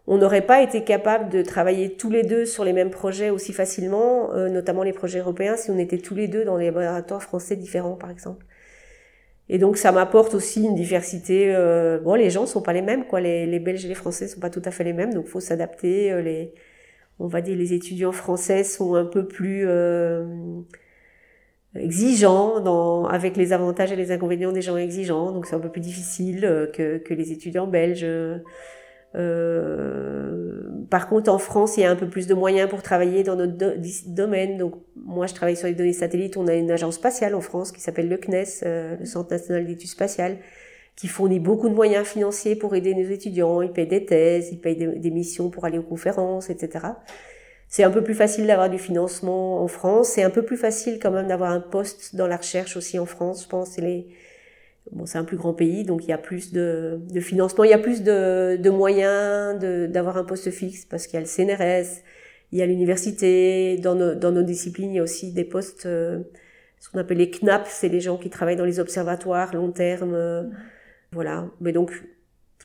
on 0.07 0.17
n'aurait 0.17 0.41
pas 0.41 0.63
été 0.63 0.83
capable 0.83 1.29
de 1.29 1.43
travailler 1.43 1.91
tous 1.93 2.09
les 2.09 2.23
deux 2.23 2.45
sur 2.45 2.63
les 2.63 2.73
mêmes 2.73 2.89
projets 2.89 3.29
aussi 3.29 3.53
facilement, 3.53 4.33
euh, 4.33 4.49
notamment 4.49 4.81
les 4.81 4.93
projets 4.93 5.19
européens, 5.19 5.55
si 5.55 5.69
on 5.69 5.77
était 5.77 5.99
tous 5.99 6.15
les 6.15 6.27
deux 6.27 6.43
dans 6.45 6.57
des 6.57 6.65
laboratoires 6.65 7.21
français 7.21 7.55
différents, 7.55 7.95
par 7.95 8.09
exemple. 8.09 8.45
Et 9.49 9.57
donc 9.59 9.77
ça 9.77 9.91
m'apporte 9.91 10.33
aussi 10.33 10.63
une 10.63 10.75
diversité. 10.75 11.53
Euh, 11.55 11.99
bon, 11.99 12.15
les 12.15 12.29
gens 12.31 12.45
sont 12.47 12.61
pas 12.61 12.73
les 12.73 12.81
mêmes, 12.81 13.05
quoi. 13.05 13.19
Les, 13.21 13.45
les, 13.45 13.59
Belges 13.59 13.85
et 13.85 13.87
les 13.87 13.95
Français 13.95 14.27
sont 14.27 14.39
pas 14.39 14.49
tout 14.49 14.61
à 14.65 14.71
fait 14.71 14.83
les 14.83 14.93
mêmes, 14.93 15.13
donc 15.13 15.27
faut 15.27 15.39
s'adapter. 15.39 16.11
Euh, 16.11 16.21
les, 16.21 16.53
on 17.19 17.27
va 17.27 17.41
dire, 17.41 17.57
les 17.57 17.73
étudiants 17.73 18.11
français 18.11 18.63
sont 18.63 18.95
un 18.95 19.05
peu 19.05 19.27
plus 19.27 19.67
exigeants, 21.75 22.59
dans, 22.61 23.05
avec 23.05 23.37
les 23.37 23.53
avantages 23.53 23.91
et 23.91 23.95
les 23.95 24.11
inconvénients 24.11 24.51
des 24.51 24.61
gens 24.61 24.77
exigeants. 24.77 25.31
Donc 25.31 25.45
c'est 25.45 25.55
un 25.55 25.59
peu 25.59 25.69
plus 25.69 25.81
difficile 25.81 26.69
que, 26.73 26.97
que 26.97 27.13
les 27.13 27.31
étudiants 27.31 27.67
belges. 27.67 28.05
Euh, 29.15 30.61
par 30.89 31.07
contre, 31.09 31.31
en 31.31 31.37
France, 31.39 31.77
il 31.77 31.81
y 31.81 31.83
a 31.83 31.91
un 31.91 31.95
peu 31.95 32.07
plus 32.07 32.27
de 32.27 32.33
moyens 32.33 32.69
pour 32.69 32.81
travailler 32.81 33.23
dans 33.23 33.35
notre 33.35 33.55
domaine. 34.07 34.57
Donc, 34.57 34.75
moi, 34.95 35.27
je 35.27 35.33
travaille 35.33 35.55
sur 35.55 35.67
les 35.67 35.73
données 35.73 35.93
satellites. 35.93 36.37
On 36.37 36.47
a 36.47 36.53
une 36.53 36.71
agence 36.71 36.95
spatiale 36.95 37.35
en 37.35 37.41
France 37.41 37.71
qui 37.71 37.81
s'appelle 37.81 38.09
le 38.09 38.17
CNES, 38.17 38.45
euh, 38.63 38.97
le 38.97 39.05
Centre 39.05 39.31
national 39.31 39.65
d'études 39.65 39.89
spatiales, 39.89 40.37
qui 40.99 41.07
fournit 41.07 41.39
beaucoup 41.39 41.69
de 41.69 41.73
moyens 41.73 42.05
financiers 42.05 42.57
pour 42.57 42.75
aider 42.75 42.93
nos 42.93 43.09
étudiants. 43.09 43.61
Ils 43.61 43.71
payent 43.71 43.87
des 43.87 44.05
thèses, 44.05 44.49
ils 44.51 44.59
payent 44.59 44.75
des, 44.75 45.11
missions 45.11 45.49
pour 45.49 45.63
aller 45.63 45.77
aux 45.77 45.83
conférences, 45.83 46.49
etc. 46.49 46.87
C'est 47.69 47.83
un 47.83 47.89
peu 47.89 48.03
plus 48.03 48.15
facile 48.15 48.45
d'avoir 48.47 48.69
du 48.69 48.77
financement 48.77 49.63
en 49.63 49.67
France. 49.69 50.09
C'est 50.09 50.23
un 50.23 50.29
peu 50.29 50.43
plus 50.43 50.57
facile 50.57 50.99
quand 51.01 51.11
même 51.11 51.27
d'avoir 51.27 51.51
un 51.51 51.61
poste 51.61 52.17
dans 52.17 52.27
la 52.27 52.35
recherche 52.35 52.75
aussi 52.75 52.99
en 52.99 53.05
France. 53.05 53.43
Je 53.43 53.47
pense 53.47 53.69
c'est 53.69 53.81
les 53.81 54.07
Bon, 54.91 55.05
c'est 55.05 55.19
un 55.19 55.23
plus 55.23 55.37
grand 55.37 55.53
pays, 55.53 55.83
donc 55.83 56.05
il 56.05 56.09
y 56.09 56.13
a 56.13 56.17
plus 56.17 56.51
de, 56.51 56.99
de 57.13 57.19
financement, 57.19 57.63
il 57.63 57.69
y 57.69 57.73
a 57.73 57.77
plus 57.77 58.01
de, 58.01 58.57
de 58.57 58.69
moyens 58.71 59.59
d'avoir 59.59 60.17
un 60.17 60.23
poste 60.23 60.49
fixe 60.49 60.83
parce 60.85 61.05
qu'il 61.05 61.13
y 61.13 61.17
a 61.17 61.19
le 61.19 61.27
CNRS, 61.27 62.01
il 62.51 62.57
y 62.57 62.63
a 62.63 62.65
l'université. 62.65 63.77
Dans 63.77 63.93
nos, 63.93 64.15
dans 64.15 64.31
nos 64.31 64.41
disciplines, 64.41 64.89
il 64.91 64.95
y 64.95 64.99
a 64.99 65.03
aussi 65.03 65.31
des 65.31 65.43
postes, 65.43 65.85
euh, 65.85 66.21
ce 66.79 66.89
qu'on 66.89 66.97
appelle 66.97 67.19
les 67.19 67.29
CNAP, 67.29 67.67
c'est 67.67 67.89
les 67.89 67.99
gens 67.99 68.17
qui 68.17 68.31
travaillent 68.31 68.55
dans 68.55 68.65
les 68.65 68.79
observatoires 68.79 69.53
long 69.53 69.71
terme. 69.71 70.15
Euh, 70.15 70.43
voilà. 71.11 71.47
Mais 71.61 71.71
donc, 71.71 71.91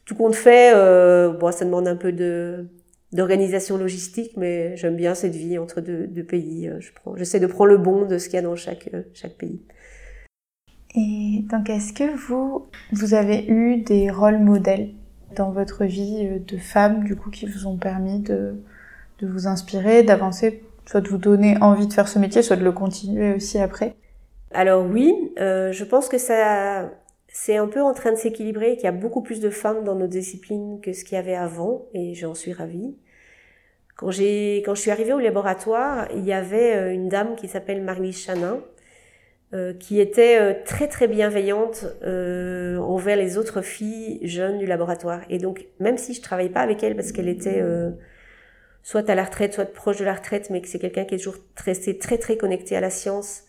tout 0.05 0.15
compte 0.15 0.35
fait, 0.35 0.73
euh, 0.75 1.33
bon, 1.33 1.51
ça 1.53 1.65
demande 1.65 1.89
un 1.89 1.97
peu 1.97 2.13
de 2.13 2.67
d'organisation 3.13 3.77
logistique, 3.77 4.33
mais 4.37 4.77
j'aime 4.77 4.97
bien 4.97 5.15
cette 5.15 5.37
vie 5.37 5.57
entre 5.57 5.81
deux, 5.81 6.09
deux 6.09 6.25
pays. 6.25 6.69
Je 6.81 6.91
prends, 6.93 7.15
j'essaie 7.17 7.39
de 7.39 7.47
prendre 7.47 7.71
le 7.71 7.79
bon 7.79 8.07
de 8.07 8.19
ce 8.19 8.29
qu'il 8.29 8.35
y 8.35 8.39
a 8.39 8.43
dans 8.43 8.57
chaque, 8.57 8.91
chaque 9.13 9.35
pays. 9.35 9.63
Et 10.97 11.45
donc, 11.51 11.71
est-ce 11.71 11.93
que 11.93 12.17
vous, 12.17 12.67
vous 12.93 13.15
avez 13.15 13.47
eu 13.47 13.79
des 13.79 14.11
rôles 14.11 14.39
modèles 14.39 14.91
dans 15.35 15.51
votre 15.51 15.85
vie 15.85 16.27
euh, 16.27 16.39
de 16.39 16.57
femme, 16.57 17.05
du 17.05 17.17
coup, 17.17 17.31
qui 17.31 17.47
vous 17.47 17.67
ont 17.67 17.77
permis 17.77 18.21
de, 18.21 18.55
de 19.19 19.27
vous 19.27 19.47
inspirer, 19.47 20.05
d'avancer, 20.05 20.63
soit 20.87 21.01
de 21.01 21.09
vous 21.09 21.19
donner 21.19 21.57
envie 21.61 21.89
de 21.89 21.93
faire 21.93 22.09
ce 22.09 22.19
métier, 22.19 22.43
soit 22.43 22.57
de 22.57 22.65
le 22.65 22.73
continuer 22.73 23.35
aussi 23.35 23.59
après? 23.59 23.97
Alors 24.53 24.87
oui, 24.87 25.13
euh, 25.41 25.73
je 25.73 25.83
pense 25.85 26.09
que 26.09 26.19
ça, 26.19 26.93
c'est 27.37 27.57
un 27.57 27.67
peu 27.67 27.83
en 27.83 27.93
train 27.93 28.13
de 28.13 28.17
s'équilibrer, 28.17 28.77
qu'il 28.77 28.85
y 28.85 28.87
a 28.87 28.93
beaucoup 28.93 29.21
plus 29.21 29.41
de 29.41 29.51
femmes 29.51 29.83
dans 29.83 29.97
nos 29.97 30.07
disciplines 30.07 30.81
que 30.81 30.93
ce 30.93 31.05
qu'il 31.05 31.17
y 31.17 31.19
avait 31.19 31.35
avant, 31.35 31.89
et 31.93 32.15
j'en 32.15 32.33
suis 32.33 32.53
ravie. 32.53 32.97
Quand 33.97 34.13
j'ai, 34.13 34.63
quand 34.65 34.77
je 34.77 34.83
suis 34.83 34.93
arrivée 34.93 35.13
au 35.13 35.19
laboratoire, 35.19 36.07
il 36.15 36.25
y 36.25 36.33
avait 36.33 36.77
euh, 36.77 36.93
une 36.93 37.09
dame 37.09 37.35
qui 37.35 37.49
s'appelle 37.49 37.83
Marlie 37.83 38.13
Chanin, 38.13 38.63
euh, 39.53 39.73
qui 39.73 40.01
était 40.01 40.39
euh, 40.41 40.55
très 40.65 40.87
très 40.87 41.09
bienveillante 41.09 41.87
euh, 42.05 42.77
envers 42.79 43.17
les 43.17 43.37
autres 43.37 43.63
filles 43.63 44.21
jeunes 44.23 44.59
du 44.59 44.67
laboratoire. 44.67 45.23
Et 45.29 45.39
donc, 45.39 45.67
même 45.81 45.99
si 45.99 46.15
je 46.15 46.23
travaillais 46.23 46.51
pas 46.51 46.61
avec 46.61 46.85
elle 46.85 46.95
parce 46.95 47.11
qu'elle 47.11 47.29
était 47.29 47.63
soit 48.85 49.11
à 49.11 49.15
la 49.17 49.25
retraite, 49.25 49.55
soit 49.55 49.65
proche 49.73 49.97
de 49.99 50.05
la 50.05 50.15
retraite, 50.15 50.51
mais 50.51 50.61
que 50.61 50.69
c'est 50.69 50.79
quelqu'un 50.79 51.05
qui 51.05 51.17
est 51.17 51.19
toujours 51.19 51.39
très, 51.57 51.75
très 51.75 52.19
très 52.19 52.37
connecté 52.37 52.77
à 52.77 52.81
la 52.81 52.91
science, 52.91 53.45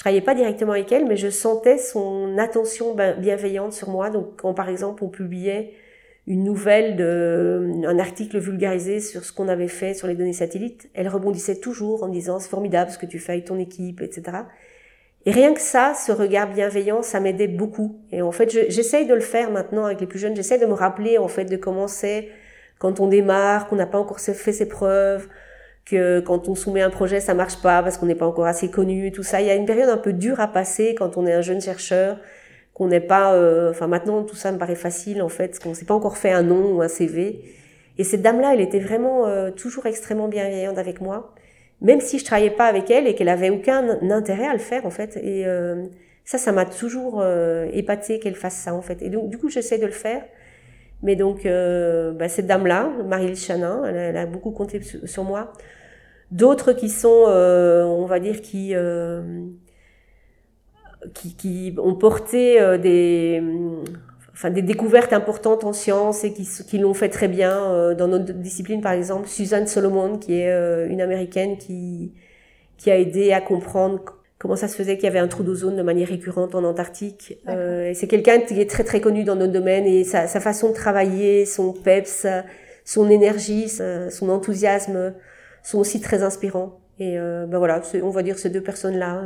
travaillais 0.00 0.22
pas 0.22 0.34
directement 0.34 0.72
avec 0.72 0.90
elle, 0.92 1.06
mais 1.06 1.16
je 1.16 1.28
sentais 1.28 1.76
son 1.76 2.38
attention 2.38 2.94
ben, 2.94 3.20
bienveillante 3.20 3.72
sur 3.74 3.90
moi. 3.90 4.08
Donc, 4.10 4.40
quand 4.40 4.54
par 4.54 4.68
exemple 4.68 5.04
on 5.04 5.08
publiait 5.08 5.72
une 6.26 6.42
nouvelle 6.42 6.96
de, 6.96 7.70
un 7.84 7.98
article 7.98 8.38
vulgarisé 8.38 9.00
sur 9.00 9.24
ce 9.24 9.32
qu'on 9.32 9.48
avait 9.48 9.68
fait 9.68 9.94
sur 9.94 10.06
les 10.06 10.14
données 10.14 10.32
satellites, 10.32 10.88
elle 10.94 11.08
rebondissait 11.08 11.60
toujours 11.60 12.02
en 12.02 12.08
disant 12.08 12.38
c'est 12.38 12.48
formidable 12.48 12.90
ce 12.90 12.98
que 12.98 13.06
tu 13.06 13.18
fais 13.18 13.32
avec 13.32 13.44
ton 13.44 13.58
équipe, 13.58 14.00
etc. 14.00 14.38
Et 15.26 15.32
rien 15.32 15.52
que 15.52 15.60
ça, 15.60 15.92
ce 15.94 16.12
regard 16.12 16.50
bienveillant, 16.50 17.02
ça 17.02 17.20
m'aidait 17.20 17.48
beaucoup. 17.48 18.00
Et 18.10 18.22
en 18.22 18.32
fait, 18.32 18.50
j'essaye 18.70 19.06
de 19.06 19.12
le 19.12 19.20
faire 19.20 19.50
maintenant 19.50 19.84
avec 19.84 20.00
les 20.00 20.06
plus 20.06 20.18
jeunes. 20.18 20.34
J'essaie 20.34 20.58
de 20.58 20.64
me 20.64 20.72
rappeler 20.72 21.18
en 21.18 21.28
fait 21.28 21.44
de 21.44 21.56
comment 21.56 21.88
c'est 21.88 22.28
quand 22.78 23.00
on 23.00 23.06
démarre, 23.06 23.66
qu'on 23.66 23.76
n'a 23.76 23.86
pas 23.86 23.98
encore 23.98 24.20
fait 24.20 24.52
ses 24.52 24.66
preuves, 24.66 25.28
que 25.84 26.20
quand 26.20 26.48
on 26.48 26.54
soumet 26.54 26.82
un 26.82 26.90
projet, 26.90 27.20
ça 27.20 27.34
marche 27.34 27.60
pas 27.62 27.82
parce 27.82 27.98
qu'on 27.98 28.06
n'est 28.06 28.14
pas 28.14 28.26
encore 28.26 28.46
assez 28.46 28.70
connu, 28.70 29.12
tout 29.12 29.22
ça. 29.22 29.40
Il 29.40 29.46
y 29.46 29.50
a 29.50 29.54
une 29.54 29.66
période 29.66 29.88
un 29.88 29.96
peu 29.96 30.12
dure 30.12 30.40
à 30.40 30.48
passer 30.48 30.94
quand 30.94 31.16
on 31.16 31.26
est 31.26 31.32
un 31.32 31.40
jeune 31.42 31.60
chercheur, 31.60 32.18
qu'on 32.74 32.88
n'est 32.88 33.00
pas. 33.00 33.34
Euh, 33.34 33.70
enfin, 33.70 33.86
maintenant, 33.86 34.22
tout 34.22 34.36
ça 34.36 34.52
me 34.52 34.58
paraît 34.58 34.76
facile 34.76 35.22
en 35.22 35.28
fait, 35.28 35.58
qu'on 35.58 35.74
s'est 35.74 35.86
pas 35.86 35.94
encore 35.94 36.16
fait 36.16 36.32
un 36.32 36.42
nom 36.42 36.76
ou 36.76 36.82
un 36.82 36.88
CV. 36.88 37.42
Et 37.98 38.04
cette 38.04 38.22
dame-là, 38.22 38.54
elle 38.54 38.60
était 38.60 38.78
vraiment 38.80 39.26
euh, 39.26 39.50
toujours 39.50 39.86
extrêmement 39.86 40.28
bienveillante 40.28 40.78
avec 40.78 41.00
moi 41.00 41.34
même 41.80 42.00
si 42.00 42.18
je 42.18 42.24
travaillais 42.24 42.50
pas 42.50 42.66
avec 42.66 42.90
elle 42.90 43.06
et 43.06 43.14
qu'elle 43.14 43.28
avait 43.28 43.50
aucun 43.50 44.00
intérêt 44.10 44.46
à 44.46 44.52
le 44.52 44.58
faire 44.58 44.86
en 44.86 44.90
fait. 44.90 45.16
Et 45.16 45.46
euh, 45.46 45.86
ça, 46.24 46.38
ça 46.38 46.52
m'a 46.52 46.66
toujours 46.66 47.20
euh, 47.20 47.68
épaté 47.72 48.18
qu'elle 48.18 48.34
fasse 48.34 48.56
ça 48.56 48.74
en 48.74 48.82
fait. 48.82 49.02
Et 49.02 49.08
donc 49.08 49.30
du 49.30 49.38
coup, 49.38 49.48
j'essaie 49.48 49.78
de 49.78 49.86
le 49.86 49.92
faire. 49.92 50.22
Mais 51.02 51.16
donc 51.16 51.46
euh, 51.46 52.12
bah, 52.12 52.28
cette 52.28 52.46
dame-là, 52.46 52.90
Marie 53.06 53.36
Chanin, 53.36 53.84
elle, 53.84 54.16
a 54.16 54.26
beaucoup 54.26 54.50
compté 54.50 54.80
sur 54.82 55.24
moi. 55.24 55.52
D'autres 56.30 56.72
qui 56.72 56.88
sont, 56.88 57.24
euh, 57.28 57.84
on 57.84 58.06
va 58.06 58.20
dire, 58.20 58.40
qui, 58.42 58.74
euh, 58.74 59.22
qui, 61.14 61.34
qui 61.34 61.74
ont 61.78 61.94
porté 61.94 62.78
des 62.78 63.42
enfin 64.40 64.50
des 64.50 64.62
découvertes 64.62 65.12
importantes 65.12 65.64
en 65.64 65.74
sciences 65.74 66.24
et 66.24 66.32
qui, 66.32 66.48
qui 66.66 66.78
l'ont 66.78 66.94
fait 66.94 67.10
très 67.10 67.28
bien 67.28 67.52
euh, 67.72 67.94
dans 67.94 68.08
notre 68.08 68.32
discipline 68.32 68.80
par 68.80 68.92
exemple 68.92 69.28
Suzanne 69.28 69.66
Solomon 69.66 70.16
qui 70.16 70.32
est 70.34 70.50
euh, 70.50 70.88
une 70.88 71.02
américaine 71.02 71.58
qui 71.58 72.14
qui 72.78 72.90
a 72.90 72.98
aidé 72.98 73.32
à 73.32 73.42
comprendre 73.42 74.00
comment 74.40 74.56
ça 74.56 74.66
se 74.66 74.74
faisait 74.74 74.96
qu'il 74.96 75.04
y 75.04 75.08
avait 75.08 75.20
un 75.20 75.28
trou 75.28 75.44
d'ozone 75.44 75.76
de 75.76 75.82
manière 75.82 76.08
récurrente 76.08 76.56
en 76.56 76.64
Antarctique 76.64 77.38
euh, 77.48 77.90
et 77.90 77.94
c'est 77.94 78.08
quelqu'un 78.08 78.40
qui 78.40 78.60
est 78.60 78.68
très 78.68 78.82
très 78.82 79.00
connu 79.00 79.22
dans 79.22 79.36
notre 79.36 79.52
domaine 79.52 79.86
et 79.86 80.02
sa, 80.02 80.26
sa 80.26 80.40
façon 80.40 80.70
de 80.70 80.74
travailler 80.74 81.46
son 81.46 81.72
peps 81.72 82.26
son 82.84 83.08
énergie 83.08 83.68
son 83.68 84.28
enthousiasme 84.28 85.14
sont 85.62 85.78
aussi 85.78 86.00
très 86.00 86.24
inspirants. 86.24 86.80
Et 86.98 87.16
ben 87.16 87.58
voilà 87.58 87.80
on 88.02 88.10
va 88.10 88.22
dire 88.22 88.38
ces 88.38 88.50
deux 88.50 88.62
personnes 88.62 88.98
là 88.98 89.22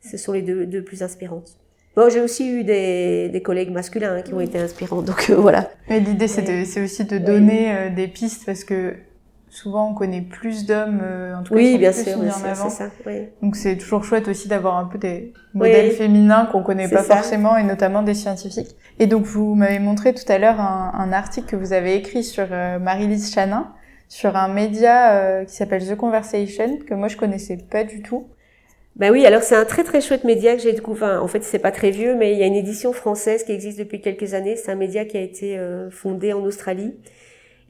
ce 0.00 0.16
sont 0.16 0.32
les 0.32 0.42
deux, 0.42 0.66
deux 0.66 0.82
plus 0.82 1.02
inspirantes. 1.02 1.58
Bon, 1.96 2.10
j'ai 2.10 2.20
aussi 2.20 2.46
eu 2.50 2.62
des, 2.62 3.30
des 3.30 3.40
collègues 3.40 3.70
masculins 3.70 4.16
hein, 4.16 4.22
qui 4.22 4.34
ont 4.34 4.40
été 4.40 4.58
inspirants, 4.58 5.00
donc 5.02 5.30
euh, 5.30 5.36
voilà. 5.36 5.70
Mais 5.88 5.98
l'idée, 5.98 6.28
c'est 6.28 6.82
aussi 6.82 7.04
de 7.06 7.16
donner 7.16 7.74
euh, 7.74 7.90
des 7.94 8.06
pistes 8.06 8.44
parce 8.44 8.64
que 8.64 8.94
souvent 9.56 9.90
on 9.90 9.94
connaît 9.94 10.20
plus 10.20 10.66
d'hommes, 10.66 11.00
euh, 11.02 11.34
en 11.34 11.42
tout 11.42 11.54
cas, 11.54 11.60
oui, 11.60 11.78
bien 11.78 11.92
plus 11.92 12.04
sûr, 12.04 12.18
c'est 12.32 12.70
ça. 12.70 12.90
Oui. 13.06 13.28
Donc 13.42 13.56
c'est 13.56 13.76
toujours 13.76 14.04
chouette 14.04 14.28
aussi 14.28 14.48
d'avoir 14.48 14.76
un 14.76 14.84
peu 14.84 14.98
des 14.98 15.32
modèles 15.54 15.92
féminins 15.92 16.46
qu'on 16.46 16.62
connaît 16.62 16.88
pas 16.88 17.02
forcément, 17.02 17.56
et 17.56 17.62
notamment 17.62 18.02
des 18.02 18.14
scientifiques. 18.14 18.76
Et 18.98 19.06
donc 19.06 19.24
vous 19.24 19.54
m'avez 19.54 19.78
montré 19.78 20.14
tout 20.14 20.30
à 20.30 20.38
l'heure 20.38 20.60
un, 20.60 20.92
un, 20.94 21.12
article 21.12 21.48
que 21.48 21.56
vous 21.56 21.72
avez 21.72 21.96
écrit 21.96 22.22
sur 22.22 22.46
Marie-Lise 22.48 23.32
Chanin 23.32 23.72
sur 24.08 24.36
un 24.36 24.48
média 24.48 25.44
qui 25.44 25.54
s'appelle 25.54 25.86
The 25.86 25.96
Conversation 25.96 26.78
que 26.86 26.94
moi 26.94 27.08
je 27.08 27.16
connaissais 27.16 27.56
pas 27.56 27.84
du 27.84 28.02
tout. 28.02 28.28
Ben 28.96 29.12
oui, 29.12 29.26
alors 29.26 29.42
c'est 29.42 29.54
un 29.54 29.66
très 29.66 29.84
très 29.84 30.00
chouette 30.00 30.24
média 30.24 30.56
que 30.56 30.62
j'ai 30.62 30.72
découvert. 30.72 31.22
En 31.22 31.28
fait, 31.28 31.44
c'est 31.44 31.58
pas 31.58 31.70
très 31.70 31.90
vieux, 31.90 32.14
mais 32.14 32.32
il 32.32 32.38
y 32.38 32.42
a 32.42 32.46
une 32.46 32.54
édition 32.54 32.94
française 32.94 33.44
qui 33.44 33.52
existe 33.52 33.78
depuis 33.78 34.00
quelques 34.00 34.32
années. 34.32 34.56
C'est 34.56 34.72
un 34.72 34.76
média 34.76 35.04
qui 35.04 35.18
a 35.18 35.20
été 35.20 35.58
euh, 35.58 35.90
fondé 35.90 36.32
en 36.32 36.42
Australie. 36.42 36.94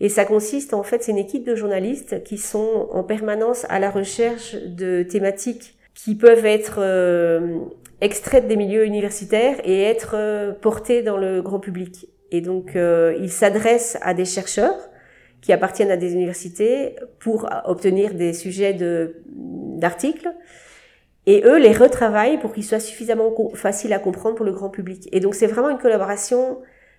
Et 0.01 0.09
ça 0.09 0.25
consiste, 0.25 0.75
en 0.75 0.83
fait, 0.83 1.03
c'est 1.03 1.13
une 1.13 1.19
équipe 1.19 1.45
de 1.45 1.55
journalistes 1.55 2.23
qui 2.23 2.39
sont 2.39 2.89
en 2.93 3.03
permanence 3.03 3.65
à 3.69 3.79
la 3.79 3.91
recherche 3.91 4.55
de 4.55 5.03
thématiques 5.03 5.77
qui 5.95 6.15
peuvent 6.15 6.45
être 6.45 6.81
euh, 6.81 7.59
extraites 8.03 8.47
des 8.47 8.57
milieux 8.57 8.85
universitaires 8.85 9.57
et 9.65 9.83
être 9.83 10.15
euh, 10.15 10.53
portées 10.53 11.03
dans 11.03 11.17
le 11.17 11.41
grand 11.41 11.61
public. 11.61 12.09
Et 12.31 12.41
donc, 12.41 12.73
ils 12.75 13.31
s'adressent 13.31 13.97
à 14.03 14.13
des 14.13 14.25
chercheurs 14.25 14.77
qui 15.41 15.53
appartiennent 15.53 15.93
à 15.93 15.97
des 15.97 16.13
universités 16.13 16.97
pour 17.21 17.49
obtenir 17.65 18.15
des 18.15 18.33
sujets 18.33 18.75
de 18.75 19.23
d'articles 19.27 20.29
et 21.27 21.43
eux 21.45 21.59
les 21.59 21.73
retravaillent 21.73 22.39
pour 22.39 22.53
qu'ils 22.53 22.65
soient 22.65 22.81
suffisamment 22.81 23.33
faciles 23.55 23.93
à 23.93 23.99
comprendre 23.99 24.37
pour 24.37 24.47
le 24.47 24.53
grand 24.53 24.71
public. 24.71 25.09
Et 25.13 25.21
donc 25.21 25.35
c'est 25.35 25.47
vraiment 25.47 25.71
une 25.71 25.79
collaboration 25.79 26.59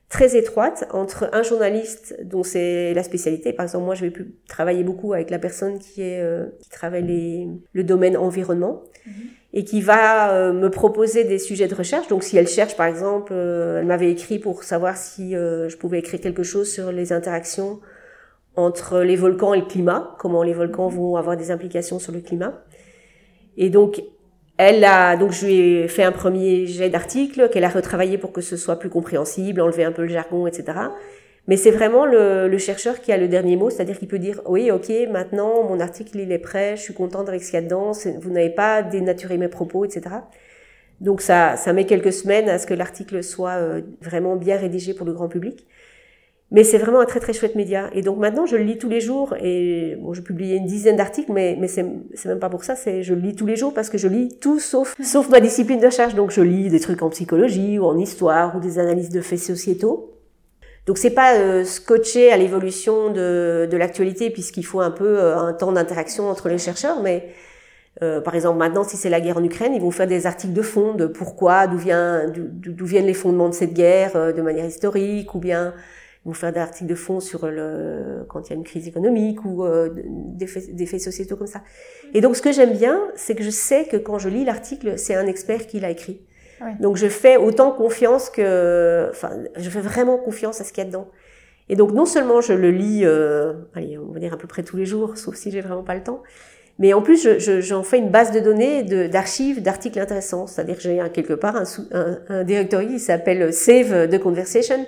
très 0.09 0.37
étroite 0.37 0.87
entre 0.91 1.29
un 1.33 1.43
journaliste 1.43 2.17
dont 2.23 2.43
c'est 2.43 2.93
la 2.93 3.03
spécialité. 3.03 3.51
Par 3.51 3.65
exemple, 3.65 3.85
moi, 3.85 3.95
je 3.95 4.05
vais 4.05 4.11
plus 4.11 4.33
travailler 4.47 4.83
beaucoup 4.83 5.13
avec 5.13 5.29
la 5.29 5.39
personne 5.39 5.79
qui 5.79 6.01
est 6.01 6.21
euh, 6.21 6.45
qui 6.61 6.69
travaille 6.69 7.03
les, 7.03 7.47
le 7.73 7.83
domaine 7.83 8.15
environnement 8.15 8.83
mhm. 9.05 9.13
et 9.53 9.65
qui 9.65 9.81
va 9.81 10.31
euh, 10.33 10.53
me 10.53 10.69
proposer 10.69 11.25
des 11.25 11.39
sujets 11.39 11.67
de 11.67 11.75
recherche. 11.75 12.07
Donc, 12.07 12.23
si 12.23 12.37
elle 12.37 12.47
cherche, 12.47 12.77
par 12.77 12.85
exemple, 12.85 13.33
euh, 13.35 13.79
elle 13.79 13.85
m'avait 13.85 14.09
écrit 14.09 14.39
pour 14.39 14.63
savoir 14.63 14.95
si 14.95 15.31
je 15.31 15.75
pouvais 15.75 15.99
écrire 15.99 16.21
quelque 16.21 16.43
chose 16.43 16.71
sur 16.71 16.91
les 16.91 17.11
interactions 17.11 17.81
entre 18.55 19.01
les 19.01 19.15
volcans 19.15 19.53
et 19.53 19.59
le 19.59 19.65
climat, 19.65 20.15
comment 20.19 20.41
les 20.41 20.53
volcans 20.53 20.87
vont 20.87 21.15
avoir 21.15 21.37
des 21.37 21.51
implications 21.51 21.99
sur 21.99 22.11
le 22.11 22.21
climat. 22.21 22.63
Et 23.57 23.69
donc, 23.69 24.01
elle 24.57 24.83
a 24.83 25.15
donc 25.17 25.31
je 25.31 25.45
lui 25.45 25.53
ai 25.53 25.87
fait 25.87 26.03
un 26.03 26.11
premier 26.11 26.65
jet 26.65 26.89
d'article 26.89 27.49
qu'elle 27.49 27.63
a 27.63 27.69
retravaillé 27.69 28.17
pour 28.17 28.31
que 28.31 28.41
ce 28.41 28.57
soit 28.57 28.79
plus 28.79 28.89
compréhensible, 28.89 29.61
enlever 29.61 29.83
un 29.83 29.91
peu 29.91 30.03
le 30.03 30.09
jargon, 30.09 30.47
etc. 30.47 30.77
Mais 31.47 31.55
c'est 31.55 31.71
vraiment 31.71 32.05
le, 32.05 32.47
le, 32.49 32.57
chercheur 32.57 32.99
qui 32.99 33.11
a 33.13 33.17
le 33.17 33.29
dernier 33.29 33.55
mot, 33.55 33.69
c'est-à-dire 33.69 33.97
qu'il 33.97 34.09
peut 34.09 34.19
dire 34.19 34.41
oui, 34.47 34.69
ok, 34.69 34.91
maintenant 35.09 35.63
mon 35.63 35.79
article 35.79 36.19
il 36.19 36.31
est 36.31 36.39
prêt, 36.39 36.75
je 36.75 36.81
suis 36.81 36.93
contente 36.93 37.29
avec 37.29 37.41
ce 37.41 37.51
qu'il 37.51 37.55
y 37.55 37.57
a 37.59 37.61
dedans, 37.61 37.91
vous 38.19 38.31
n'avez 38.31 38.49
pas 38.49 38.81
dénaturé 38.81 39.37
mes 39.37 39.47
propos, 39.47 39.85
etc. 39.85 40.15
Donc 40.99 41.21
ça, 41.21 41.55
ça 41.57 41.73
met 41.73 41.85
quelques 41.85 42.13
semaines 42.13 42.49
à 42.49 42.57
ce 42.57 42.65
que 42.65 42.73
l'article 42.73 43.23
soit 43.23 43.57
euh, 43.57 43.81
vraiment 44.01 44.35
bien 44.35 44.57
rédigé 44.57 44.93
pour 44.93 45.05
le 45.05 45.13
grand 45.13 45.27
public. 45.27 45.67
Mais 46.49 46.63
c'est 46.63 46.77
vraiment 46.77 47.01
un 47.01 47.05
très 47.05 47.19
très 47.19 47.33
chouette 47.33 47.55
média. 47.55 47.89
Et 47.93 48.01
donc 48.01 48.17
maintenant, 48.17 48.45
je 48.45 48.55
le 48.55 48.63
lis 48.63 48.77
tous 48.77 48.87
les 48.87 49.01
jours. 49.01 49.35
Et 49.41 49.97
bon, 49.99 50.13
je 50.13 50.21
publie 50.21 50.55
une 50.55 50.65
dizaine 50.65 50.95
d'articles, 50.95 51.31
mais, 51.31 51.57
mais 51.59 51.67
c'est, 51.67 51.85
c'est 52.13 52.29
même 52.29 52.39
pas 52.39 52.49
pour 52.49 52.63
ça. 52.63 52.75
C'est 52.75 53.03
je 53.03 53.13
le 53.13 53.19
lis 53.19 53.35
tous 53.35 53.45
les 53.45 53.57
jours 53.57 53.73
parce 53.73 53.89
que 53.89 53.97
je 53.97 54.07
lis 54.07 54.37
tout 54.39 54.59
sauf 54.59 54.95
sauf 55.03 55.29
ma 55.29 55.39
discipline 55.39 55.79
de 55.79 55.87
recherche. 55.87 56.15
Donc 56.15 56.31
je 56.31 56.41
lis 56.41 56.69
des 56.69 56.79
trucs 56.79 57.01
en 57.01 57.09
psychologie 57.09 57.79
ou 57.79 57.85
en 57.85 57.97
histoire 57.97 58.55
ou 58.55 58.59
des 58.59 58.79
analyses 58.79 59.09
de 59.09 59.21
faits 59.21 59.39
sociétaux. 59.39 60.13
Donc 60.85 60.97
c'est 60.97 61.11
pas 61.11 61.35
euh, 61.35 61.65
scotché 61.65 62.31
à 62.31 62.37
l'évolution 62.37 63.11
de, 63.11 63.67
de 63.69 63.77
l'actualité 63.77 64.29
puisqu'il 64.29 64.63
faut 64.63 64.79
un 64.79 64.91
peu 64.91 65.19
euh, 65.19 65.37
un 65.37 65.51
temps 65.51 65.73
d'interaction 65.73 66.29
entre 66.29 66.47
les 66.47 66.57
chercheurs, 66.57 67.01
mais 67.03 67.27
euh, 68.03 68.21
par 68.21 68.35
exemple, 68.35 68.59
maintenant, 68.59 68.83
si 68.83 68.95
c'est 68.95 69.09
la 69.09 69.19
guerre 69.21 69.37
en 69.37 69.43
Ukraine, 69.43 69.73
ils 69.73 69.81
vont 69.81 69.91
faire 69.91 70.07
des 70.07 70.27
articles 70.27 70.53
de 70.53 70.61
fond 70.61 70.93
de 70.93 71.07
pourquoi, 71.07 71.67
d'où 71.67 71.77
vient, 71.77 72.25
d'où 72.27 72.85
viennent 72.85 73.07
les 73.07 73.15
fondements 73.15 73.49
de 73.49 73.55
cette 73.55 73.73
guerre 73.73 74.15
euh, 74.15 74.33
de 74.33 74.41
manière 74.41 74.65
historique, 74.65 75.33
ou 75.33 75.39
bien 75.39 75.73
vont 76.27 76.33
faire 76.33 76.51
des 76.51 76.59
articles 76.59 76.89
de 76.89 76.95
fond 76.95 77.19
sur 77.19 77.47
le 77.47 78.25
quand 78.27 78.47
il 78.47 78.49
y 78.49 78.53
a 78.53 78.55
une 78.57 78.63
crise 78.63 78.87
économique 78.87 79.43
ou 79.45 79.63
euh, 79.63 79.89
des, 79.95 80.45
faits, 80.45 80.75
des, 80.75 80.85
faits, 80.85 81.01
sociétaux 81.01 81.37
comme 81.37 81.47
ça. 81.47 81.61
Et 82.13 82.21
donc, 82.21 82.35
ce 82.35 82.41
que 82.41 82.51
j'aime 82.51 82.73
bien, 82.73 82.99
c'est 83.15 83.33
que 83.33 83.43
je 83.43 83.49
sais 83.49 83.85
que 83.85 83.97
quand 83.97 84.19
je 84.19 84.27
lis 84.27 84.43
l'article, 84.43 84.99
c'est 84.99 85.15
un 85.15 85.25
expert 85.25 85.65
qui 85.67 85.79
l'a 85.79 85.89
écrit. 85.89 86.21
Donc, 86.79 86.97
je 86.97 87.07
fais 87.07 87.37
autant 87.37 87.71
confiance 87.71 88.31
que, 88.31 89.07
enfin, 89.11 89.29
je 89.55 89.69
fais 89.69 89.79
vraiment 89.79 90.17
confiance 90.17 90.59
à 90.59 90.63
ce 90.63 90.73
qu'il 90.73 90.83
y 90.83 90.87
a 90.87 90.89
dedans. 90.89 91.07
Et 91.69 91.75
donc, 91.75 91.91
non 91.91 92.05
seulement 92.05 92.41
je 92.41 92.53
le 92.53 92.71
lis, 92.71 93.05
allez, 93.75 93.99
on 93.99 94.11
va 94.11 94.19
dire 94.19 94.33
à 94.33 94.37
peu 94.37 94.47
près 94.47 94.63
tous 94.63 94.75
les 94.75 94.85
jours, 94.85 95.17
sauf 95.17 95.35
si 95.35 95.51
j'ai 95.51 95.61
vraiment 95.61 95.83
pas 95.83 95.93
le 95.93 96.01
temps, 96.01 96.23
mais 96.79 96.93
en 96.93 97.01
plus, 97.01 97.23
j'en 97.23 97.39
je, 97.39 97.61
je, 97.61 97.81
fais 97.83 97.99
une 97.99 98.09
base 98.09 98.31
de 98.31 98.39
données 98.39 98.83
d'archives, 99.07 99.61
d'articles 99.61 99.99
intéressants. 99.99 100.47
C'est-à-dire 100.47 100.75
que 100.75 100.81
j'ai 100.81 101.01
quelque 101.13 101.33
part 101.33 101.55
un, 101.55 101.63
un, 101.91 102.19
un 102.29 102.43
directory 102.43 102.87
qui 102.87 102.99
s'appelle 102.99 103.53
Save 103.53 104.09
the 104.09 104.19
Conversation. 104.19 104.85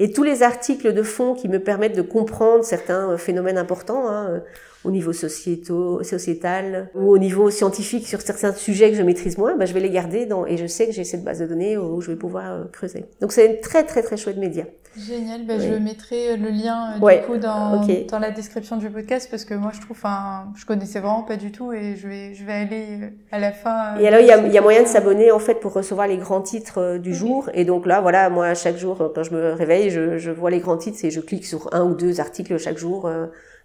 Et 0.00 0.12
tous 0.12 0.22
les 0.22 0.42
articles 0.42 0.94
de 0.94 1.02
fond 1.02 1.34
qui 1.34 1.48
me 1.48 1.58
permettent 1.58 1.96
de 1.96 2.02
comprendre 2.02 2.64
certains 2.64 3.16
phénomènes 3.18 3.58
importants, 3.58 4.08
hein, 4.08 4.42
au 4.84 4.90
niveau 4.90 5.12
sociétaux, 5.12 6.02
sociétal 6.02 6.90
ou 6.94 7.10
au 7.10 7.18
niveau 7.18 7.50
scientifique 7.50 8.06
sur 8.06 8.20
certains 8.20 8.52
sujets 8.52 8.90
que 8.90 8.96
je 8.96 9.02
maîtrise 9.02 9.36
moins, 9.36 9.56
ben, 9.56 9.66
je 9.66 9.74
vais 9.74 9.80
les 9.80 9.90
garder 9.90 10.26
dans, 10.26 10.46
et 10.46 10.56
je 10.56 10.66
sais 10.66 10.86
que 10.86 10.92
j'ai 10.92 11.04
cette 11.04 11.24
base 11.24 11.40
de 11.40 11.46
données 11.46 11.76
où 11.76 12.00
je 12.00 12.10
vais 12.10 12.16
pouvoir 12.16 12.52
euh, 12.52 12.64
creuser. 12.72 13.04
Donc 13.20 13.32
c'est 13.32 13.50
un 13.50 13.60
très 13.60 13.84
très 13.84 14.02
très 14.02 14.16
chouette 14.16 14.36
média. 14.36 14.64
Génial, 14.96 15.44
ben, 15.46 15.60
je 15.60 15.74
mettrai 15.74 16.36
le 16.36 16.48
lien 16.48 16.94
euh, 17.00 17.20
du 17.20 17.26
coup 17.26 17.36
dans, 17.36 17.84
dans 18.10 18.18
la 18.18 18.30
description 18.30 18.76
du 18.78 18.88
podcast 18.90 19.28
parce 19.30 19.44
que 19.44 19.54
moi 19.54 19.70
je 19.74 19.80
trouve, 19.80 19.96
enfin, 19.96 20.46
je 20.56 20.64
connaissais 20.64 21.00
vraiment 21.00 21.22
pas 21.22 21.36
du 21.36 21.52
tout 21.52 21.72
et 21.72 21.94
je 21.94 22.08
vais, 22.08 22.34
je 22.34 22.44
vais 22.44 22.52
aller 22.52 22.86
euh, 23.02 23.08
à 23.30 23.38
la 23.38 23.52
fin. 23.52 23.96
Et 23.98 24.08
alors 24.08 24.20
il 24.20 24.26
y 24.26 24.32
a, 24.32 24.46
y 24.46 24.58
a 24.58 24.62
moyen 24.62 24.82
de 24.82 24.88
s'abonner 24.88 25.30
en 25.30 25.38
fait 25.38 25.56
pour 25.56 25.72
recevoir 25.72 26.06
les 26.06 26.16
grands 26.16 26.40
titres 26.40 26.98
du 26.98 27.14
jour 27.14 27.50
et 27.52 27.64
donc 27.64 27.84
là 27.84 28.00
voilà, 28.00 28.30
moi 28.30 28.54
chaque 28.54 28.76
jour 28.76 29.12
quand 29.14 29.22
je 29.22 29.34
me 29.34 29.52
réveille, 29.52 29.90
je, 29.90 30.18
je 30.18 30.30
vois 30.30 30.50
les 30.50 30.60
grands 30.60 30.78
titres 30.78 31.04
et 31.04 31.10
je 31.10 31.20
clique 31.20 31.46
sur 31.46 31.72
un 31.74 31.84
ou 31.84 31.94
deux 31.94 32.20
articles 32.20 32.56
chaque 32.58 32.78
jour 32.78 33.08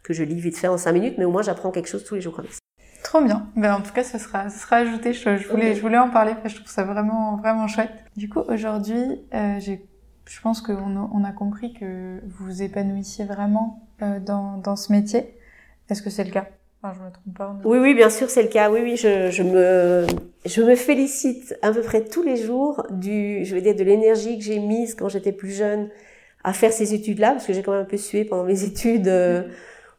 que 0.03 0.13
je 0.13 0.23
lis 0.23 0.39
vite 0.39 0.57
fait 0.57 0.67
en 0.67 0.77
cinq 0.77 0.91
minutes, 0.93 1.15
mais 1.17 1.25
au 1.25 1.31
moins 1.31 1.41
j'apprends 1.41 1.71
quelque 1.71 1.87
chose 1.89 2.03
tous 2.03 2.15
les 2.15 2.21
jours 2.21 2.35
comme 2.35 2.47
ça. 2.47 2.59
Trop 3.03 3.21
bien. 3.21 3.47
Ben, 3.55 3.75
en 3.75 3.81
tout 3.81 3.91
cas, 3.91 4.03
ça 4.03 4.17
sera, 4.17 4.49
ça 4.49 4.57
sera 4.57 4.77
ajouté. 4.77 5.13
Je, 5.13 5.37
je 5.37 5.47
voulais, 5.47 5.75
je 5.75 5.81
voulais 5.81 5.97
en 5.97 6.09
parler 6.09 6.33
parce 6.33 6.45
que 6.45 6.49
je 6.49 6.55
trouve 6.63 6.71
ça 6.71 6.83
vraiment, 6.83 7.35
vraiment 7.37 7.67
chouette. 7.67 7.91
Du 8.15 8.29
coup, 8.29 8.39
aujourd'hui, 8.47 9.21
euh, 9.33 9.59
j'ai, 9.59 9.85
je 10.25 10.41
pense 10.41 10.61
qu'on 10.61 10.95
a, 10.95 11.09
on 11.13 11.23
a 11.23 11.31
compris 11.31 11.73
que 11.73 12.19
vous 12.25 12.45
vous 12.45 12.61
épanouissiez 12.63 13.25
vraiment 13.25 13.87
euh, 14.01 14.19
dans, 14.19 14.57
dans 14.57 14.75
ce 14.75 14.91
métier. 14.91 15.37
Est-ce 15.89 16.01
que 16.01 16.09
c'est 16.09 16.23
le 16.23 16.31
cas? 16.31 16.47
Enfin, 16.81 16.97
je 16.97 17.05
me 17.05 17.11
trompe 17.11 17.37
pas. 17.37 17.55
Oui, 17.65 17.77
oui, 17.77 17.93
bien 17.93 18.09
sûr, 18.09 18.29
c'est 18.29 18.41
le 18.43 18.49
cas. 18.49 18.71
Oui, 18.71 18.79
oui, 18.81 18.95
je, 18.95 19.29
je 19.29 19.43
me, 19.43 20.07
je 20.45 20.61
me 20.61 20.75
félicite 20.75 21.55
à 21.61 21.71
peu 21.71 21.81
près 21.81 22.05
tous 22.05 22.23
les 22.23 22.37
jours 22.37 22.87
du, 22.89 23.43
je 23.45 23.53
veux 23.53 23.61
dire, 23.61 23.75
de 23.75 23.83
l'énergie 23.83 24.37
que 24.37 24.43
j'ai 24.43 24.59
mise 24.59 24.95
quand 24.95 25.09
j'étais 25.09 25.33
plus 25.33 25.51
jeune 25.51 25.89
à 26.43 26.53
faire 26.53 26.71
ces 26.71 26.93
études-là, 26.93 27.31
parce 27.33 27.45
que 27.45 27.53
j'ai 27.53 27.63
quand 27.63 27.71
même 27.73 27.81
un 27.81 27.85
peu 27.85 27.97
sué 27.97 28.23
pendant 28.25 28.45
mes 28.45 28.63
études. 28.65 29.07
Euh, 29.09 29.43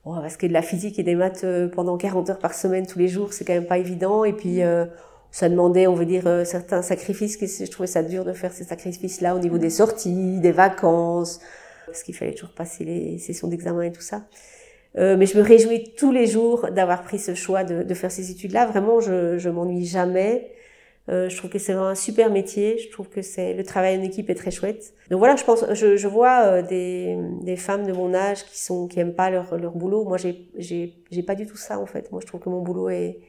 Oh, 0.07 0.17
parce 0.21 0.37
que 0.37 0.47
de 0.47 0.53
la 0.53 0.63
physique 0.63 0.99
et 0.99 1.03
des 1.03 1.15
maths 1.15 1.45
euh, 1.45 1.69
pendant 1.69 1.97
40 1.97 2.31
heures 2.31 2.39
par 2.39 2.55
semaine 2.55 2.87
tous 2.87 2.99
les 2.99 3.09
jours, 3.09 3.33
c'est 3.33 3.45
quand 3.45 3.55
même 3.55 3.67
pas 3.67 3.79
évident. 3.79 4.25
Et 4.25 4.35
puis, 4.35 4.63
euh, 4.63 4.85
ça 5.35 5.49
demandait, 5.49 5.89
on 5.89 5.95
veut 5.95 6.07
dire, 6.07 6.27
euh, 6.27 6.45
certains 6.45 6.81
sacrifices. 6.83 7.39
Je 7.43 7.69
trouvais 7.69 7.89
ça 7.89 8.05
dur 8.05 8.25
de 8.25 8.33
faire 8.33 8.53
ces 8.53 8.63
sacrifices-là 8.63 9.35
au 9.35 9.41
niveau 9.41 9.59
des 9.59 9.71
sorties, 9.71 10.39
des 10.39 10.53
vacances, 10.53 11.41
parce 11.87 12.05
qu'il 12.05 12.15
fallait 12.15 12.35
toujours 12.35 12.55
passer 12.55 12.85
les 12.85 13.19
sessions 13.19 13.49
d'examen 13.49 13.83
et 13.83 13.91
tout 13.93 14.01
ça. 14.01 14.23
Euh, 14.97 15.17
mais 15.17 15.27
je 15.27 15.37
me 15.37 15.43
réjouis 15.43 15.93
tous 15.97 16.13
les 16.13 16.29
jours 16.29 16.71
d'avoir 16.71 17.03
pris 17.03 17.19
ce 17.19 17.35
choix 17.35 17.65
de, 17.65 17.83
de 17.83 17.95
faire 17.95 18.13
ces 18.13 18.31
études-là. 18.31 18.67
Vraiment, 18.67 19.01
je, 19.01 19.37
je 19.39 19.49
m'ennuie 19.49 19.87
jamais. 19.87 20.53
Euh, 21.11 21.29
je 21.29 21.37
trouve 21.37 21.51
que 21.51 21.59
c'est 21.59 21.73
vraiment 21.75 21.89
un 21.89 21.95
super 21.95 22.31
métier. 22.31 22.79
Je 22.79 22.91
trouve 22.91 23.09
que 23.09 23.21
c'est 23.21 23.53
le 23.53 23.63
travail 23.63 23.99
en 23.99 24.03
équipe 24.03 24.31
est 24.31 24.35
très 24.35 24.51
chouette. 24.51 24.95
Donc 25.11 25.19
voilà, 25.19 25.37
je 25.37 25.45
pense, 25.45 25.65
je, 25.75 26.07
vois 26.07 26.45
euh, 26.45 26.63
des, 26.63 27.57
femmes 27.57 27.87
de 27.87 27.93
mon 27.93 28.15
âge 28.15 28.45
qui 28.47 28.59
sont 28.59 28.89
qui 28.89 29.01
aiment 29.01 29.15
pas 29.15 29.31
leur, 29.31 29.57
leur 29.59 29.73
boulot. 29.73 30.05
Moi, 30.05 30.17
j'ai 30.17 30.49
j'ai 30.59 31.23
pas 31.23 31.35
du 31.35 31.47
tout 31.47 31.57
ça 31.57 31.79
en 31.79 31.87
fait. 31.87 32.11
Moi, 32.11 32.21
je 32.23 32.27
trouve 32.27 32.41
que 32.41 32.49
mon 32.49 32.63
boulot 32.63 32.89
est 32.89 33.21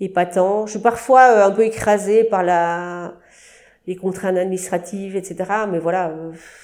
épatant. 0.00 0.66
Je 0.66 0.72
suis 0.72 0.80
parfois 0.80 1.22
euh, 1.32 1.46
un 1.46 1.50
peu 1.50 1.64
écrasée 1.64 2.24
par 2.24 2.44
la 2.44 3.14
les 3.88 3.96
contraintes 3.96 4.36
administratives, 4.36 5.16
etc. 5.16 5.44
Mais 5.68 5.80
voilà, 5.80 6.14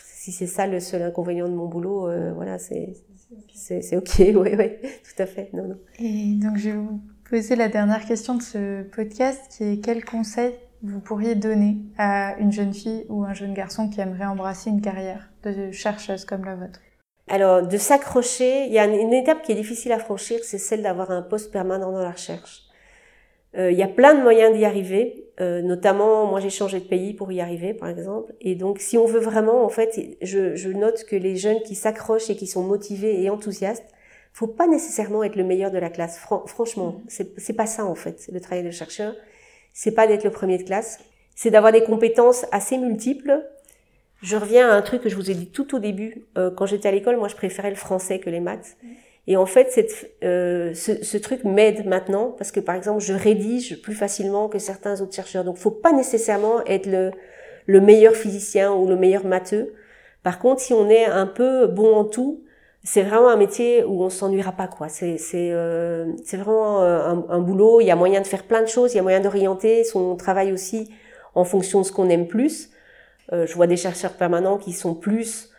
si 0.05 0.31
c'est 0.31 0.47
ça 0.47 0.69
le 0.69 0.79
seul 0.79 1.03
inconvénient 1.03 1.49
de 1.49 1.55
mon 1.55 1.67
boulot, 1.67 2.09
voilà, 2.37 2.59
c'est 2.61 2.95
c'est 3.53 3.97
ok, 3.97 4.15
oui, 4.19 4.51
oui, 4.57 4.71
tout 4.81 5.23
à 5.23 5.27
fait. 5.27 5.51
Non, 5.53 5.65
non. 5.65 5.79
Et 5.99 6.35
donc 6.37 6.57
je 6.57 6.71
poser 7.29 7.57
la 7.57 7.69
dernière 7.69 8.07
question 8.07 8.35
de 8.35 8.43
ce 8.43 8.83
podcast 8.85 9.43
qui 9.51 9.65
est 9.65 9.85
quel 9.85 10.05
conseil 10.05 10.55
vous 10.83 11.01
pourriez 11.01 11.35
donner 11.35 11.77
à 11.99 12.37
une 12.39 12.53
jeune 12.53 12.73
fille 12.73 13.05
ou 13.09 13.25
un 13.25 13.35
jeune 13.35 13.53
garçon 13.53 13.91
qui 13.91 14.01
aimerait 14.01 14.25
embrasser 14.25 14.71
une 14.71 14.81
carrière 14.81 15.29
de 15.43 15.71
chercheuse 15.71 16.25
comme 16.25 16.45
la 16.45 16.55
vôtre? 16.55 16.81
Alors, 17.29 17.67
de 17.67 17.77
s'accrocher, 17.77 18.65
il 18.67 18.73
y 18.73 18.79
a 18.79 18.87
une 18.87 19.13
étape 19.13 19.43
qui 19.43 19.53
est 19.53 19.57
difficile 19.57 19.93
à 19.93 19.99
franchir, 19.99 20.39
c'est 20.43 20.57
celle 20.59 20.83
d'avoir 20.83 21.11
un 21.11 21.21
poste 21.21 21.53
permanent 21.53 21.93
dans 21.93 22.01
la 22.01 22.13
recherche. 22.13 22.63
Euh, 23.57 23.71
il 23.71 23.79
y 23.79 23.83
a 23.83 23.89
plein 23.89 24.15
de 24.15 24.23
moyens 24.23 24.57
d'y 24.57 24.65
arriver, 24.65 25.27
euh, 25.41 25.61
notamment 25.61 26.27
moi 26.27 26.41
j'ai 26.41 26.51
changé 26.51 26.81
de 26.81 26.85
pays 26.85 27.13
pour 27.13 27.31
y 27.33 27.41
arriver 27.41 27.75
par 27.75 27.89
exemple. 27.89 28.33
Et 28.41 28.55
donc 28.55 28.79
si 28.79 28.97
on 28.97 29.05
veut 29.05 29.21
vraiment, 29.21 29.65
en 29.65 29.69
fait, 29.69 30.17
je, 30.23 30.55
je 30.55 30.71
note 30.71 31.05
que 31.05 31.17
les 31.17 31.37
jeunes 31.37 31.61
qui 31.63 31.75
s'accrochent 31.75 32.31
et 32.31 32.37
qui 32.37 32.47
sont 32.47 32.63
motivés 32.63 33.23
et 33.23 33.29
enthousiastes, 33.29 33.85
faut 34.39 34.47
pas 34.47 34.69
nécessairement 34.69 35.25
être 35.25 35.35
le 35.35 35.43
meilleur 35.43 35.73
de 35.73 35.79
la 35.79 35.91
classe. 35.91 36.17
franchement, 36.17 36.91
mm. 36.91 37.03
c'est, 37.09 37.41
c'est 37.41 37.55
pas 37.55 37.67
ça 37.67 37.85
en 37.85 37.97
fait. 37.97 38.29
Le 38.33 38.41
travail 38.41 38.63
de 38.63 38.71
chercheur, 38.71 39.15
c'est 39.73 39.91
pas 39.91 40.07
d'être 40.07 40.23
le 40.23 40.31
premier 40.31 40.59
de 40.59 40.63
classe, 40.63 41.01
c'est 41.35 41.51
d'avoir 41.51 41.73
des 41.73 41.83
compétences 41.83 42.47
assez 42.53 42.79
multiples. 42.79 43.45
Je 44.23 44.37
reviens 44.37 44.69
à 44.69 44.75
un 44.75 44.83
truc 44.83 45.03
que 45.03 45.09
je 45.09 45.17
vous 45.17 45.29
ai 45.29 45.35
dit 45.35 45.51
tout 45.51 45.75
au 45.75 45.81
début. 45.81 46.27
Euh, 46.37 46.53
quand 46.53 46.67
j'étais 46.67 46.87
à 46.87 46.93
l'école, 46.93 47.17
moi, 47.17 47.27
je 47.27 47.35
préférais 47.35 47.71
le 47.71 47.77
français 47.77 48.21
que 48.21 48.31
les 48.31 48.39
maths. 48.39 48.77
Mm. 48.81 48.87
Et 49.27 49.37
en 49.37 49.47
fait, 49.47 49.73
cette, 49.73 50.13
euh, 50.23 50.73
ce, 50.73 51.03
ce, 51.03 51.19
truc 51.19 51.43
m'aide 51.43 51.85
maintenant 51.85 52.31
parce 52.39 52.53
que, 52.53 52.61
par 52.61 52.77
exemple, 52.77 53.01
je 53.03 53.15
rédige 53.15 53.83
plus 53.83 53.95
facilement 53.95 54.49
que 54.49 54.61
certains 54.61 55.01
autres 55.01 55.15
chercheurs. 55.17 55.43
Donc, 55.43 55.57
faut 55.57 55.73
pas 55.73 55.93
nécessairement 55.93 56.65
être 56.65 56.87
le, 56.87 57.11
le 57.67 57.81
meilleur 57.81 58.15
physicien 58.15 58.73
ou 58.73 58.87
le 58.87 58.95
meilleur 58.95 59.27
matheux. 59.27 59.75
Par 60.23 60.39
contre, 60.39 60.61
si 60.61 60.73
on 60.73 60.89
est 60.89 61.07
un 61.07 61.27
peu 61.27 61.67
bon 61.67 61.93
en 61.97 62.05
tout, 62.05 62.45
c'est 62.85 63.03
vraiment 63.03 63.29
un 63.29 63.37
métier 63.37 63.85
où 63.85 64.03
on 64.03 64.11
s'ennuiera 64.11 64.53
pas 64.53 64.69
quoi. 64.69 64.89
C'est 64.89 65.19
c'est 65.19 65.51
euh, 65.53 66.13
c'est 66.25 66.37
vraiment 66.37 66.83
un, 66.83 67.25
un, 67.29 67.39
boulot. 67.41 67.81
Il 67.81 67.87
y 67.87 67.91
a 67.91 67.97
moyen 67.97 68.21
de 68.21 68.27
faire 68.27 68.45
plein 68.45 68.63
de 68.63 68.69
choses. 68.69 68.95
Il 68.95 68.97
y 68.97 69.01
a 69.01 69.03
moyen 69.03 69.21
d'orienter 69.21 69.85
son 69.85 70.17
travail 70.17 70.53
aussi 70.53 70.91
en 71.35 71.45
fonction 71.45 71.81
de 71.81 71.87
ce 71.87 71.93
qu'on 71.93 72.09
aime 72.09 72.27
plus. 72.27 72.71
Euh, 73.33 73.47
je 73.47 73.55
vois 73.55 73.67
des 73.67 73.77
chercheurs 73.77 74.13
permanents 74.15 74.59
qui 74.59 74.73
sont 74.73 74.95
plus, 74.95 75.51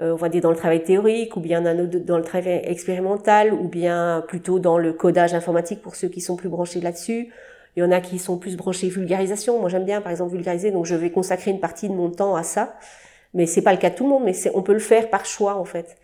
euh, 0.00 0.12
on 0.12 0.16
va 0.16 0.28
dire 0.28 0.42
dans 0.42 0.50
le 0.50 0.56
travail 0.56 0.82
théorique 0.82 1.36
ou 1.36 1.40
bien 1.40 1.60
dans 1.60 2.16
le 2.18 2.22
travail 2.24 2.62
expérimental 2.64 3.52
ou 3.52 3.68
bien 3.68 4.24
plutôt 4.28 4.58
dans 4.58 4.78
le 4.78 4.92
codage 4.92 5.34
informatique 5.34 5.82
pour 5.82 5.96
ceux 5.96 6.08
qui 6.08 6.20
sont 6.20 6.36
plus 6.36 6.48
branchés 6.48 6.80
là-dessus. 6.80 7.32
Il 7.76 7.80
y 7.80 7.82
en 7.82 7.90
a 7.90 8.00
qui 8.00 8.18
sont 8.18 8.38
plus 8.38 8.56
branchés 8.56 8.88
vulgarisation. 8.88 9.60
Moi 9.60 9.68
j'aime 9.68 9.84
bien 9.84 10.00
par 10.00 10.12
exemple 10.12 10.32
vulgariser, 10.32 10.70
donc 10.70 10.86
je 10.86 10.94
vais 10.94 11.10
consacrer 11.10 11.50
une 11.50 11.60
partie 11.60 11.88
de 11.88 11.94
mon 11.94 12.10
temps 12.10 12.36
à 12.36 12.42
ça. 12.42 12.76
Mais 13.34 13.46
c'est 13.46 13.62
pas 13.62 13.72
le 13.72 13.78
cas 13.78 13.90
de 13.90 13.96
tout 13.96 14.04
le 14.04 14.10
monde, 14.10 14.22
mais 14.24 14.32
on 14.54 14.62
peut 14.62 14.72
le 14.72 14.78
faire 14.78 15.10
par 15.10 15.26
choix 15.26 15.56
en 15.56 15.64
fait. 15.64 15.96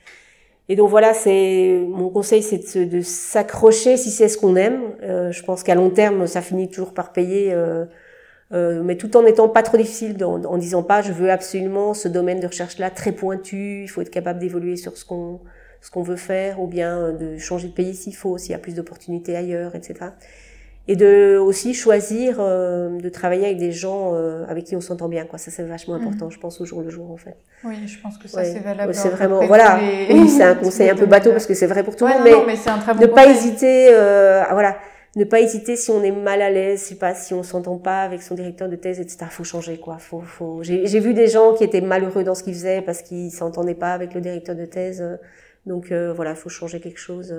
Et 0.69 0.77
donc 0.77 0.89
voilà, 0.91 1.13
c'est 1.13 1.85
mon 1.89 2.09
conseil, 2.09 2.43
c'est 2.43 2.87
de, 2.87 3.01
s'accrocher 3.03 3.97
si 3.97 4.11
c'est 4.11 4.29
ce 4.29 4.39
qu'on 4.39 4.57
aime. 4.57 4.81
Euh, 5.03 5.33
je 5.33 5.43
pense 5.43 5.63
qu'à 5.63 5.75
long 5.75 5.91
terme, 5.91 6.27
ça 6.27 6.41
finit 6.41 6.69
toujours 6.69 6.95
par 6.95 7.13
payer, 7.13 7.53
euh, 7.53 7.85
euh, 8.53 8.83
mais 8.83 8.97
tout 8.97 9.17
en 9.17 9.27
étant 9.27 9.49
pas 9.49 9.63
trop 9.63 9.77
difficile, 9.77 10.23
en, 10.25 10.43
en, 10.45 10.59
disant 10.59 10.83
pas 10.83 11.03
je 11.03 11.13
veux 11.13 11.31
absolument 11.31 11.95
ce 11.95 12.09
domaine 12.09 12.41
de 12.41 12.47
recherche 12.47 12.79
là 12.79 12.91
très 12.91 13.13
pointu. 13.13 13.83
Il 13.83 13.89
faut 13.89 14.03
être 14.03 14.11
capable 14.11 14.39
d'évoluer 14.39 14.77
sur 14.77 14.97
ce 14.97 15.05
qu'on 15.05 15.41
ce 15.81 15.91
qu'on 15.91 16.03
veut 16.03 16.17
faire, 16.17 16.61
ou 16.61 16.69
bien 16.69 17.13
de 17.13 17.39
changer 17.39 17.67
de 17.67 17.73
pays 17.73 17.95
s'il 17.97 18.15
faut, 18.15 18.39
s'il 18.39 18.53
y 18.53 18.55
a 18.55 18.59
plus 18.59 18.77
d'opportunités 18.77 19.35
ailleurs, 19.37 19.75
etc. 19.75 20.11
et 20.89 20.97
de 20.97 21.39
aussi 21.39 21.75
choisir 21.75 22.37
euh, 22.41 22.99
de 22.99 23.09
travailler 23.09 23.47
avec 23.47 23.59
des 23.59 23.71
gens 23.71 24.15
euh, 24.15 24.45
avec 24.49 24.65
qui 24.65 24.75
on 24.75 24.81
s'entend 24.81 25.09
bien 25.09 25.25
quoi. 25.25 25.39
Ça 25.39 25.51
c'est 25.51 25.63
vachement 25.63 25.95
mhm. 25.95 26.03
important 26.03 26.31
je 26.31 26.39
pense 26.41 26.61
au 26.61 26.65
jour 26.65 26.83
le 26.83 26.91
jour 26.91 27.11
en 27.11 27.17
fait. 27.17 27.37
Oui 27.65 27.77
je 27.87 27.99
pense 28.01 28.19
que 28.19 28.27
ça 28.27 28.45
c'est 28.45 28.59
valable 28.59 28.93
c'est 28.95 29.11
vraiment 29.11 29.47
voilà. 29.47 29.79
oui 30.11 30.29
c'est 30.29 30.43
un 30.43 30.55
conseil 30.63 30.91
un 30.91 30.97
peu 30.97 31.07
bateau 31.07 31.31
parce 31.31 31.47
que 31.47 31.55
c'est 31.55 31.67
vrai 31.67 31.85
pour 31.85 31.95
tout 31.95 32.07
le 32.07 32.13
monde 32.13 32.23
mais, 32.25 32.33
mais 32.47 32.69
un 32.69 32.79
très 32.79 32.95
bon 32.95 33.01
ne 33.01 33.07
pas 33.07 33.27
hésiter 33.27 33.89
euh, 33.93 34.43
voilà. 34.51 34.77
Ne 35.15 35.25
pas 35.25 35.41
hésiter 35.41 35.77
si 35.77 35.91
on 35.91 36.03
est 36.03 36.11
mal 36.11 36.41
à 36.41 36.49
l'aise 36.49 36.81
c'est 36.81 36.99
pas 36.99 37.15
si 37.15 37.35
on 37.35 37.43
s'entend 37.43 37.77
pas 37.77 38.01
avec 38.03 38.23
son 38.23 38.35
directeur 38.35 38.71
de 38.71 38.77
thèse 38.77 38.99
etc 38.99 39.27
faut 39.29 39.45
changer 39.45 39.77
quoi. 39.77 39.99
Faut 39.99 40.23
faut 40.23 40.63
j'ai 40.63 41.01
vu 41.01 41.13
des 41.13 41.29
gens 41.29 41.53
qui 41.53 41.65
étaient 41.65 41.83
malheureux 41.83 42.25
dans 42.25 42.35
ce 42.35 42.43
qu'ils 42.43 42.55
faisaient 42.55 42.81
parce 42.81 43.03
qu'ils 43.03 43.31
s'entendaient 43.31 43.75
pas 43.75 43.93
avec 43.93 44.15
le 44.15 44.23
directeur 44.23 44.57
de 44.57 44.65
thèse 44.65 45.05
donc 45.67 45.93
voilà 45.93 46.35
faut 46.35 46.49
changer 46.49 46.81
quelque 46.81 46.99
chose 46.99 47.33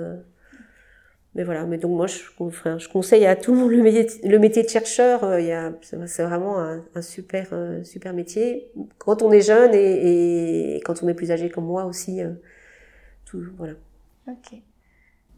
mais 1.34 1.42
voilà, 1.42 1.64
mais 1.64 1.78
donc 1.78 1.96
moi 1.96 2.06
je, 2.06 2.18
je 2.78 2.88
conseille 2.88 3.26
à 3.26 3.34
tout 3.34 3.52
le 3.52 3.58
monde 3.58 3.70
le 3.72 3.82
métier, 3.82 4.06
le 4.28 4.38
métier 4.38 4.62
de 4.62 4.68
chercheur. 4.68 5.24
Euh, 5.24 5.40
il 5.40 5.46
y 5.46 5.52
a, 5.52 5.72
c'est 5.82 6.22
vraiment 6.22 6.60
un, 6.60 6.84
un 6.94 7.02
super 7.02 7.48
euh, 7.52 7.82
super 7.82 8.12
métier 8.12 8.70
quand 8.98 9.22
on 9.22 9.32
est 9.32 9.40
jeune 9.40 9.74
et, 9.74 10.76
et, 10.76 10.80
quand 10.82 11.02
on 11.02 11.08
est 11.08 11.14
plus 11.14 11.32
âgé 11.32 11.50
comme 11.50 11.64
moi 11.66 11.86
aussi. 11.86 12.22
Euh, 12.22 12.32
tout, 13.24 13.42
voilà. 13.56 13.72
Ok. 14.28 14.58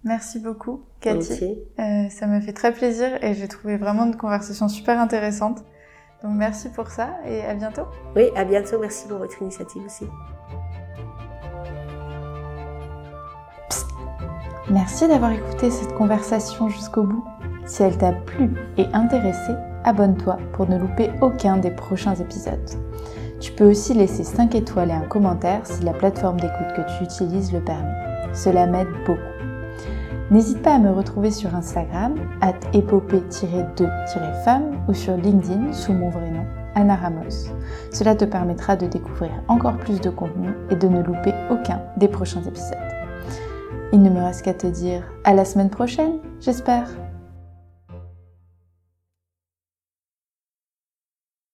Merci 0.05 0.39
beaucoup, 0.39 0.85
Cathy. 1.01 1.59
Ça 1.77 2.27
m'a 2.27 2.41
fait 2.41 2.53
très 2.53 2.73
plaisir 2.73 3.23
et 3.25 3.35
j'ai 3.35 3.49
trouvé 3.49 3.77
vraiment 3.77 4.05
une 4.05 4.17
conversation 4.17 4.69
super 4.69 5.01
intéressante. 5.01 5.65
Donc 6.23 6.33
merci 6.35 6.69
pour 6.69 6.89
ça 6.89 7.17
et 7.27 7.41
à 7.43 7.55
bientôt. 7.55 7.87
Oui, 8.15 8.25
à 8.37 8.45
bientôt. 8.45 8.79
Merci 8.79 9.09
pour 9.09 9.19
votre 9.19 9.41
initiative 9.43 9.83
aussi. 9.85 10.05
Merci 14.69 15.07
d'avoir 15.07 15.31
écouté 15.31 15.71
cette 15.71 15.95
conversation 15.95 16.69
jusqu'au 16.69 17.05
bout. 17.05 17.25
Si 17.67 17.85
elle 17.85 17.97
t'a 17.97 18.11
plu 18.13 18.51
et 18.77 18.87
intéressé, 18.93 19.53
abonne-toi 19.85 20.39
pour 20.55 20.69
ne 20.69 20.77
louper 20.77 21.13
aucun 21.21 21.59
des 21.59 21.71
prochains 21.71 22.17
épisodes. 22.17 22.71
Tu 23.39 23.53
peux 23.53 23.71
aussi 23.71 23.95
laisser 23.95 24.25
5 24.25 24.57
étoiles 24.57 24.91
et 24.91 24.95
un 24.95 25.03
commentaire 25.03 25.65
si 25.65 25.85
la 25.85 25.93
plateforme 25.93 26.41
d'écoute 26.41 26.73
que 26.75 26.83
tu 26.99 27.05
utilises 27.05 27.53
le 27.53 27.61
permet. 27.61 27.95
Cela 28.33 28.67
m'aide 28.67 28.89
beaucoup. 29.07 29.21
N'hésite 30.33 30.63
pas 30.63 30.75
à 30.75 30.81
me 30.81 30.91
retrouver 30.91 31.31
sur 31.31 31.55
Instagram, 31.55 32.17
at 32.41 32.55
épopée-2-femme 32.73 34.73
ou 34.89 34.95
sur 34.95 35.17
LinkedIn 35.17 35.73
sous 35.73 35.93
mon 35.93 36.11
vrai 36.11 36.31
nom, 36.31 36.45
Anna 36.75 36.97
Ramos. 36.97 37.53
Cela 37.93 38.17
te 38.17 38.25
permettra 38.25 38.75
de 38.75 38.87
découvrir 38.87 39.31
encore 39.47 39.77
plus 39.77 40.01
de 40.01 40.11
contenu 40.11 40.49
et 40.71 40.75
de 40.75 40.89
ne 40.89 41.05
louper 41.05 41.35
aucun 41.51 41.83
des 41.97 42.09
prochains 42.09 42.43
épisodes. 42.43 42.96
Il 43.93 44.03
ne 44.03 44.11
me 44.11 44.23
reste 44.23 44.43
qu'à 44.43 44.55
te 44.55 44.67
dire 44.67 45.03
à 45.25 45.33
la 45.33 45.45
semaine 45.45 45.71
prochaine, 45.71 46.19
j'espère. 46.41 46.89